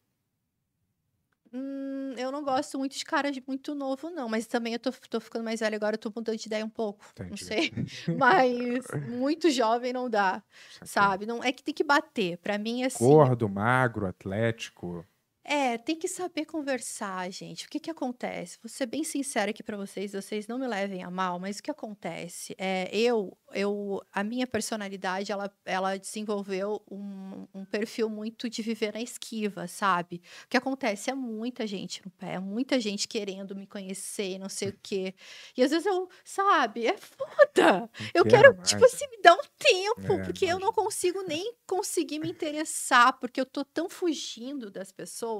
[1.52, 4.28] Hum, eu não gosto muito de cara de muito novo, não.
[4.28, 6.70] Mas também eu tô, tô ficando mais velha agora, eu tô mudando de ideia um
[6.70, 7.04] pouco.
[7.18, 7.44] Não Entendi.
[7.44, 7.72] sei.
[8.18, 10.42] Mas muito jovem não dá,
[10.84, 11.26] sabe?
[11.26, 12.38] Não, é que tem que bater.
[12.38, 13.04] Pra mim, assim.
[13.04, 15.06] Gordo, magro, atlético.
[15.44, 17.66] É, tem que saber conversar, gente.
[17.66, 18.58] O que que acontece?
[18.62, 21.62] Vou ser bem sincera aqui pra vocês, vocês não me levem a mal, mas o
[21.62, 22.54] que acontece?
[22.56, 28.92] É, eu, eu, a minha personalidade, ela, ela desenvolveu um, um perfil muito de viver
[28.92, 30.22] na esquiva, sabe?
[30.44, 34.68] O que acontece é muita gente no pé, muita gente querendo me conhecer, não sei
[34.68, 35.12] o quê.
[35.56, 37.90] E às vezes eu, sabe, é foda.
[38.14, 38.68] Eu quero, mais.
[38.68, 43.18] tipo assim, me dar um tempo, É, porque eu não consigo nem conseguir me interessar,
[43.18, 45.31] porque eu tô tão fugindo das pessoas,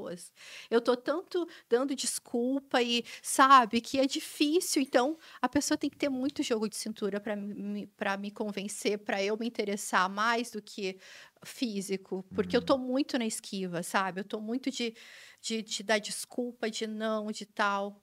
[0.71, 4.83] eu tô tanto dando desculpa e, sabe, que é difícil.
[4.83, 8.99] Então, a pessoa tem que ter muito jogo de cintura para me, pra me convencer,
[8.99, 10.99] para eu me interessar mais do que
[11.45, 14.21] físico, porque eu tô muito na esquiva, sabe?
[14.21, 14.95] Eu tô muito de,
[15.41, 18.03] de, de dar desculpa, de não, de tal.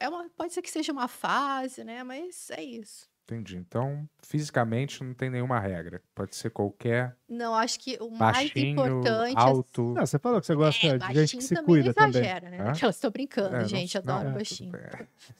[0.00, 2.02] É uma, pode ser que seja uma fase, né?
[2.04, 3.08] Mas é isso.
[3.30, 3.58] Entendi.
[3.58, 6.00] Então, fisicamente não tem nenhuma regra.
[6.14, 9.82] Pode ser qualquer Não, acho que o mais baixinho, importante é alto.
[9.94, 11.92] Não, você falou que você gosta É, de gente baixinho que se também cuida não
[11.94, 12.10] também.
[12.22, 12.70] exagera, né?
[12.70, 14.72] Aquelas estou brincando, É, não- gente, não, adoro é, tudo baixinho.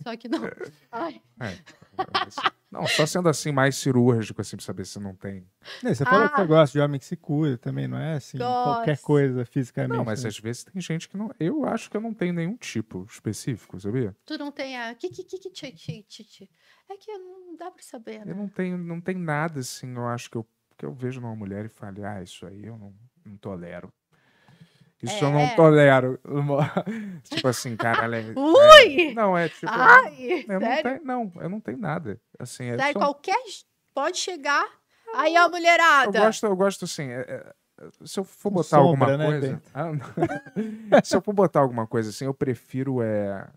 [0.02, 0.40] Só que não.
[0.92, 1.56] Ai, É,
[2.12, 2.34] mas
[2.70, 5.46] Não, só sendo assim mais cirúrgico, assim, pra saber se não tem.
[5.82, 6.36] Não, Você falou que Ah.
[6.38, 8.36] você gosta de homem que se cuida também, não é assim?
[8.36, 9.04] Qualquer Gosto.
[9.04, 9.96] coisa fisicamente.
[9.96, 10.28] Não, mas né?
[10.28, 11.30] às vezes tem gente que não.
[11.40, 14.14] Eu acho que eu não tenho nenhum tipo específico, sabia?
[14.26, 14.94] Tu não tem a.
[14.94, 16.50] Que, que, que, que, tchi.
[16.90, 18.34] É que não dá pra saber, Eu né?
[18.34, 20.46] não tenho, não tem nada assim, eu acho que eu,
[20.76, 23.90] que eu vejo numa mulher e falo, ah, isso aí eu não, não tolero.
[25.02, 25.54] Isso eu não É.
[25.54, 26.18] tolero.
[27.24, 29.10] tipo assim, cara, ela é, Ui!
[29.10, 29.66] é- Não, é tipo.
[29.70, 32.20] Ai, eu não tenho, não, eu não tenho nada.
[32.38, 33.36] Assim, é Sério, só- qualquer.
[33.94, 34.66] Pode chegar.
[35.14, 36.18] Aí a eu mulherada.
[36.20, 37.08] gosto, eu gosto assim.
[37.10, 37.52] é- é-
[38.04, 39.62] se eu for botar sombra, alguma né, coisa.
[39.72, 39.90] Ah,
[41.04, 43.48] se eu for botar alguma coisa assim, eu prefiro é.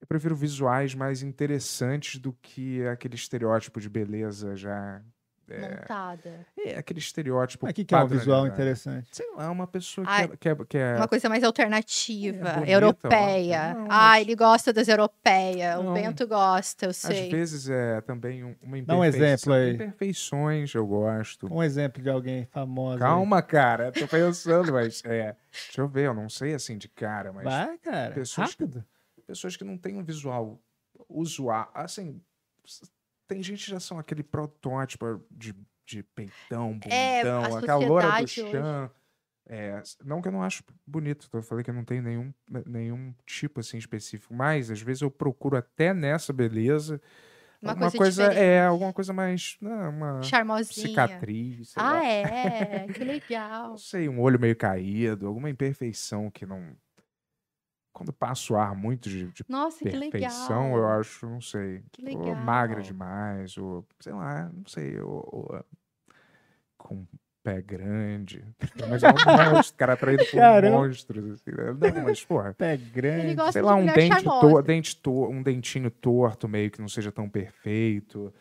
[0.00, 5.00] Eu prefiro visuais mais interessantes do que aquele estereótipo de beleza já.
[5.48, 6.46] Montada.
[6.58, 7.66] É aquele estereótipo.
[7.68, 8.54] O que, que é um visual padronizado.
[8.54, 9.08] interessante?
[9.12, 12.48] Sei lá, uma pessoa Ai, que, é, que, é, que é- Uma coisa mais alternativa,
[12.48, 13.74] É, bonita, europeia.
[13.74, 15.78] Não, Ah, mas- ele gosta das europeias.
[15.78, 15.92] O.
[15.92, 17.28] Bento gosta, eu às sei.
[17.30, 19.24] vezes é também um- uma Dá um imperfeição.
[19.26, 19.74] exemplo aí.
[19.74, 21.52] Imperfeições eu gosto.
[21.52, 22.94] Um exemplo de alguém famoso.
[22.94, 23.00] aí.
[23.00, 25.36] Calma, cara, tô pensando, mas é.
[25.50, 28.14] Deixa eu ver, eu não sei assim de cara, mas Vai, cara.
[28.14, 28.84] pessoas que- Rápido.
[29.26, 30.58] pessoas que não têm um visual
[31.08, 32.20] usual, assim,
[33.32, 35.54] tem gente que já são aquele protótipo de,
[35.86, 38.90] de peitão, É, bundão, aquela loura do chão.
[39.48, 42.32] É, não que eu não acho bonito, eu falei que eu não tenho nenhum,
[42.64, 47.00] nenhum tipo assim específico, mas às vezes eu procuro até nessa beleza
[47.60, 50.86] Uma alguma coisa, coisa, é alguma coisa mais, não, uma Charmosinha.
[50.88, 52.04] cicatriz, Ah, lá.
[52.04, 52.86] é?
[52.94, 53.70] Que legal.
[53.70, 56.76] Não sei, um olho meio caído, alguma imperfeição que não.
[58.02, 60.78] Quando passa o ar muito de, de Nossa, que perfeição, legal.
[60.78, 61.84] eu acho, não sei.
[61.92, 62.34] Que Ou legal.
[62.34, 65.64] magra demais, ou sei lá, não sei, ou, ou,
[66.76, 67.06] com um
[67.44, 68.44] pé grande.
[68.90, 70.78] Mas é um monstro, cara atraído por Caramba.
[70.78, 71.30] monstros.
[71.30, 71.92] Assim, né?
[71.94, 72.54] Não, mas, porra.
[72.58, 73.52] Pé grande.
[73.52, 76.88] Sei de lá, um mulher dente, to, dente to, um dentinho torto, meio que não
[76.88, 78.34] seja tão perfeito.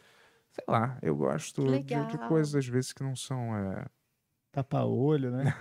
[0.50, 3.56] Sei lá, eu gosto de, de coisas às vezes que não são.
[3.56, 3.86] é,
[4.52, 5.54] Tapa-olho, né?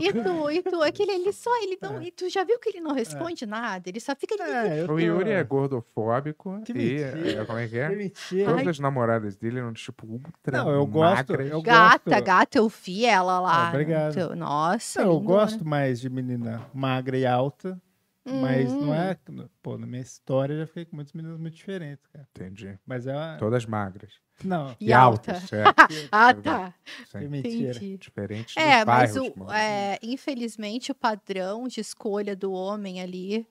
[0.00, 2.80] E tu, e tu, aquele ele só, ele não, e tu já viu que ele
[2.80, 3.88] não responde nada?
[3.88, 4.36] Ele só fica.
[4.40, 7.42] É, eu O tô- Yuri é gordofóbico Que e mentira.
[7.42, 7.88] é, como é que Que é?
[7.88, 8.50] mentira.
[8.52, 11.16] Todas as namoradas dele eram tipo ultra Não, eu gosto.
[11.32, 11.50] magras.
[11.50, 13.66] Eu Gata, gosto, gata, eu vi ela lá.
[13.66, 14.12] Ah, obrigado.
[14.12, 15.38] Então, Nossa, Não, eu lindona.
[15.40, 17.76] gosto mais de menina magra e alta,
[18.24, 18.94] mas não Hum.
[18.94, 19.16] é.
[19.60, 22.28] Pô, na minha história eu já fiquei com muitas meninas muito diferentes, cara.
[22.36, 22.78] Entendi.
[22.86, 23.36] Mas é uma.
[23.36, 24.12] Todas magras.
[24.44, 25.40] Não, E alta.
[25.40, 25.74] certo.
[26.12, 26.74] Ah, É tá.
[27.10, 27.28] que Sim.
[27.28, 27.70] mentira.
[27.76, 27.96] Entendi.
[27.98, 33.46] Diferentes É, dos mas bairros, o, é, infelizmente o padrão de escolha do homem ali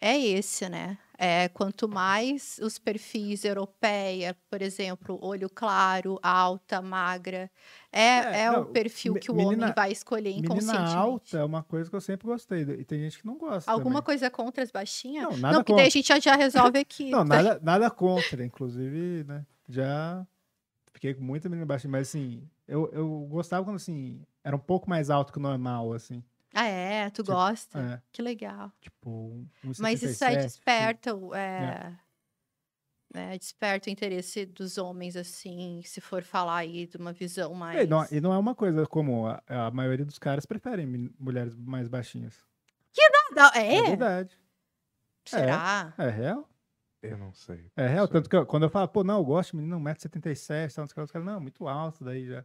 [0.00, 0.96] é esse, né?
[1.22, 7.50] É, quanto mais os perfis europeia, por exemplo, olho claro, alta, magra,
[7.92, 10.96] é, É, é, não, o perfil que o menina- homem vai escolher Menina inconscientemente.
[10.96, 12.62] alta é uma coisa que eu sempre gostei.
[12.62, 13.70] E tem gente que não gosta.
[13.70, 14.04] Alguma também.
[14.06, 15.24] coisa contra as baixinhas?
[15.24, 15.90] Não, Não, nada porque daí a contra.
[16.00, 17.10] gente já, já resolve aqui.
[17.10, 18.42] Não, nada, nada contra.
[18.42, 19.44] Inclusive, né?
[19.70, 20.26] Já
[20.92, 24.88] fiquei com muita menina baixa, mas assim, eu, eu gostava quando assim, era um pouco
[24.90, 26.22] mais alto que o normal, assim.
[26.52, 27.08] Ah, é?
[27.10, 27.78] Tu Tipo, gosta?
[27.78, 28.72] É, Que legal.
[28.80, 29.46] tipo, um
[29.78, 31.96] Mas isso aí 1,77, desperta, o- é,
[33.14, 37.78] né, desperta o interesse dos homens, assim, se for falar aí de uma visão mais...
[37.80, 39.26] É, E não, e não é uma coisa comum.
[39.26, 40.86] A, a maioria dos caras preferem
[41.18, 42.36] mulheres mais baixinhas.
[43.32, 43.82] Não, É, é?
[43.82, 44.36] verdade.
[45.24, 45.94] Será?
[45.96, 46.48] É real?
[47.02, 47.70] Eu não sei.
[47.76, 48.06] É real.
[48.06, 50.92] Tanto que eu- quando eu falo, pô, não, eu gosto de menino 1,77m, tal, os
[50.92, 52.44] caras, os caras, não, muito alto daí já.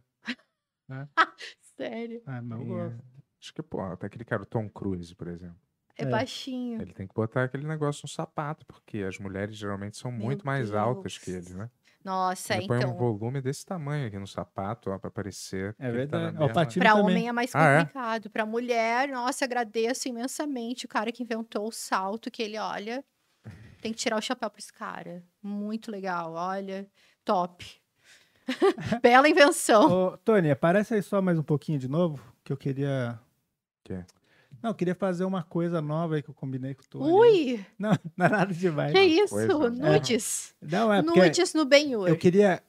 [1.76, 2.22] Sério?
[2.26, 3.00] Ah, eu Tem, gosto.
[3.02, 5.58] é, Acho que, pô, até aquele cara, o Tom Cruise, por exemplo.
[5.98, 6.06] É, É.
[6.06, 6.80] baixinho.
[6.80, 10.44] Ele tem que botar aquele negócio no sapato, porque as mulheres geralmente são Meu muito
[10.46, 11.70] mais altas que ele, né?
[12.02, 15.74] Nossa, Ele põe um então, volume desse tamanho aqui no sapato, ó, pra parecer.
[15.78, 16.36] É tá verdade.
[16.36, 17.04] Ó, o mesma- patinho pra também.
[17.04, 17.78] homem é mais Ah, é?
[17.80, 18.30] complicado.
[18.30, 23.04] Pra mulher, nossa, agradeço imensamente o cara que inventou o salto, que ele, olha,
[23.86, 25.22] tem que tirar o chapéu pra esse cara.
[25.42, 26.86] Muito legal, olha,
[27.24, 27.64] top.
[29.02, 29.90] Bela invenção.
[30.12, 33.18] Ô, Tony, aparece aí só mais um pouquinho de novo, que eu queria...
[33.84, 34.04] Quê?
[34.62, 37.12] Não, eu queria fazer uma coisa nova aí que eu combinei com o Tony.
[37.12, 38.92] Ui, Não, não é nada demais.
[38.92, 39.34] que isso?
[39.34, 40.54] coisa Nudes.
[40.60, 42.08] Não, é Nudes no Ben-Hur.
[42.08, 42.62] eu queria...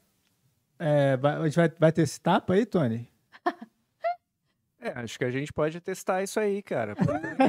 [0.77, 3.07] é, vai- a gente vai, vai ter esse tapa aí, Tony?
[4.79, 6.93] É, acho que a gente pode testar isso aí, cara.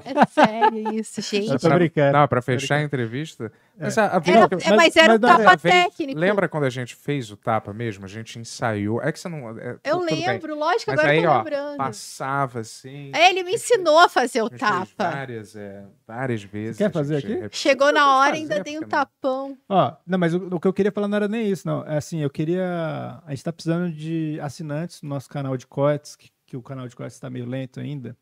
[0.04, 1.50] É sério isso, gente.
[1.50, 2.12] Eu tô brincando.
[2.18, 3.52] Não, pra fechar a entrevista.
[3.78, 6.18] Mas a, a vez Era- é, mas era um mas é- tapa a técnico.
[6.18, 8.04] Lembra quando a gente fez o tapa mesmo?
[8.06, 9.02] A gente ensaiou.
[9.02, 9.58] É que você não.
[9.58, 10.26] é, Eu tudo bem.
[10.26, 11.76] lembro, lógico, Mas agora aí, eu tô ó, lembrando.
[11.76, 13.12] passava assim.
[13.14, 14.86] Ele me ensinou a fazer o a tapa.
[15.10, 16.78] Várias, é, várias vezes.
[16.78, 17.28] quer a fazer aqui?
[17.28, 17.50] repetiu.
[17.58, 19.56] Chegou na hora, fazer, ainda dei um tapão.
[19.68, 21.86] Ó, não, mas o, o que eu queria falar não era nem isso, não.
[21.86, 23.20] É assim, eu queria.
[23.26, 26.88] A gente tá precisando de assinantes no nosso canal de cortes, que, que o canal
[26.88, 28.16] de cortes tá meio lento ainda.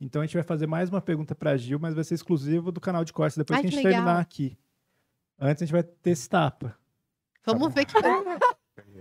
[0.00, 2.80] Então a gente vai fazer mais uma pergunta pra Gil, mas vai ser exclusivo do
[2.80, 3.92] canal de cortes depois Ai, que a gente legal.
[4.04, 4.56] terminar aqui.
[5.40, 6.76] Antes a gente vai ter esse tapa.
[7.44, 7.94] Vamos ver que.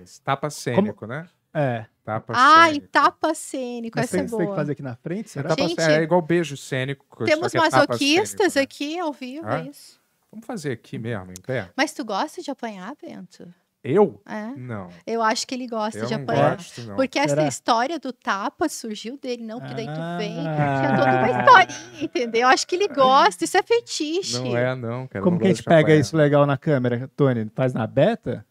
[0.02, 1.30] Esse Tapa cênico, né?
[1.54, 1.86] É.
[2.04, 2.88] Tapa Ai, cênico.
[2.88, 4.56] tapa cênico, essa é tem, você tem que boa.
[4.56, 5.50] fazer aqui na frente, será?
[5.50, 7.26] Tapa Gente, é igual beijo cênico.
[7.26, 8.64] Temos é tapa masoquistas cênico, né?
[8.64, 10.00] aqui ao vivo, é isso.
[10.32, 11.70] Vamos fazer aqui mesmo, em pé?
[11.76, 13.54] Mas tu gosta de apanhar, Bento?
[13.84, 14.22] Eu?
[14.28, 14.48] É.
[14.58, 14.90] Não.
[15.06, 16.56] Eu acho que ele gosta Eu de não apanhar.
[16.58, 16.96] gosto, não.
[16.96, 20.78] Porque essa história do tapa surgiu dele, não, porque daí tu vem, Ah.
[20.80, 22.42] tinha toda uma historinha, entendeu?
[22.42, 24.40] Eu acho que ele gosta, isso é fetiche.
[24.40, 25.24] Não é, não, cara.
[25.24, 26.00] Como não que a gente pega apanhar.
[26.00, 27.50] isso legal na câmera, Tony?
[27.56, 28.46] Faz na beta?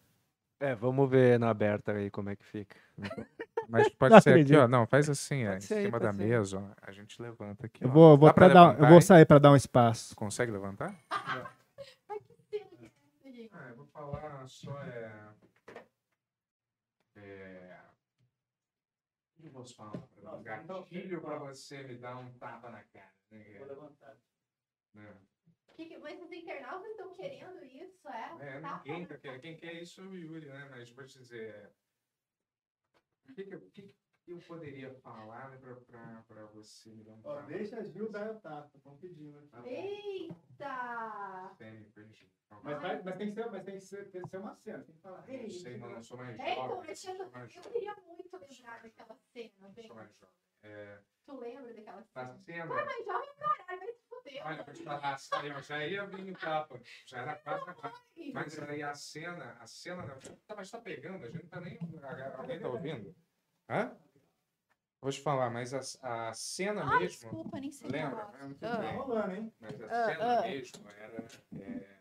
[0.59, 2.75] É, vamos ver na aberta aí como é que fica.
[3.69, 4.59] Mas pode Não ser aqui, acredito.
[4.59, 4.67] ó.
[4.67, 6.63] Não, faz assim, ó, em ser aí, cima da mesa, ó.
[6.81, 7.83] A gente levanta aqui.
[7.83, 10.15] Eu vou, vou, Dá pra pra dar, eu vou sair pra dar um espaço.
[10.15, 10.95] Consegue levantar?
[11.11, 11.43] Ah, vou
[13.97, 15.35] falar só é.
[17.15, 17.81] É.
[19.37, 19.91] O que eu posso falar?
[19.91, 20.43] pra você?
[20.43, 23.15] Gatilho pra você me dar um tapa na cara.
[23.31, 23.59] Né?
[24.93, 25.17] Né?
[25.75, 28.57] Que que- mas os internautas estão querendo isso, é?
[28.57, 29.41] É, Tapa ninguém tá querendo.
[29.41, 30.67] Quem quer isso é o Yuri, né?
[30.69, 31.71] Mas vou te dizer.
[33.29, 33.95] O que, que que
[34.27, 37.45] eu poderia falar né, pra, pra, pra você me dar um tapa?
[37.79, 39.47] a Gil dar o tapa, estão pedindo.
[39.47, 39.67] Tá bom.
[39.67, 41.55] Eita!
[41.59, 44.55] Então, Mas, vai- mas tem, que ser, mas tem, que ser, tem que ser uma
[44.55, 45.25] cena, tem que falar.
[45.27, 46.77] Não sei, não, eu sou mais É, então, jovem.
[46.79, 49.87] eu, mais eu jovem, queria muito lembrar daquela cena, bem.
[49.87, 50.35] sou mais jovem.
[50.63, 52.37] É, Tu lembra daquela tá cena?
[52.37, 52.73] sendo.
[52.73, 54.45] Ah, mas jovem caralho, vai se fuder.
[54.47, 56.81] Olha, vou te falar, saiu, eu já ia vir no tapa.
[57.05, 58.01] Já era quase na quase.
[58.33, 60.05] Mas aí a cena, a cena.
[60.05, 60.15] na-
[60.47, 61.77] Tá, mas tá pegando, a gente não tá nem.
[62.37, 63.15] Alguém tá ouvindo?
[63.69, 63.97] Hã?
[65.07, 67.29] Vou te falar, mas a, a cena Ah, mesmo.
[67.29, 68.23] desculpa, nem sei Lembra?
[68.23, 68.91] Ah, tudo Ah.
[68.91, 69.53] rolando, hein?
[69.57, 70.41] Mas a Ah, cena ah.
[70.49, 71.25] mesmo era.
[71.61, 71.97] é,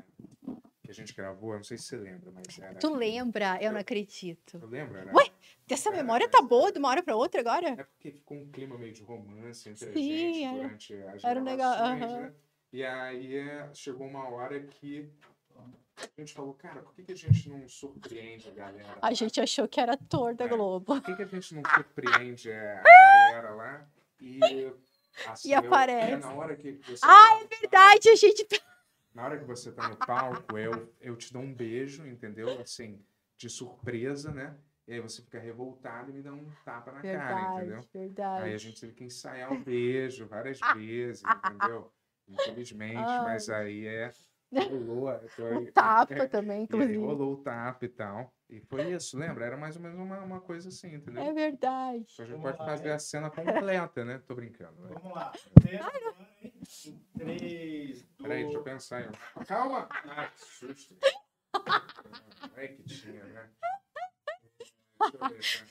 [0.83, 2.75] que a gente gravou, eu não sei se você lembra, mas era.
[2.81, 3.63] Tu lembra?
[3.63, 4.59] Eu não acredito.
[4.61, 5.15] Eu lembro, era.
[5.15, 5.23] Ué?
[5.71, 7.69] Essa memória tá boa de uma hora pra outra agora?
[7.79, 11.25] É porque ficou um clima meio de romance entre a Sim, gente era- durante as
[11.25, 12.21] era um negócio, aham.
[12.23, 12.35] né?
[12.73, 15.09] E aí é, chegou uma hora que
[15.99, 18.99] a gente falou, cara, por que, que a gente não surpreende a galera?
[19.01, 20.49] A gente achou que era ator da É.
[20.49, 20.85] Globo.
[20.85, 23.89] Por que, que a gente não surpreende é, a galera lá
[24.21, 24.73] e...
[25.27, 26.13] Assim, E aparece.
[26.13, 28.47] Eu, é, na hora que você Ah, tá- Verdade, a gente.
[29.15, 32.61] Na hora que você tá no palco, eu, eu te dou um beijo, entendeu?
[32.61, 33.03] Assim,
[33.39, 34.55] de surpresa, né?
[34.87, 37.81] E aí você fica revoltado e me dá um tapa na cara, entendeu?
[37.81, 38.45] Verdade, verdade.
[38.45, 41.91] Aí a gente teve que ensaiar o beijo várias vezes, entendeu?
[42.29, 43.25] Infelizmente, Ai.
[43.25, 44.13] mas aí é.
[44.53, 45.19] Rolou, aí-
[45.69, 46.97] O tapa é, também, e aí inclusive.
[46.99, 48.33] rolou o tapa e tal.
[48.49, 49.45] E foi isso, lembra?
[49.45, 51.23] Era mais ou menos uma, uma coisa assim, entendeu?
[51.23, 52.07] É verdade.
[52.21, 54.23] A gente pode fazer a cena completa, né?
[54.27, 54.81] Tô brincando.
[54.83, 54.95] Né?
[54.95, 55.33] Vamos lá.
[57.19, 59.03] Três, Peraí, deixa eu pensar.
[59.03, 59.09] Em...
[59.09, 59.45] um.
[59.45, 59.89] Calma!
[59.91, 60.97] Ah, que susto.
[62.57, 63.51] Ai, que tinha, né?
[65.01, 65.67] Deixa eu ver.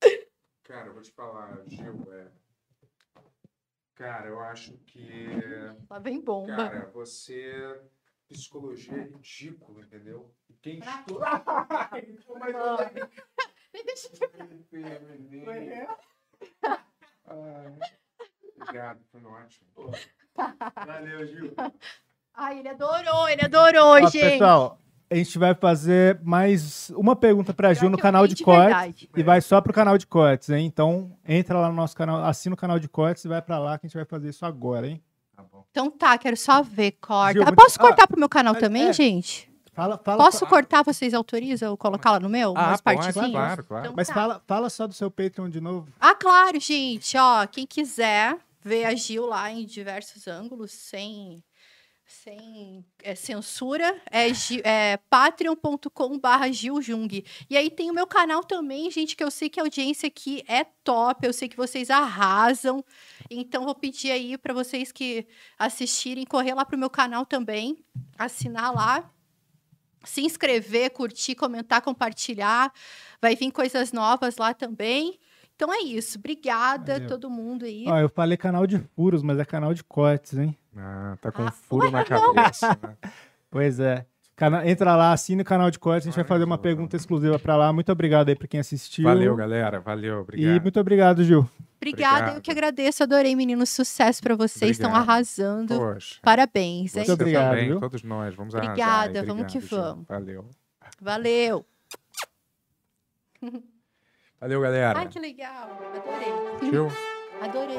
[0.00, 0.26] Cara,
[0.64, 2.26] Cara, eu vou te falar, Gil, é...
[3.96, 5.26] Cara, eu acho que...
[5.90, 6.54] Lá vem bomba.
[6.54, 7.80] Cara, você...
[8.28, 10.34] Psicologia é ridículo, entendeu?
[10.50, 11.26] E Quem Pra- estuda...
[13.72, 14.08] Eu- Deixa
[18.56, 19.68] Obrigado, foi ótimo.
[20.86, 21.54] Valeu, Gil.
[22.34, 24.32] Ai, ele adorou, ele adorou, Ó, gente.
[24.32, 24.78] pessoal,
[25.10, 28.64] a gente vai fazer mais uma pergunta pra Gil no canal de cortes.
[28.66, 29.10] verdade.
[29.16, 30.66] E vai só pro canal de cortes, hein?
[30.66, 33.78] Então, entra lá no nosso canal, assina o canal de cortes e vai pra lá
[33.78, 35.00] que a gente vai fazer isso agora, hein?
[35.36, 35.64] Tá bom.
[35.70, 37.34] Então tá, quero só ver, corta.
[37.34, 38.92] Gil, Ah, posso ah, cortar pro meu canal mas também, é.
[38.92, 39.50] gente?
[39.72, 40.82] Fala, fala, Posso cortar?
[40.82, 42.54] Vocês autorizam eu colocar lá no meu?
[42.56, 43.30] Ah, Umas pode, partezinhas?
[43.30, 43.84] claro, claro.
[43.84, 44.14] Então Mas tá.
[44.14, 45.88] fala, fala só do seu Patreon de novo.
[46.00, 47.14] Ah, claro, gente.
[47.18, 51.44] Ó, quem quiser ver a Gil lá em diversos ângulos, sem,
[52.06, 54.28] sem é, censura, é,
[54.62, 57.24] é patreon.com.br Giljung.
[57.50, 60.44] E aí tem o meu canal também, gente, que eu sei que a audiência aqui
[60.46, 62.84] é top, eu sei que vocês arrasam.
[63.28, 65.26] Então, vou pedir aí para vocês que
[65.58, 67.84] assistirem, correr lá pro meu canal também,
[68.16, 69.10] assinar lá.
[70.04, 72.72] Se inscrever, curtir, comentar, compartilhar.
[73.20, 75.18] Vai vir coisas novas lá também.
[75.56, 76.18] Então é isso.
[76.18, 77.08] Obrigada a Valeu.
[77.08, 77.84] todo mundo aí.
[77.88, 80.54] Ó, eu falei canal de furos, mas é canal de cortes, hein?
[80.76, 82.78] Ah, tá com Ah, um furo ué, na cabeça.
[82.82, 82.96] né?
[83.50, 84.04] Pois é.
[84.34, 87.38] Cana- Entra lá, assina o canal de cortes, a gente vai fazer uma pergunta exclusiva
[87.38, 87.72] pra lá.
[87.72, 89.04] Muito obrigado aí pra quem assistiu.
[89.04, 89.80] Valeu, galera.
[89.80, 90.62] Valeu, E obrigado.
[90.62, 91.48] muito obrigado, Gil.
[91.78, 93.02] Obrigada, eu que agradeço.
[93.02, 93.70] Adorei, meninos.
[93.70, 94.72] Sucesso pra vocês.
[94.72, 95.08] Estão Obrigado.
[95.10, 95.78] arrasando.
[95.78, 96.16] Poxa.
[96.20, 97.04] Parabéns, hein?
[97.06, 97.80] Você obrigado, também, viu?
[97.80, 98.34] todos nós.
[98.34, 98.72] Vamos arrasar.
[98.72, 99.68] Obrigada, vamos que Gil.
[99.70, 100.06] vamos.
[100.06, 100.44] Valeu.
[101.00, 101.64] Valeu.
[104.40, 104.98] Valeu, galera.
[104.98, 105.70] Ai, que legal.
[105.94, 106.70] Adorei.
[106.70, 106.88] Gil.
[107.40, 107.78] Adorei.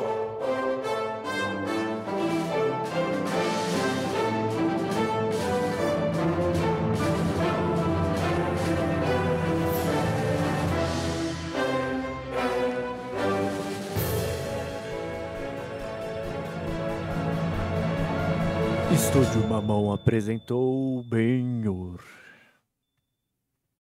[18.91, 22.16] Estúdio Mamão apresentou Benhur.